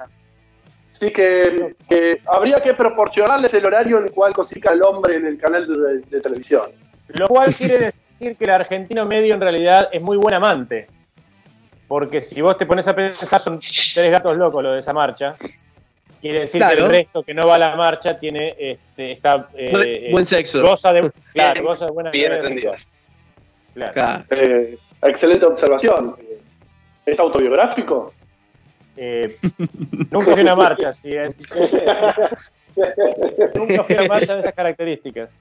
[0.91, 5.27] Sí, que, que habría que proporcionarles el horario en el cual cosifica el hombre en
[5.27, 6.71] el canal de, de televisión.
[7.09, 10.87] Lo cual quiere decir que el argentino medio en realidad es muy buen amante.
[11.89, 15.35] Porque si vos te pones a pensar, son tres gatos locos lo de esa marcha.
[16.25, 19.69] Quiere decir que el resto que no va a la marcha tiene este, está, eh,
[19.71, 20.63] Buen- eh, buen sexo.
[20.63, 22.89] Goza de, claro, goza de buena Bien entendidas.
[23.75, 23.93] Claro.
[23.93, 24.25] Claro.
[24.31, 26.17] Eh, excelente observación.
[27.05, 28.15] ¿Es autobiográfico?
[28.97, 29.37] Eh,
[30.11, 31.73] nunca fui una marcha, sí, es- es-
[33.55, 35.35] nunca fui una marcha de esas características.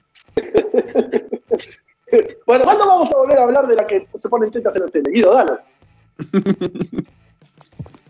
[2.44, 4.88] Bueno, ¿cuándo vamos a volver a hablar de la que se ponen tetas en la
[4.88, 5.10] tele?
[5.10, 5.52] Guido, dale.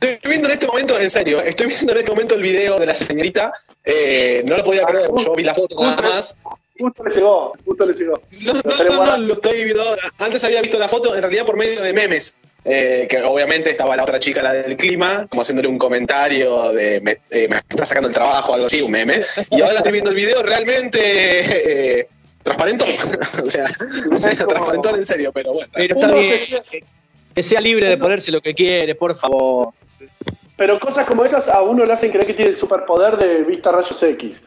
[0.05, 2.87] Estoy viendo en este momento, en serio, estoy viendo en este momento el video de
[2.87, 3.53] la señorita.
[3.85, 6.37] eh, no lo podía creer, yo vi la foto nada más.
[6.79, 8.21] Justo le llegó, justo le llegó.
[8.43, 10.03] No, no, no, no, lo estoy viendo ahora.
[10.19, 12.35] Antes había visto la foto, en realidad por medio de memes.
[12.65, 17.01] eh, que obviamente estaba la otra chica, la del clima, como haciéndole un comentario de
[17.01, 19.23] me, eh, me está sacando el trabajo o algo así, un meme.
[19.51, 20.99] Y ahora estoy viendo el video realmente
[22.01, 22.09] eh,
[22.43, 22.89] transparentón.
[23.45, 23.67] o sea,
[24.49, 25.71] transparentón en serio, pero bueno.
[25.75, 26.41] Pero está bien.
[27.35, 29.71] Que sea- libre de ponerse lo que quiere, por favor.
[30.57, 33.73] Pero cosas como esas a uno le hacen creer que tiene el superpoder de vista
[33.73, 34.43] rayos X.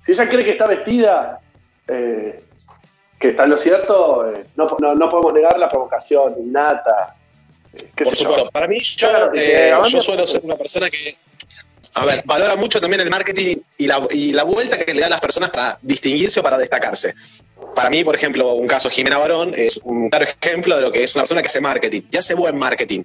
[0.00, 1.40] Si ella cree que está vestida,
[1.86, 2.42] eh,
[3.20, 7.14] que está en lo cierto, eh, no, no, no podemos negar la provocación innata.
[7.74, 8.30] eh, qué Por sé yo.
[8.30, 8.50] supuesto.
[8.50, 11.16] Para mí, yo, eh, yo suelo ser una persona que,
[11.94, 15.06] a ver, valora mucho también el marketing y la, y la vuelta que le da
[15.06, 17.14] a las personas para distinguirse o para destacarse.
[17.74, 21.04] Para mí, por ejemplo, un caso Jimena Barón es un claro ejemplo de lo que
[21.04, 23.02] es una persona que hace marketing y hace buen marketing.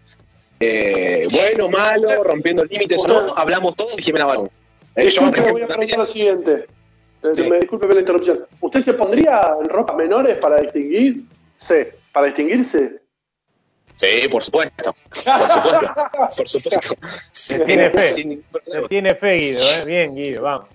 [0.60, 4.49] Eh, bueno, malo, rompiendo límites o no, hablamos todos de Jimena Barón.
[4.95, 6.52] Eh, yo, por Disculpe, voy ejemplo, a preguntar lo siguiente.
[6.53, 6.68] Eh,
[7.34, 7.49] Sí.
[7.49, 8.45] Me disculpe por la interrupción.
[8.61, 11.95] ¿Usted se pondría en ropas menores para distinguirse?
[12.11, 13.02] ¿Para distinguirse?
[13.95, 14.95] Sí, por supuesto.
[15.26, 15.95] Por supuesto.
[16.38, 16.95] Por supuesto.
[17.65, 17.98] Tiene fe.
[17.98, 18.44] sin.
[18.65, 19.84] Se tiene fe, Guido, ¿eh?
[19.85, 20.68] Bien, Guido, vamos.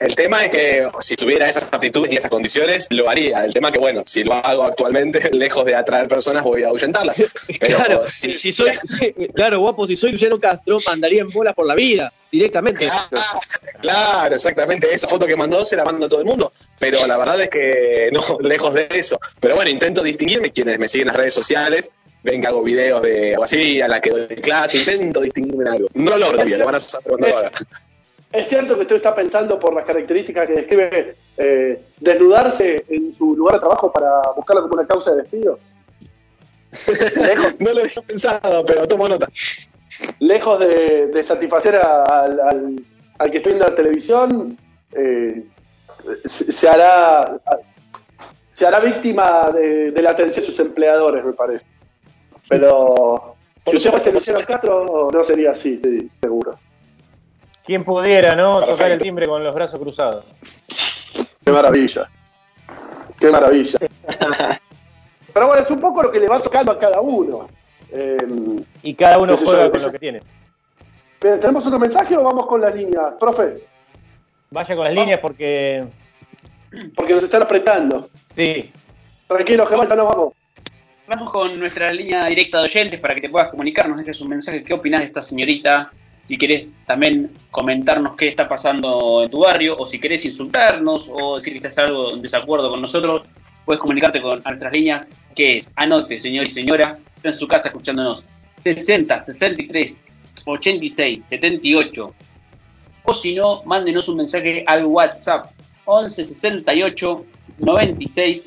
[0.00, 3.44] El tema es que si tuviera esas aptitudes y esas condiciones, lo haría.
[3.44, 6.68] El tema es que, bueno, si lo hago actualmente, lejos de atraer personas, voy a
[6.68, 7.20] ahuyentarlas.
[7.60, 8.70] Pero claro, si, si soy,
[9.34, 12.86] claro, guapo, si soy Luciano Castro, mandaría en bola por la vida, directamente.
[12.86, 13.08] Claro,
[13.82, 14.90] claro, exactamente.
[14.90, 16.50] Esa foto que mandó se la mando a todo el mundo.
[16.78, 19.20] Pero la verdad es que no, lejos de eso.
[19.38, 20.50] Pero bueno, intento distinguirme.
[20.50, 21.90] Quienes me siguen en las redes sociales
[22.22, 25.68] ven que hago videos de algo así, a la que doy clase, intento distinguirme en
[25.68, 25.88] algo.
[25.92, 27.50] No lo logro lo van a saber cuando lo haga.
[28.32, 33.34] Es cierto que usted está pensando por las características que describe eh, desnudarse en su
[33.34, 35.58] lugar de trabajo para buscarlo como una causa de despido.
[37.60, 39.28] no lo había pensado, pero tomo nota.
[40.20, 42.84] Lejos de, de satisfacer a- al, al-
[43.18, 44.56] al que está viendo la televisión,
[44.92, 45.44] eh,
[46.24, 47.38] se, se hará
[48.50, 51.66] se hará víctima de, de la atención de sus empleadores, me parece.
[52.48, 53.36] Pero
[53.66, 56.58] si usted fuese Luciano Castro, no sería así, sí, seguro.
[57.70, 58.60] ¿Quién pudiera, no?
[58.64, 60.24] Tocar el timbre con los brazos cruzados.
[61.44, 62.10] Qué maravilla.
[63.20, 63.78] Qué maravilla.
[65.32, 67.48] Pero bueno, es un poco lo que le va tocando a cada uno.
[67.92, 68.18] Eh,
[68.82, 70.20] Y cada uno yo, juega con lo que tiene.
[71.20, 73.14] ¿Tenemos otro mensaje o vamos con las líneas?
[73.20, 73.62] Profe,
[74.50, 75.86] Vaya con las líneas porque.
[76.96, 78.10] porque nos están apretando.
[78.34, 78.72] Sí.
[79.28, 80.32] Tranquilo, Gemma, ya nos vamos.
[81.06, 84.30] Vamos con nuestra línea directa de oyentes para que te puedas comunicar, nos dejes un
[84.30, 84.64] mensaje.
[84.64, 85.92] ¿Qué opinas de esta señorita?
[86.30, 91.38] Si querés también comentarnos qué está pasando en tu barrio, o si querés insultarnos, o
[91.38, 93.22] decir que estás algo en desacuerdo con nosotros,
[93.64, 97.66] puedes comunicarte con nuestras líneas, que es, anote, señor y señora, está en su casa
[97.66, 98.22] escuchándonos,
[98.62, 100.00] 60 63
[100.46, 102.14] 86 78,
[103.02, 105.46] o si no, mándenos un mensaje al WhatsApp
[105.84, 107.26] 11 68
[107.58, 108.44] 96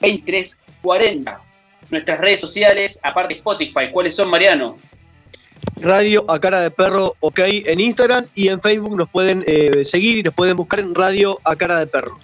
[0.00, 1.40] 23 40.
[1.90, 4.78] Nuestras redes sociales, aparte Spotify, ¿cuáles son, Mariano?
[5.76, 10.18] Radio a cara de perro, ok, en Instagram y en Facebook nos pueden eh, seguir
[10.18, 12.18] y nos pueden buscar en Radio a cara de perro.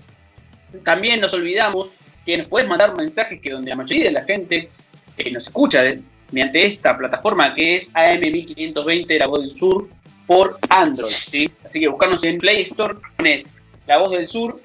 [0.84, 1.88] También nos olvidamos
[2.24, 4.68] que nos puedes mandar mensajes que donde la mayoría de la gente
[5.16, 6.00] eh, nos escucha de-
[6.32, 9.88] mediante esta plataforma que es AM1520 La Voz del Sur
[10.26, 11.12] por Android.
[11.12, 11.50] ¿sí?
[11.64, 13.44] Así que buscarnos en Play Store, pones
[13.86, 14.60] La Voz del Sur,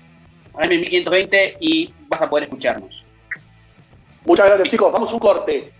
[0.53, 3.05] AM1520 y vas a poder escucharnos.
[4.25, 4.91] Muchas gracias, chicos.
[4.91, 5.71] Vamos a un corte.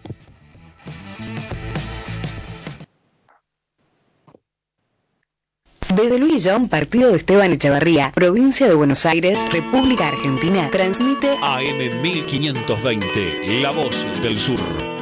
[5.96, 12.02] Desde Luis John, partido de Esteban Echeverría, provincia de Buenos Aires, República Argentina, transmite AM
[12.02, 15.01] 1520, La Voz del Sur.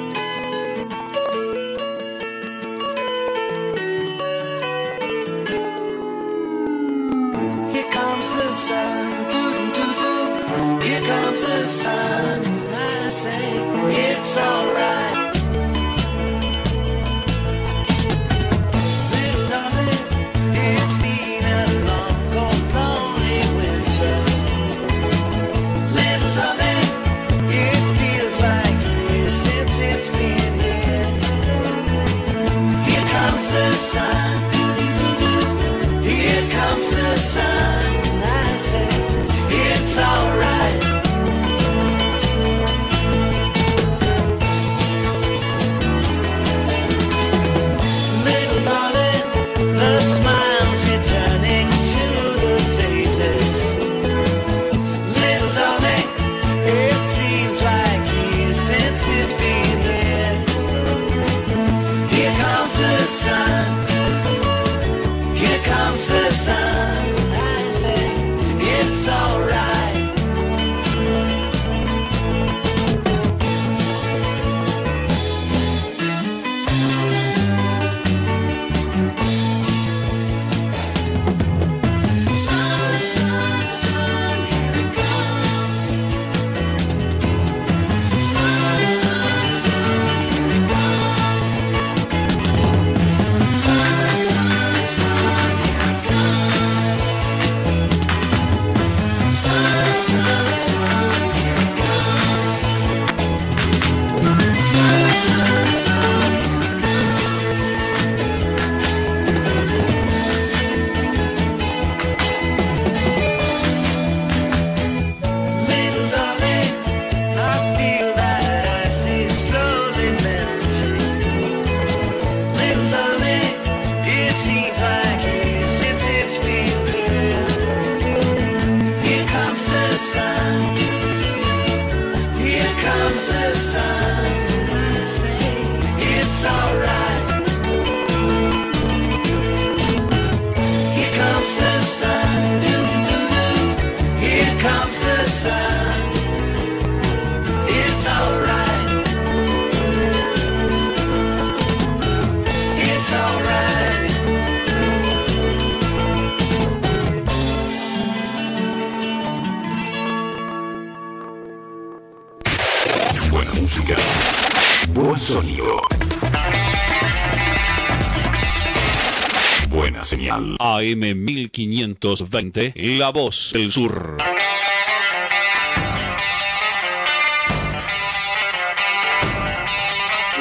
[170.89, 174.17] AM 1520, La Voz del Sur.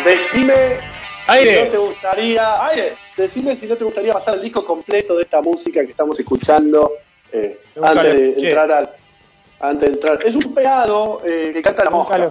[0.05, 0.55] Decime
[1.27, 1.57] Aire.
[1.57, 2.67] si no te gustaría.
[2.67, 2.93] Aire.
[3.17, 6.93] Decime si no te gustaría pasar el disco completo de esta música que estamos escuchando
[7.31, 8.47] eh, antes de escuché.
[8.49, 8.91] entrar al.
[9.61, 10.27] Antes de entrar.
[10.27, 12.31] Es un pegado eh, que canta la lo mosca.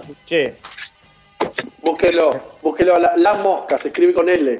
[1.82, 2.30] Búsquelo,
[2.62, 4.58] búsquelo, la, la mosca, se escribe con L.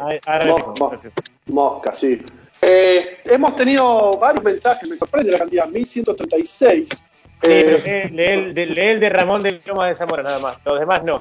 [1.46, 2.22] Mosca, sí.
[2.60, 6.88] Eh, hemos tenido varios mensajes, me sorprende la cantidad, 1136.
[6.88, 6.96] Sí,
[7.42, 10.58] Eh, pero lee, el de, lee el de Ramón de Lomas de Zamora nada más.
[10.64, 11.20] Los demás no.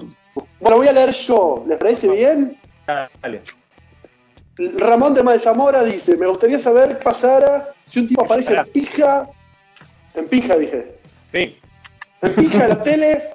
[0.59, 2.57] bueno, voy a leer yo, ¿les parece bien?
[3.21, 3.41] Dale.
[4.79, 8.65] Ramón de de Zamora dice, me gustaría saber qué pasara si un tipo aparece en
[8.65, 9.29] pija,
[10.15, 10.95] en pija dije,
[11.31, 11.59] Sí.
[12.23, 13.29] en pija de la tele.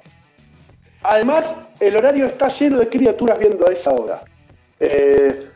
[1.03, 4.23] Además, el horario está lleno de criaturas viendo a esa hora.
[4.79, 5.47] Eh,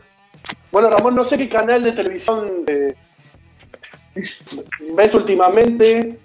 [0.71, 2.93] bueno, Ramón, no sé qué canal de televisión eh,
[4.93, 6.17] ves últimamente,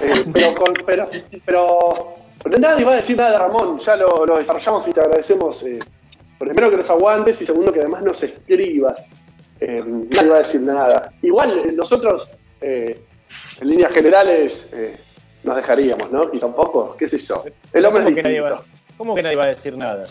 [0.00, 1.10] eh, pero, con, pero,
[1.44, 3.78] pero, pero nadie va a decir nada, Ramón.
[3.78, 5.62] Ya lo, lo desarrollamos y te agradecemos.
[5.64, 5.78] eh,
[6.38, 9.06] primero que nos aguantes y segundo que además nos escribas.
[9.60, 11.12] Eh, nadie va a decir nada.
[11.22, 12.30] Igual nosotros,
[12.60, 12.96] en
[13.60, 14.74] líneas generales,
[15.42, 16.22] nos dejaríamos, ¿no?
[16.32, 17.44] Y tampoco, qué sé yo.
[17.72, 18.77] El hombre es ¿Cómo que, nadie distinto.
[18.98, 20.02] ¿Cómo que nadie va a decir nada?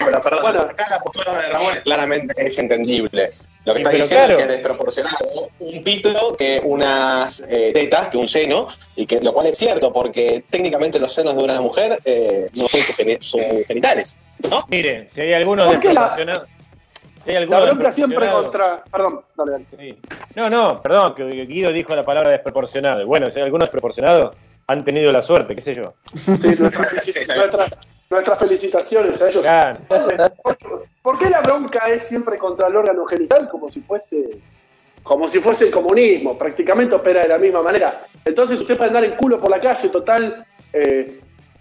[0.00, 0.60] Bueno, perdón, Bueno.
[0.62, 3.30] acá la postura de Ramón claramente es entendible.
[3.64, 4.32] Lo que Sí, está pero diciendo claro.
[4.32, 8.66] es que es desproporcionado un pito que unas eh, tetas, que un seno,
[8.96, 12.66] y que lo cual es cierto, porque técnicamente los senos de una mujer eh, no
[12.66, 14.18] son sus, geni- sus genitales,
[14.50, 14.64] ¿no?
[14.68, 16.48] Mire, si hay algunos ¿Por qué la- desproporcionados.
[17.24, 18.84] si La bronca siempre desproporcionados- contra.
[18.90, 19.64] Perdón, dale, dale.
[19.78, 19.98] Sí.
[20.34, 23.00] No, no, perdón, que Guido dijo la palabra desproporcionado.
[23.02, 24.34] Y Bueno, si hay algunos desproporcionados,
[24.72, 25.94] han tenido la suerte, qué sé yo.
[26.06, 27.68] Sí, nuestras, felici- nuestra-
[28.10, 29.42] nuestras felicitaciones a ellos.
[29.42, 29.78] Claro.
[30.42, 30.56] ¿Por,
[31.02, 33.48] por qué la bronca es siempre contra el órgano genital?
[33.48, 34.30] Como si fuese.
[35.02, 37.92] Como si fuese el comunismo, prácticamente opera de la misma manera.
[38.24, 41.18] Entonces usted puede andar en culo por la calle, total, eh,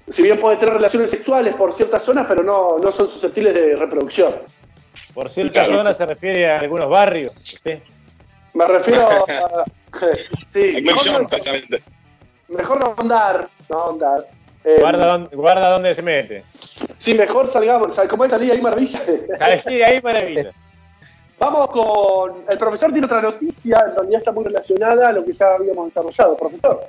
[0.08, 3.76] si bien puede tener relaciones sexuales por ciertas zonas, pero no, no son susceptibles de
[3.76, 4.36] reproducción.
[5.16, 7.34] Por cierta zona se refiere a algunos barrios.
[7.34, 7.80] ¿sí?
[8.54, 9.64] Me refiero a...
[10.46, 11.82] Sí, no, exactamente.
[12.52, 14.28] Mejor no ahondar, no ahondar.
[14.64, 16.44] Eh, Guarda, dónde, guarda dónde se mete.
[16.98, 19.00] Sí, mejor salgamos, sal- como es salida ahí maravilla.
[19.40, 20.52] Ahí, ahí maravilla.
[21.40, 22.44] Vamos con.
[22.48, 25.86] El profesor tiene otra noticia, en realidad está muy relacionada a lo que ya habíamos
[25.86, 26.38] desarrollado.
[26.38, 26.86] Profesor.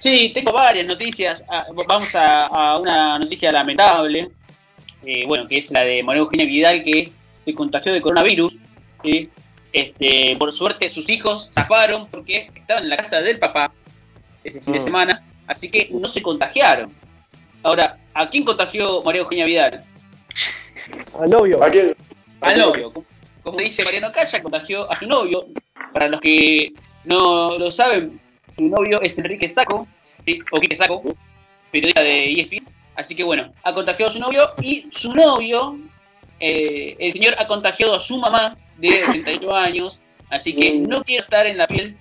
[0.00, 1.42] Sí, tengo varias noticias.
[1.48, 4.30] Ah, Vamos a, a una noticia lamentable.
[5.06, 7.12] eh, bueno, que es la de María Eugenia Vidal, que
[7.44, 8.54] se contagió de coronavirus.
[9.02, 9.30] ¿sí?
[9.72, 13.70] Este, por suerte, sus hijos zafaron porque estaban en la casa del papá
[14.44, 14.84] ese fin de Mm.
[14.84, 16.92] semana, así que no se contagiaron.
[17.62, 19.84] Ahora, ¿a quién contagió María Eugenia Vidal?
[21.20, 21.62] Al novio.
[21.62, 21.96] ¿A quién?
[22.40, 22.92] Al novio.
[23.42, 25.46] Como dice Mariano Calla, contagió a su novio.
[25.92, 26.70] Para los que
[27.04, 28.20] no lo saben,
[28.56, 29.84] su novio es Enrique Saco,
[30.26, 30.40] ¿sí?
[30.50, 31.00] o Quique Saco,
[31.70, 32.66] periodista de ESPN.
[32.96, 35.76] Así que bueno, ha contagiado a su novio y su novio,
[36.40, 39.98] eh, el señor ha contagiado a su mamá de 81 años.
[40.30, 40.88] Así que Mm.
[40.88, 41.96] no quiero estar en la piel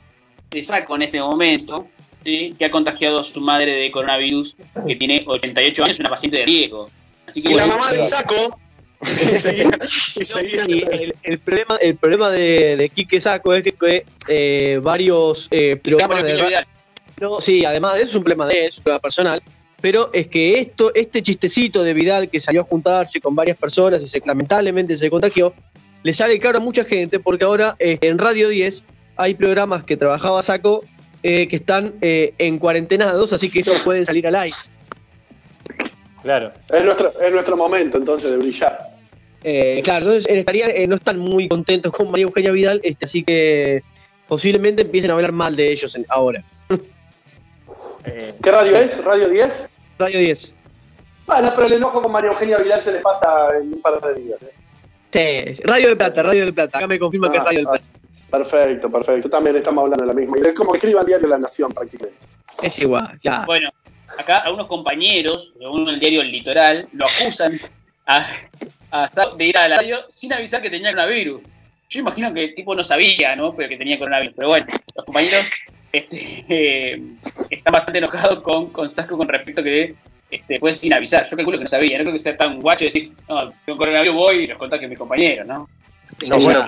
[0.52, 1.88] de Saco en este momento,
[2.24, 2.54] ¿sí?
[2.58, 4.56] que ha contagiado a su madre de coronavirus,
[4.88, 6.90] que tiene 88 años, una paciente de riesgo.
[7.28, 8.60] Así que Y la mamá de Saco.
[9.04, 9.70] y seguía,
[10.16, 14.80] y seguía- Y el, el problema, el problema de, de Quique Saco es que, eh,
[14.82, 16.66] varios eh, programas de.
[17.20, 19.42] No, sí, además de eso es un problema de él, es un problema personal.
[19.82, 24.02] Pero es que esto, este chistecito de Vidal que salió a juntarse con varias personas
[24.02, 25.54] y se, lamentablemente se contagió,
[26.04, 28.84] le sale caro a mucha gente porque ahora eh, en Radio 10
[29.18, 30.84] hay programas que trabajaba Saco
[31.24, 34.56] eh, que están eh, en cuarentenados, así que no pueden salir al aire.
[36.22, 36.52] Claro.
[36.70, 38.90] Es nuestro, es nuestro momento entonces de brillar.
[39.44, 43.24] Eh, claro, entonces estaría, eh, no están muy contentos con María Eugenia Vidal, este, así
[43.24, 43.84] que
[44.28, 46.44] posiblemente empiecen a hablar mal de ellos en- ahora.
[48.42, 49.04] ¿Qué radio es?
[49.04, 49.70] ¿Radio 10?
[50.00, 50.54] Radio 10.
[51.26, 53.30] Bueno, pero el enojo con María Eugenia Vidal se le pasa
[53.62, 54.44] en un par de días.
[54.44, 54.54] ¿eh?
[55.56, 56.78] Sí, Radio del Plata, Radio del Plata.
[56.80, 57.86] Acá me confirma que es Ah, Radio del ah, Plata.
[58.34, 59.30] Perfecto, perfecto.
[59.30, 60.38] También estamos hablando de la misma.
[60.44, 62.18] Es como que escriban diario La Nación prácticamente.
[62.64, 63.46] Es igual, claro.
[63.46, 63.70] Bueno,
[64.18, 67.60] acá algunos compañeros, según el diario El Litoral, lo acusan
[68.08, 68.36] a,
[68.90, 71.44] a de ir a la radio sin avisar que tenía coronavirus.
[71.90, 73.56] Yo imagino que el tipo no sabía, ¿no?
[73.56, 74.34] Pero que tenía coronavirus.
[74.36, 74.66] Pero bueno,
[74.96, 75.46] los compañeros
[75.92, 77.04] este, eh,
[77.52, 79.94] están bastante enojados con, con Sasco con respecto a que
[80.32, 81.30] este, fue sin avisar.
[81.30, 84.16] Yo calculo que no sabía, no creo que sea tan guacho decir, no, con coronavirus
[84.16, 85.70] voy y los contagio a mis compañeros, ¿no?
[86.28, 86.66] No, bueno.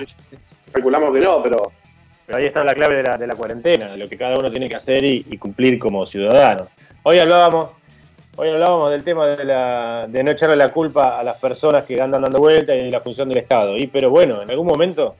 [0.72, 1.72] Calculamos que no, pero
[2.26, 4.50] Pero ahí está la clave de la, de la cuarentena, de lo que cada uno
[4.50, 6.66] tiene que hacer y, y cumplir como ciudadano.
[7.04, 7.70] Hoy hablábamos,
[8.36, 12.00] hoy hablábamos del tema de, la, de no echarle la culpa a las personas que
[12.00, 13.76] andan dando vueltas y de la función del Estado.
[13.76, 15.16] Y pero bueno, en algún momento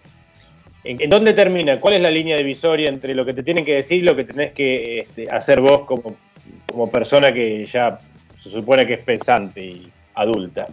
[0.84, 1.80] ¿En, en dónde termina?
[1.80, 4.22] ¿Cuál es la línea divisoria entre lo que te tienen que decir y lo que
[4.22, 6.16] tenés que este, hacer vos como,
[6.64, 7.98] como persona que ya
[8.40, 10.66] se supone que es pensante y adulta?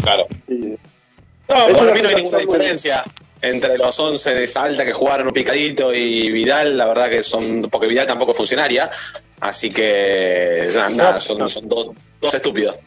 [0.00, 0.26] Claro.
[0.46, 0.76] Y-
[1.48, 3.02] No, Es para mí no hay ninguna diferencia
[3.48, 7.62] entre los 11 de Salta que jugaron un picadito y Vidal, la verdad que son,
[7.70, 8.88] porque Vidal tampoco es funcionaria,
[9.40, 11.90] así que nada, nada, son, son dos,
[12.20, 12.78] dos estúpidos.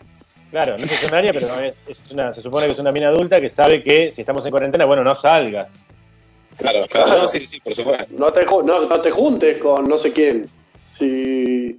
[0.51, 3.39] Claro, no es funcionaria, pero es, es una, se supone que es una mina adulta
[3.41, 5.85] que sabe que si estamos en cuarentena, bueno, no salgas.
[6.57, 7.21] Claro, claro, Claro.
[7.21, 8.15] no, sí, sí, sí, por supuesto.
[8.17, 10.49] No te, no, no te juntes con no sé quién.
[10.91, 11.77] Si,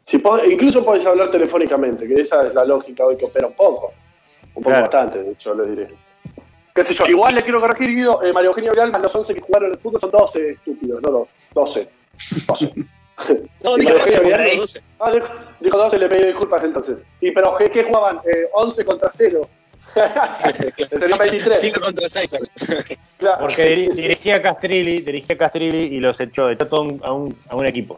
[0.00, 3.52] si po- incluso podés hablar telefónicamente, que esa es la lógica hoy que opera un
[3.52, 3.92] poco.
[4.54, 4.82] Un poco Claro.
[4.84, 5.88] bastante, de hecho, le diré.
[6.76, 7.06] ¿Qué sé yo?
[7.06, 8.22] Igual le quiero corregir, Guido.
[8.22, 11.10] eh, María Eugenia Vidal, más los 11 que jugaron el fútbol son 12 estúpidos, no
[11.10, 11.36] dos.
[11.54, 11.88] 12.
[12.46, 12.72] 12.
[13.64, 13.98] No, Vidal,
[14.38, 14.80] ahí, 12.
[15.00, 15.26] Ah, dijo-
[15.58, 16.98] dijo 12, le pedí disculpas entonces.
[17.20, 18.18] ¿Y pero qué, qué jugaban?
[18.18, 19.48] Eh, 11 contra 0.
[20.90, 21.60] Serían 23.
[21.60, 22.36] 5 contra 6.
[23.18, 23.38] Claro.
[23.46, 27.12] Porque diri- dirigía a Castrilli, dirigía a Castrilli y los echó, echó todo un- a,
[27.12, 27.96] un, a un equipo.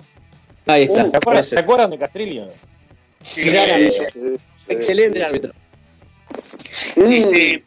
[0.67, 1.03] Ahí está.
[1.11, 2.53] ¿Se acuerdan, ¿se acuerdan de Castrilli o no?
[3.37, 4.05] Gran árbitro.
[4.11, 4.21] Sí,
[4.55, 5.53] sí, Excelente sí, árbitro.
[6.95, 7.01] sí.
[7.17, 7.65] Este,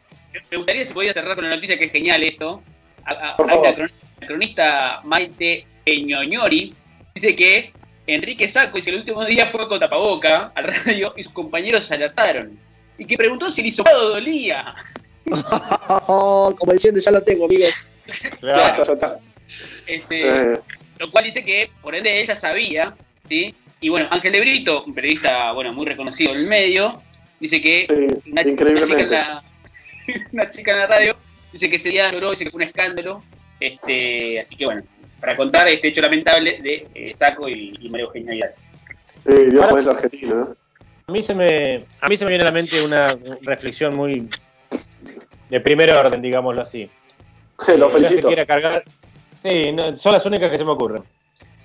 [0.52, 2.62] me gustaría si podía cerrar con una noticia que es genial esto.
[3.04, 3.90] A- a- Por favor.
[4.20, 6.72] la cronista Maite Peñoñori
[7.14, 7.72] dice que
[8.06, 11.86] Enrique Saco dice que el último día fue con tapaboca al radio y sus compañeros
[11.86, 12.58] se alertaron.
[12.98, 14.74] Y que preguntó si el hisopado dolía.
[16.06, 17.72] Como diciendo, ya lo tengo, amigos.
[18.42, 19.18] Ya está, ya está.
[19.86, 20.58] Este, Eh,
[20.98, 22.94] lo cual dice que por ende ella sabía,
[23.28, 23.54] ¿sí?
[23.80, 27.02] Y bueno, Ángel de Brito, un periodista bueno muy reconocido del medio,
[27.40, 29.08] dice que sí, una, una chica en increíblemente.
[29.14, 29.42] la,
[30.32, 31.16] una chica en la radio
[31.52, 33.22] dice que ese día lloró, dice que fue un escándalo.
[33.60, 34.82] Este, así que bueno,
[35.20, 38.50] para contar este hecho lamentable de eh, Saco y, y María Eugenia Vidal.
[39.24, 40.56] Eh, argentino, ¿no?
[41.06, 43.06] A mí se me, a mí se me viene a la mente una
[43.42, 44.28] reflexión muy
[45.50, 46.88] de primer orden, digámoslo así.
[47.68, 48.28] Lo Eh, no es que felicito.
[48.28, 48.84] quiera cargar,
[49.42, 51.02] sí, no, son las únicas que se me ocurren.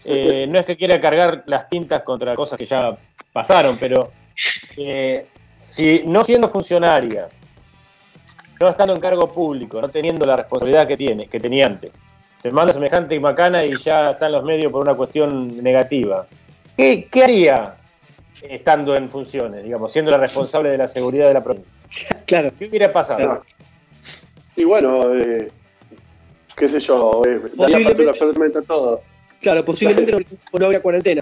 [0.05, 2.97] Eh, no es que quiera cargar las tintas contra cosas que ya
[3.33, 4.11] pasaron, pero
[4.77, 5.25] eh,
[5.57, 7.27] si no siendo funcionaria,
[8.59, 11.93] no estando en cargo público, no teniendo la responsabilidad que tiene, que tenía antes,
[12.41, 16.25] se manda semejante y macana y ya está en los medios por una cuestión negativa.
[16.75, 17.75] ¿Qué, qué haría
[18.41, 21.71] estando en funciones, digamos, siendo la responsable de la seguridad de la provincia?
[22.25, 22.51] Claro.
[22.57, 23.19] ¿Qué hubiera pasado?
[23.19, 23.43] No.
[24.55, 25.51] Y bueno, eh,
[26.55, 29.01] qué sé yo, eh, daría absolutamente a todo.
[29.41, 30.19] Claro, posiblemente no,
[30.59, 31.21] no habría cuarentena.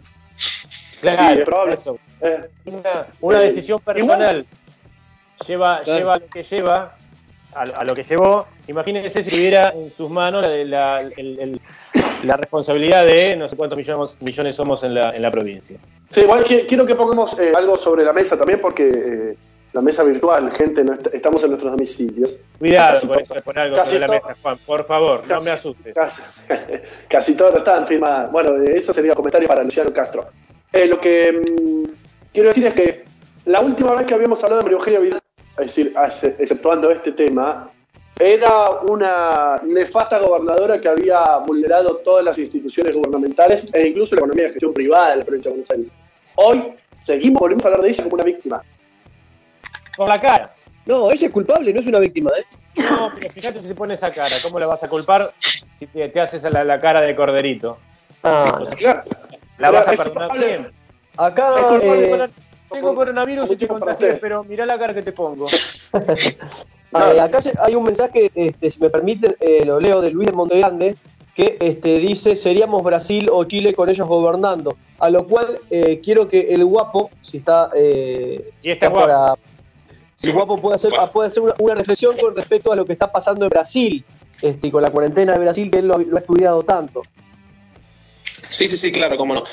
[1.01, 1.75] Claro, Sí, es probable.
[1.75, 1.99] eso.
[2.21, 4.45] Eh, Una, una Eh, decisión personal
[5.47, 5.99] lleva, Claro.
[5.99, 6.95] lleva lo que lleva,
[7.55, 8.45] a, a lo que llevó.
[8.67, 11.61] Imagínense si tuviera en sus manos la, la- el- el-
[12.23, 15.77] la responsabilidad de no sé cuántos millones, millones somos en la, en la provincia.
[16.09, 19.37] sí, igual qui- quiero que pongamos eh, algo sobre la mesa también, porque eh,
[19.73, 22.39] la mesa virtual, gente, no est- estamos en nuestros domicilios.
[22.57, 23.19] Cuidado Casi todo.
[23.19, 24.27] eso algo Casi sobre la todo.
[24.29, 25.93] mesa, Juan, por favor, no Casi- me asustes.
[25.93, 26.21] Casi,
[27.09, 28.31] casi todos están firmadas.
[28.31, 30.27] Bueno, eh, eso sería comentario para Luciano Castro.
[30.73, 31.89] Eh, lo que mm,
[32.33, 33.05] quiero decir es que
[33.45, 35.21] la última vez que habíamos hablado de María Eugenia Vidal,
[35.57, 35.93] es decir,
[36.39, 37.69] exceptuando este tema,
[38.17, 44.43] era una nefasta gobernadora que había vulnerado todas las instituciones gubernamentales e incluso la economía
[44.45, 45.91] de gestión privada de la provincia de Buenos Aires.
[46.35, 48.63] Hoy seguimos, volvemos a hablar de ella como una víctima.
[49.97, 50.53] Por la cara.
[50.85, 52.31] No, ella es culpable, no es una víctima.
[52.37, 52.43] ¿eh?
[52.89, 54.35] No, pero fíjate si se pone esa cara.
[54.43, 55.33] ¿Cómo la vas a culpar
[55.79, 57.77] si te, te haces la, la cara de corderito?
[58.23, 59.03] Ah, O sea, Claro,
[59.57, 60.67] ¿La vas a perdonar bien?
[61.17, 61.55] acá.
[61.57, 62.29] Es culpable eh,
[62.71, 65.47] Tengo coronavirus y te contagié, pero mirá la cara que te pongo.
[66.93, 70.31] Eh, acá hay un mensaje, este, si me permiten, eh, lo leo de Luis de
[70.33, 70.95] Montegrande,
[71.35, 74.77] que este, dice, seríamos Brasil o Chile con ellos gobernando.
[74.99, 77.69] A lo cual eh, quiero que el guapo, si está...
[77.75, 79.33] Eh, Y está está para-
[80.15, 82.93] si el guapo puede hacer, puede hacer una, una reflexión con respecto a lo que
[82.93, 84.05] está pasando en Brasil,
[84.41, 87.01] este, y con la cuarentena de Brasil, que él lo, lo ha estudiado tanto.
[88.47, 89.43] Sí, sí, sí, claro, cómo no.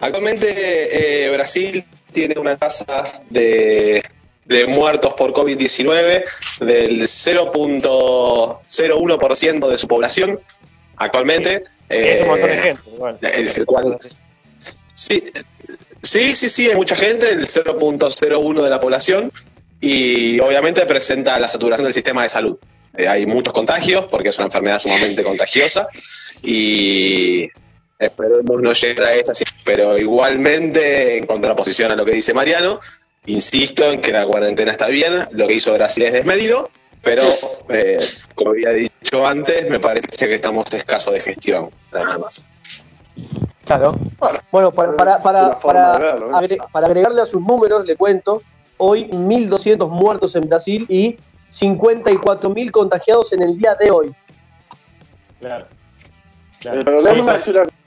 [0.00, 4.02] Actualmente eh, Brasil tiene una tasa de,
[4.44, 6.24] de muertos por COVID-19
[6.60, 10.38] del 0.01% de su población
[10.96, 11.64] actualmente.
[11.88, 12.80] es un montón de Eh, gente.
[12.94, 13.18] igual.
[13.20, 13.98] el- el cual-
[14.94, 15.24] sí,
[16.02, 19.30] sí, sí, sí, hay mucha gente, el 0.01 de la población,
[19.80, 22.56] y obviamente presenta la saturación del sistema de salud.
[22.96, 25.88] Eh, hay muchos contagios porque es una enfermedad sumamente contagiosa
[26.42, 27.48] y
[28.06, 29.32] esperemos no llegar a esa,
[29.64, 32.80] pero igualmente en contraposición a lo que dice Mariano,
[33.26, 36.70] insisto en que la cuarentena está bien, lo que hizo Brasil es desmedido,
[37.02, 37.22] pero
[37.68, 38.00] eh,
[38.34, 42.44] como había dicho antes, me parece que estamos escasos de gestión, nada más.
[43.64, 43.94] Claro.
[44.50, 46.20] Bueno, para, para, para, para, ¿eh?
[46.32, 48.42] agre- para agregarle a sus números, le cuento,
[48.76, 51.16] hoy 1.200 muertos en Brasil y
[51.52, 54.12] 54.000 contagiados en el día de hoy.
[55.40, 55.66] Claro.
[56.64, 57.81] Eh, Pero déjame decir una cuestión.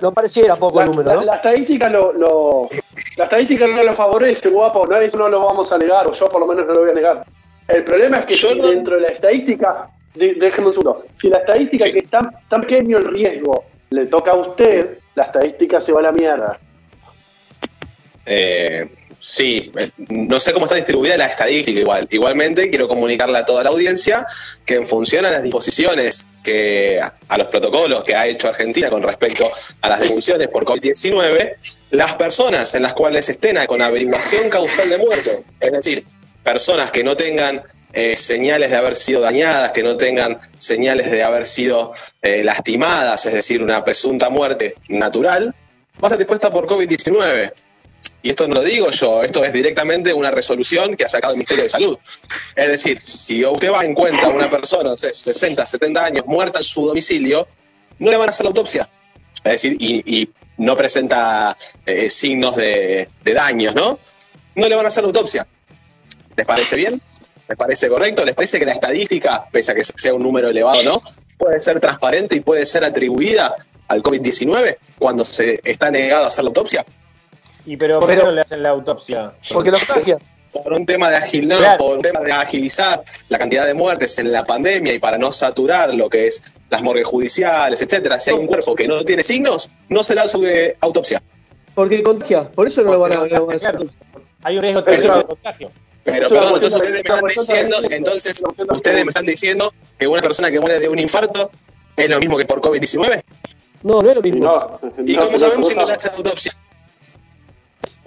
[0.00, 1.22] No pareciera poco La, el número, la- ¿no?
[1.22, 2.68] la estadística lo, lo-
[3.16, 4.86] la estadística no lo favorece, guapo.
[4.86, 6.90] No, eso no lo vamos a negar, o yo por lo menos no lo voy
[6.90, 7.24] a negar.
[7.68, 11.38] El problema es que si dentro de la estadística, de- déjeme un segundo, si la
[11.38, 15.92] estadística que es tan, tan pequeño el riesgo le toca a usted, la estadística se
[15.92, 16.58] va a la mierda.
[18.26, 18.88] Eh,
[19.18, 19.72] sí,
[20.08, 22.06] no sé cómo está distribuida la estadística igual.
[22.10, 24.26] Igualmente quiero comunicarle a toda la audiencia
[24.64, 29.02] que en función a las disposiciones que a los protocolos que ha hecho Argentina con
[29.02, 29.50] respecto
[29.80, 31.54] a las defunciones por COVID-19,
[31.90, 36.04] las personas en las cuales estén con averiguación causal de muerte, es decir,
[36.42, 37.62] personas que no tengan
[37.92, 41.92] eh, señales de haber sido dañadas, que no tengan señales de haber sido
[42.22, 45.54] eh, lastimadas, es decir, una presunta muerte natural,
[46.02, 47.52] va a ser dispuesta por COVID-19.
[48.22, 51.38] Y esto no lo digo yo, esto es directamente una resolución que ha sacado el
[51.38, 51.98] Ministerio de Salud.
[52.54, 56.24] Es decir, si usted va en cuenta a una persona, no sé, 60, 70 años,
[56.26, 57.46] muerta en su domicilio,
[57.98, 58.88] no le van a hacer la autopsia.
[59.44, 61.56] Es decir, y, y no presenta
[61.86, 63.98] eh, signos de, de daños, ¿no?
[64.56, 65.46] No le van a hacer la autopsia.
[66.36, 67.00] ¿Les parece bien?
[67.48, 68.24] ¿Les parece correcto?
[68.24, 71.02] ¿Les parece que la estadística, pese a que sea un número elevado, ¿no?
[71.38, 73.54] Puede ser transparente y puede ser atribuida
[73.86, 76.84] al COVID-19 cuando se está negado a hacer la autopsia?
[77.68, 79.32] ¿Y pero por qué no le hacen la autopsia?
[79.52, 80.18] Porque los contagian.
[80.52, 81.76] por un tema de agil, no, Claro.
[81.76, 85.30] por un tema de agilizar la cantidad de muertes en la pandemia y para no
[85.30, 88.18] saturar lo que es las morgues judiciales, etcétera.
[88.18, 91.22] Si hay un cuerpo que no tiene signos, no se le hace autopsia.
[91.74, 92.48] Porque contagia.
[92.48, 93.76] Por eso no lo van a, no lo van a hacer.
[93.76, 93.88] Claro.
[94.44, 95.70] Hay un riesgo de contagio.
[96.04, 100.06] Pero Eso perdón, es entonces ustedes me están diciendo, entonces ustedes me están diciendo que
[100.06, 101.50] una persona que muere de un infarto
[101.94, 103.22] es lo mismo que por COVID-19.
[103.82, 104.40] No, no es lo mismo.
[104.42, 105.88] No, ¿Y no, cómo sabemos si no no.
[105.88, 106.56] le hacen autopsia?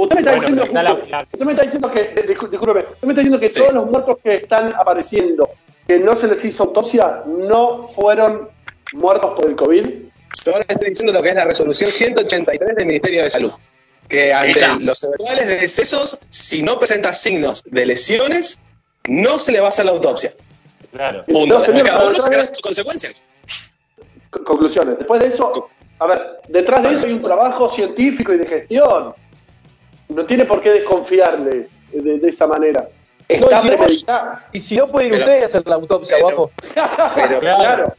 [0.04, 2.00] Usted me está Bueno, diciendo, pero está justo- la- la- usted me está diciendo que,
[2.02, 3.60] eh, discú- discúlpeme, usted me está diciendo que Sí.
[3.60, 5.50] todos los muertos que están apareciendo,
[5.88, 8.50] que no se les hizo autopsia, no fueron
[8.94, 9.86] muertos por el COVID.
[10.46, 13.52] Yo ahora estoy diciendo lo que es la resolución 183 del Ministerio de Salud.
[14.08, 14.78] Que ante Esa.
[14.80, 18.60] los eventuales de decesos, si no presenta signos de lesiones,
[19.08, 20.34] no se le va a hacer la autopsia.
[20.92, 21.24] Claro.
[21.26, 21.56] Punto.
[21.56, 23.26] No, señor, cada uno sacará sus consecuencias.
[24.30, 24.98] Conclusiones.
[24.98, 25.70] Después de eso,
[26.00, 29.14] a ver, detrás de eso hay un trabajo científico y de gestión.
[30.16, 32.88] No tiene por qué desconfiarle de, de esa manera.
[33.28, 34.40] Está y si no-.
[34.54, 36.52] Y si no puede ir Pero- usted a hacer la autopsia, pero- guapo.
[37.16, 37.94] Pero, claro.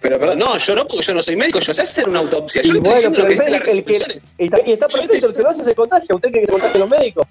[0.00, 2.62] pero perdón, no, yo no, porque yo no soy médico, yo sé hacer una autopsia.
[2.62, 4.26] Yo le estoy diciendo pero lo que dicen las resoluciones.
[4.38, 6.14] y está, y está perfecto, el que lo hace se contagia.
[6.14, 7.26] ¿Usted cree que se contagian los médicos?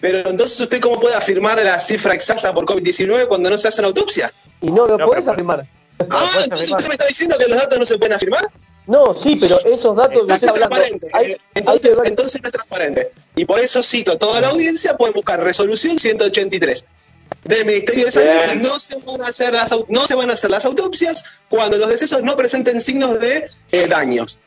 [0.00, 3.80] Pero entonces, ¿usted cómo puede afirmar la cifra exacta por COVID-19 cuando no se hace
[3.80, 4.32] una autopsia?
[4.60, 5.64] Y no lo No, pero- afirmar.
[6.10, 6.78] Ah, entonces afirmar.
[6.80, 8.48] usted me está diciendo que los datos no se pueden afirmar.
[8.86, 10.76] No, sí, pero esos datos que Entonces usted es hablando.
[10.76, 11.08] transparente.
[11.14, 13.10] hay- hay que entonces, no es transparente.
[13.34, 16.84] Y por eso cito a toda la audiencia, pueden buscar resolución 183
[17.44, 18.30] del Ministerio de Salud.
[18.46, 18.62] Bien.
[18.62, 21.88] No se, van a hacer las, no se van a hacer las autopsias cuando los
[21.88, 24.38] decesos no presenten signos de eh, daños.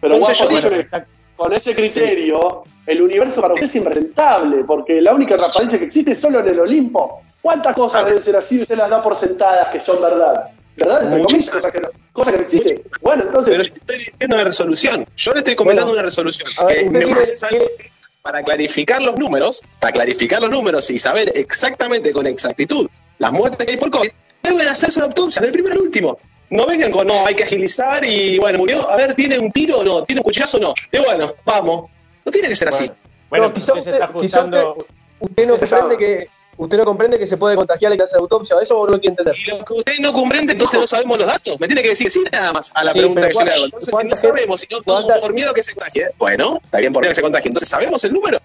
[0.00, 1.04] Pero Entonces guapo, yo con digo- ese-
[1.36, 6.12] con ese criterio, el universo para usted es impresentable, porque la única transparencia que existe
[6.12, 7.22] es solo en el Olimpo.
[7.40, 10.50] ¿Cuántas cosas deben ser así y usted las da por sentadas que son verdad?
[10.76, 11.02] ¿Verdad?
[11.04, 12.82] Entre comillas, que no, cosas que no existen.
[13.02, 15.06] Bueno, entonces, Pero yo estoy diciendo una resolución.
[15.16, 16.00] Yo le estoy comentando Bueno.
[16.00, 16.50] una resolución.
[16.66, 17.90] Ver, que me parece algo que
[18.22, 22.88] para clarificar los números, para clarificar los números y saber exactamente con exactitud
[23.18, 24.10] las muertes que hay por COVID,
[24.42, 26.18] deben hacerse una autopsia, del primero al último.
[26.50, 29.78] No vengan con, no, hay que agilizar y, bueno, murió, a ver, ¿tiene un tiro
[29.78, 30.02] o no?
[30.04, 30.74] ¿Tiene un cuchillazo o no?
[30.92, 31.90] Y bueno, vamos.
[32.24, 32.90] No tiene que ser así.
[33.30, 34.84] Bueno, No, quizá usted se usted- está usted-
[35.20, 38.16] Usted no Se comprende que usted no comprende que se puede contagiar y que hace
[38.16, 39.34] autopsia, eso no lo quiere entender.
[39.36, 41.58] Y lo que usted no comprende, entonces no sabemos los datos.
[41.60, 43.54] Me tiene que decir sí nada más a la Sí, pregunta que yo le ¿cuánta-
[43.54, 43.64] hago.
[43.66, 46.08] Entonces, si no sabemos, si no, cuánta- por miedo que se contagie.
[46.18, 47.48] Bueno, está bien por miedo que se contagie.
[47.48, 48.38] Entonces, ¿sabemos el número?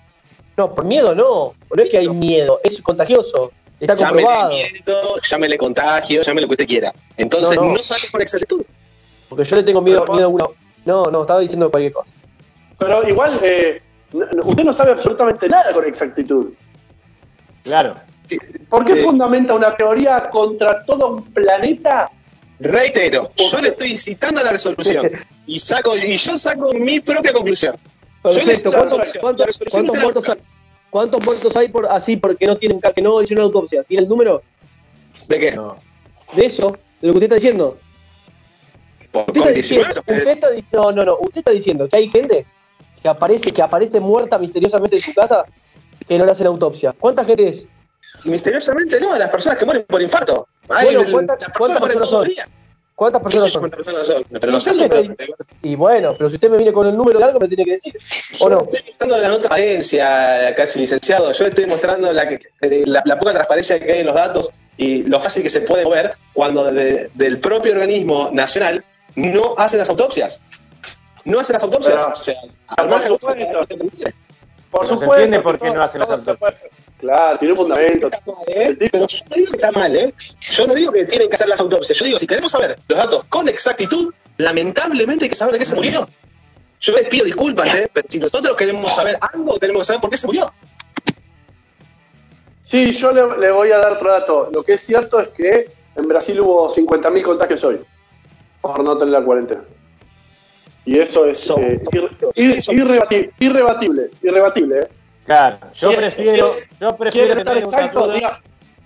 [0.56, 1.54] No, por miedo no.
[1.76, 3.52] No es que hay miedo, es contagioso.
[3.80, 4.50] Está Llámele comprobado.
[4.50, 6.94] miedo, llámele contagio, llámele lo que usted quiera.
[7.16, 7.84] Entonces, No, no, no.
[7.84, 8.66] sabe por exactitud.
[9.30, 10.52] Porque yo le tengo miedo, Pero- miedo a uno.
[10.86, 12.10] No, no, estaba diciendo cualquier cosa.
[12.80, 13.82] pero igual, eh,
[14.44, 16.54] usted no sabe absolutamente nada con exactitud.
[17.68, 17.96] Claro.
[18.70, 22.12] ¿Por qué Eh, fundamenta una teoría contra todo un planeta?
[22.60, 25.12] Reitero, yo le estoy citando a la resolución
[25.46, 27.76] y saco y yo saco mi propia conclusión.
[28.24, 28.72] Perfecto.
[28.72, 30.38] ¿Cuántos, muertos hay?
[30.90, 33.84] ¿Cuántos muertos hay por así porque no tienen que no hicieron autopsia?
[33.84, 34.42] ¿Tiene el número
[35.28, 35.52] ¿De qué?
[35.52, 35.78] No.
[36.36, 36.78] de eso?
[37.00, 37.78] De lo que usted está diciendo.
[39.12, 39.56] Por Usted está COVID-19.
[39.56, 41.18] diciendo, usted está no, no, no.
[41.20, 42.46] Usted está diciendo que hay gente
[43.02, 45.46] que aparece, que aparece muerta misteriosamente en su casa
[46.08, 46.94] que no le hacen autopsia.
[46.98, 47.66] ¿Cuánta gente es?
[48.26, 50.48] Misteriosamente no, las personas que mueren por infarto.
[50.70, 52.20] Ay, Bueno, el- ¿cuántas- las cuántas personas mueren personas todos son?
[52.20, 52.48] los días.
[52.96, 53.62] ¿Cuántas No personas son?
[53.62, 54.72] cuántas personas son, pero no sé
[55.62, 57.72] Y bueno, pero si usted me viene con el número de algo, me tiene que
[57.74, 57.96] decir.
[58.40, 58.62] ¿O Yo no?
[58.64, 61.32] estoy mostrando la no transparencia, casi licenciado.
[61.32, 62.40] Yo le estoy mostrando la, que-
[62.86, 65.84] la, la poca transparencia que hay en los datos y lo fácil que se puede
[65.84, 68.84] mover cuando de- del propio organismo nacional
[69.16, 70.42] no hacen las autopsias.
[71.24, 71.98] No hacen las autopsias.
[72.02, 72.36] Pero- o sea,
[72.78, 74.14] al margen de
[74.72, 75.16] Por No se supuesto.
[75.16, 76.66] entiende por qué todo- no hacen las autopsias.
[77.00, 78.08] Claro, tiene un fundamento.
[78.08, 78.76] Está mal, ¿eh?
[78.92, 80.14] Pero yo no digo que está mal, ¿eh?
[80.52, 81.98] Yo no digo que tienen que hacer las autopsias.
[81.98, 85.66] Yo digo, si queremos saber los datos con exactitud, lamentablemente hay que saber de qué
[85.66, 86.08] se murió.
[86.82, 87.90] Yo les pido disculpas, ¿eh?
[87.94, 90.52] Pero si nosotros queremos saber algo, tenemos que saber por qué se murió.
[92.62, 94.50] Sí, yo le, le voy a dar otro dato.
[94.54, 97.80] Lo que es cierto es que en Brasil hubo 50.000 contagios hoy
[98.62, 99.64] por no tener la cuarentena.
[100.88, 104.80] Y eso es eh, ir- ir- irrebati- irrebatible, irrebatible.
[104.80, 104.88] ¿eh?
[105.26, 108.08] Claro, yo Si- prefiero, yo prefiero ¿Quiere estar exacto?
[108.08, 108.42] Diga,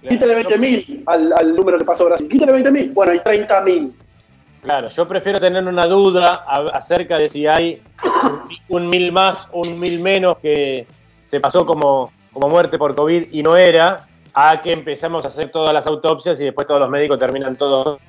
[0.10, 2.28] quítale 20.000 al, al número que pasó Brasil.
[2.28, 2.92] Quítale 20.000.
[2.94, 3.92] Bueno, hay 30.000.
[4.64, 7.80] Claro, yo prefiero tener una duda a- acerca de si hay
[8.68, 10.88] un, un mil más o un mil menos que
[11.30, 15.52] se pasó como, como muerte por COVID y no era, a que empezamos a hacer
[15.52, 18.00] todas las autopsias y después todos los médicos terminan todos.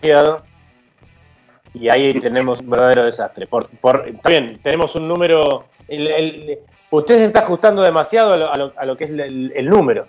[1.74, 3.46] Y ahí tenemos un verdadero desastre.
[3.46, 5.64] Por, por, bien, tenemos un número.
[5.88, 6.58] el- el-
[6.90, 9.66] usted se está ajustando demasiado a lo, a lo- a lo que es el, el
[9.68, 10.06] número.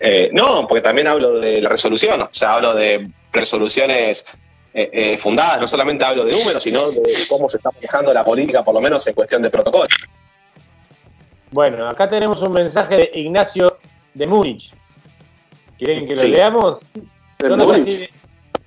[0.00, 2.20] Eh, no, porque también hablo de la resolución.
[2.22, 4.36] O sea, hablo de resoluciones
[4.74, 5.60] eh, eh, fundadas.
[5.60, 8.80] No solamente hablo de números, sino de cómo se está manejando la política, por lo
[8.80, 9.86] menos en cuestión de protocolo.
[11.50, 13.78] Bueno, acá tenemos un mensaje de Ignacio
[14.14, 14.72] de Múnich.
[15.78, 16.28] ¿Quieren que lo Sí.
[16.28, 16.78] leamos?
[17.38, 18.10] De Múnich.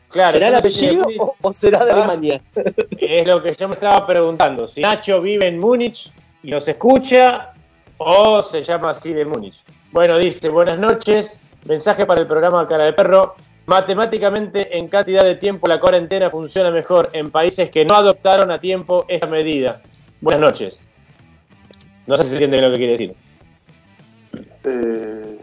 [0.09, 1.91] Claro, ¿Será el apellido o, o será de.
[1.91, 2.41] Alemania?
[2.99, 4.67] Es lo que yo me estaba preguntando.
[4.67, 6.11] Si Nacho vive en Múnich
[6.43, 7.53] y nos escucha
[7.97, 9.59] o se llama así de Múnich.
[9.91, 11.39] Bueno, dice, buenas noches.
[11.65, 13.35] Mensaje para el programa Cara de Perro.
[13.65, 18.59] Matemáticamente, en cantidad de tiempo, la cuarentena funciona mejor en países que no adoptaron a
[18.59, 19.81] tiempo esta medida.
[20.21, 20.81] Buenas noches.
[22.07, 23.15] No sé si se entiende lo que quiere decir.
[24.63, 25.37] Eh,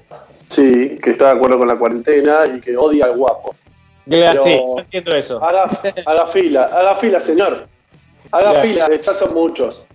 [0.45, 3.56] sí, que está de acuerdo con la cuarentena y que odia al guapo.
[4.09, 5.43] Pero- sí, entiendo eso.
[5.45, 5.67] Haga,
[6.07, 7.67] haga fila, haga fila, señor.
[8.33, 8.61] Haga Ya.
[8.61, 9.87] fila, que ya son muchos.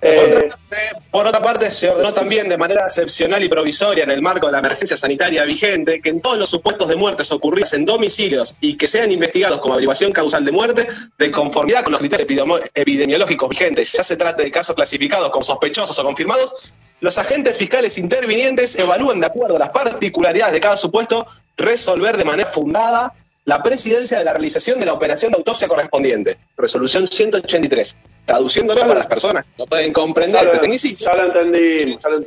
[0.00, 0.76] Por Eh, otra parte,
[1.10, 4.52] por otra parte, se ordenó también de manera excepcional y provisoria en el marco de
[4.52, 8.76] la emergencia sanitaria vigente que en todos los supuestos de muertes ocurridas en domicilios y
[8.76, 10.86] que sean investigados como averiguación causal de muerte
[11.16, 15.98] de conformidad con los criterios epidemiológicos vigentes, ya se trate de casos clasificados como sospechosos
[15.98, 16.70] o confirmados,
[17.00, 21.26] los agentes fiscales intervinientes evalúan de acuerdo a las particularidades de cada supuesto
[21.56, 23.14] resolver de manera fundada
[23.46, 26.38] la presidencia de la realización de la operación de autopsia correspondidiente.
[26.56, 27.96] Resolución 183.
[28.24, 31.06] Traduciéndolo para las personas no pueden comprender ya, este lo, tecnicismo.
[31.12, 32.24] ya lo entendimos, ya lo no,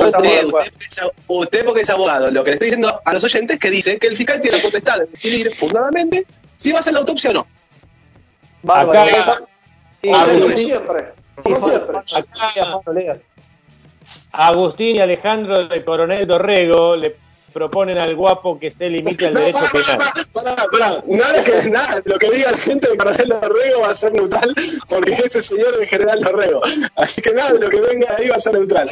[0.00, 3.12] No de usted, porque es- usted porque es abogado, lo que le estoy diciendo a
[3.14, 6.72] los oyentes es que dice que el fiscal tiene la potestad de decidir fundadamente si
[6.72, 7.46] va a hacer la autopsia o no.
[8.62, 9.00] Bárbaro.
[9.00, 9.42] Acá-
[10.02, 10.10] Sí,
[10.56, 11.04] sí, siempre,
[11.44, 11.52] sí.
[14.02, 14.28] Sí.
[14.32, 17.16] Agustín y Alejandro de Coronel Dorrego le
[17.52, 19.98] proponen al guapo que se limite al No, derecho pará, penal.
[20.32, 21.02] pará, pará, pará.
[21.06, 24.54] Nada, que, nada, lo que diga la gente de Coronel Dorrego va a ser neutral
[24.88, 26.62] porque ese señor es General Dorrego.
[26.96, 28.90] Así que nada lo que venga de ahí va a ser neutral.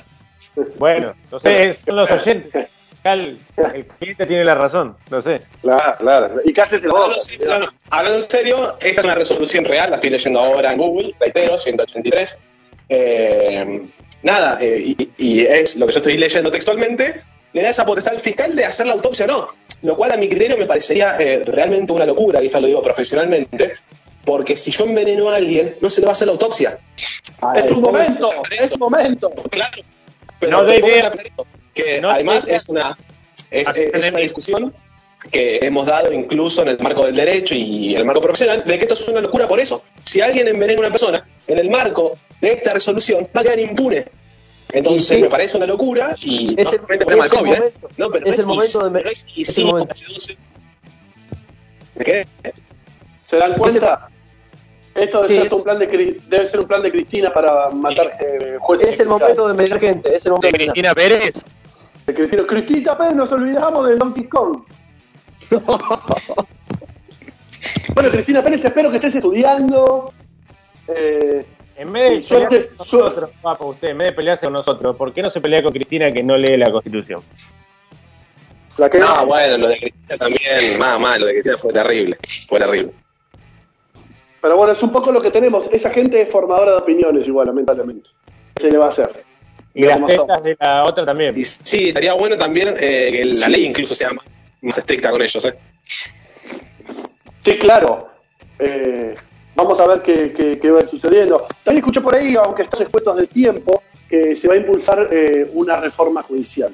[0.79, 2.69] Bueno, no sé, son los oyentes.
[3.05, 3.39] El,
[3.75, 5.41] el cliente tiene la razón, no sé.
[5.63, 6.41] Claro, claro.
[6.45, 7.05] Y la boca.
[7.05, 7.69] Hablando, sí, no, no.
[7.91, 11.57] Hablando en serio, esta es una resolución real, la estoy leyendo ahora en Google, reitero,
[11.57, 12.41] 183.
[12.89, 13.89] Eh,
[14.23, 17.21] nada, eh, y, y es lo que yo estoy leyendo textualmente,
[17.59, 19.49] le da esa potestad al fiscal de hacer la autopsia o no,
[19.83, 22.83] lo cual a mi criterio me parecería eh, realmente una locura, y esto lo digo
[22.83, 23.75] profesionalmente,
[24.25, 26.79] porque si yo enveneno a alguien, no se le va a hacer la autopsia.
[27.41, 28.31] Ah, Es tu ¿cómo se momento,
[28.61, 29.31] es tu momento.
[29.51, 29.83] Claro,
[30.41, 31.03] pero No ¿cómo idea.
[31.03, 31.47] se hace eso?
[31.75, 32.57] Que No además idea.
[32.57, 32.99] es una,
[33.51, 34.75] es, es- es una discusión
[35.33, 38.85] que hemos dado incluso en el marco del derecho y el marco profesional, de que
[38.85, 39.83] esto es una locura por eso.
[40.05, 43.59] Si alguien envenena a una persona, en el marco de esta resolución va a quedar
[43.59, 44.05] impune.
[44.73, 45.19] Entonces sí.
[45.23, 47.57] me parece una locura y Es el- tema del COVID, ¿eh?
[47.59, 47.89] momento.
[47.97, 49.95] No, pero Es no el momento de me- no es es IC, el momento.
[49.95, 50.37] H12.
[51.95, 52.27] ¿De qué?
[53.25, 54.09] ¿Se dan cuenta?
[54.95, 55.87] Esto debe, Sí, ser es- un plan de,
[56.29, 58.93] debe ser un plan de Cristina para matar eh, jueces.
[58.93, 60.95] Es el momento de meter gente, es el momento de meter.
[60.95, 61.45] Pérez?
[62.07, 62.47] de Cristina.
[62.47, 64.63] Cristina Pérez, nos olvidamos del Donkey Kong.
[67.95, 70.13] bueno, Cristina Pérez, espero que estés estudiando.
[70.89, 71.45] Eh,
[71.79, 74.97] En vez de suerte- pelearse con nosotros, papo, usted, en vez de pelearse con nosotros,
[74.97, 77.23] ¿por qué no se pelea con Cristina que no lee la Constitución?
[78.79, 82.19] la que No, bueno, lo de Cristina también, más, más, lo de Cristina fue terrible,
[82.49, 82.93] fue terrible.
[84.41, 85.67] Pero bueno, es un poco lo que tenemos.
[85.73, 88.11] Esa gente es formadora de opiniones, igual, lamentablemente.
[88.55, 89.11] ¿Qué se le va a hacer?
[89.75, 91.37] Y las tetas de la otra también.
[91.37, 93.51] Y sí, estaría bueno también eh, que la Sí.
[93.51, 95.55] ley incluso sea más, más estricta con ellos, ¿eh?
[97.39, 98.09] Sí, claro.
[98.61, 99.15] Eh,
[99.59, 101.45] vamos a ver qué, qué- qué va sucediendo.
[101.65, 105.51] También escuché por ahí, aunque están expuestos del tiempo, que se va a impulsar eh,
[105.53, 106.73] una reforma judicial.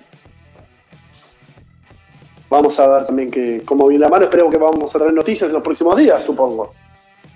[2.51, 4.25] Vamos a ver también que, cómo viene la mano.
[4.25, 6.73] Esperemos que vamos a tener noticias en los próximos días, supongo.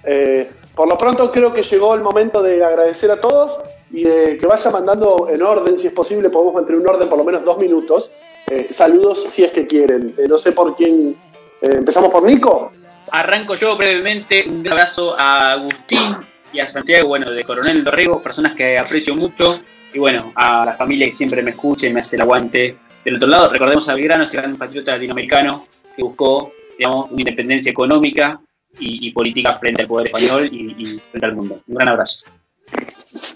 [0.04, 3.58] Eh, por lo pronto creo que llegó el momento de agradecer a todos
[3.90, 7.18] y de que vaya mandando en orden, si es posible, podemos mantener un orden por
[7.18, 8.10] lo menos dos minutos.
[8.48, 10.14] Eh, saludos si es que quieren.
[10.18, 11.16] Eh, no sé por quién.
[11.62, 12.70] eh, Empezamos por Nico.
[13.12, 14.44] Arranco yo brevemente.
[14.48, 16.16] Un gran abrazo a Agustín
[16.52, 19.60] y a Santiago, bueno, de Coronel Dorrego, personas que aprecio mucho.
[19.92, 22.76] Y bueno, a la familia que siempre me escucha y me hace el aguante.
[23.04, 25.66] Del otro lado, recordemos a Belgrano, este gran patriota latinoamericano
[25.96, 28.40] que buscó, digamos, una independencia económica
[28.78, 31.62] y, y política frente al poder español y, y frente al mundo.
[31.66, 32.26] Un gran abrazo.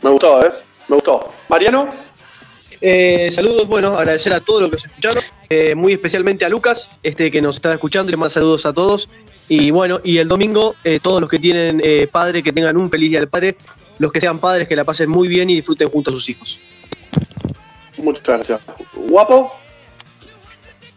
[0.02, 0.52] Me gustó, ¿eh?
[0.88, 1.32] Me gustó.
[1.48, 1.88] Mariano.
[2.84, 6.90] Eh, saludos, bueno, agradecer a todos los que nos escucharon, eh, muy especialmente a Lucas,
[7.04, 9.08] este que nos está escuchando, y le mando saludos a todos.
[9.54, 12.90] Y bueno, y el domingo, eh, todos los que tienen eh, padre, que tengan un
[12.90, 13.58] feliz día del padre,
[13.98, 16.58] los que sean padres, que la pasen muy bien y disfruten junto a sus hijos.
[17.98, 18.60] Muchas gracias.
[18.94, 19.52] Guapo.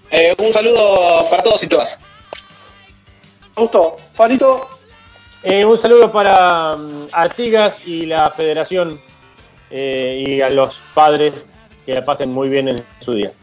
[0.10, 2.00] Eh, un saludo para todos y todas.
[3.58, 3.98] Me gustó.
[4.14, 4.70] Fanito.
[5.44, 9.02] Eh, un saludo para mm, Artigas y la Federación
[9.70, 11.34] eh, y a los padres
[11.86, 13.34] que la pasen muy bien en su día.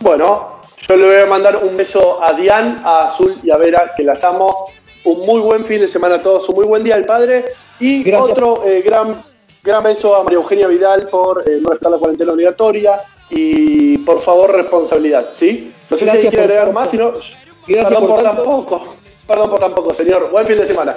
[0.00, 0.55] Bueno,
[0.88, 4.02] yo le voy a mandar un beso a Dian, a Azul y a Vera, que
[4.02, 4.70] las amo.
[5.04, 7.44] Un muy buen fin de semana a todos, un muy buen día del padre.
[7.78, 8.30] Y Gracias.
[8.30, 9.24] otro eh, gran,
[9.62, 13.00] gran beso a María Eugenia Vidal por eh, no estar la cuarentena obligatoria.
[13.30, 15.72] Y por favor, responsabilidad, ¿sí?
[15.90, 17.12] No sé si Gracias hay quiere agregar más, si no.
[17.12, 17.34] Gracias
[17.66, 18.44] Perdón por por tan tanto.
[18.44, 18.86] poco.
[19.26, 20.30] Perdón por tan poco, señor.
[20.30, 20.96] Buen fin de semana.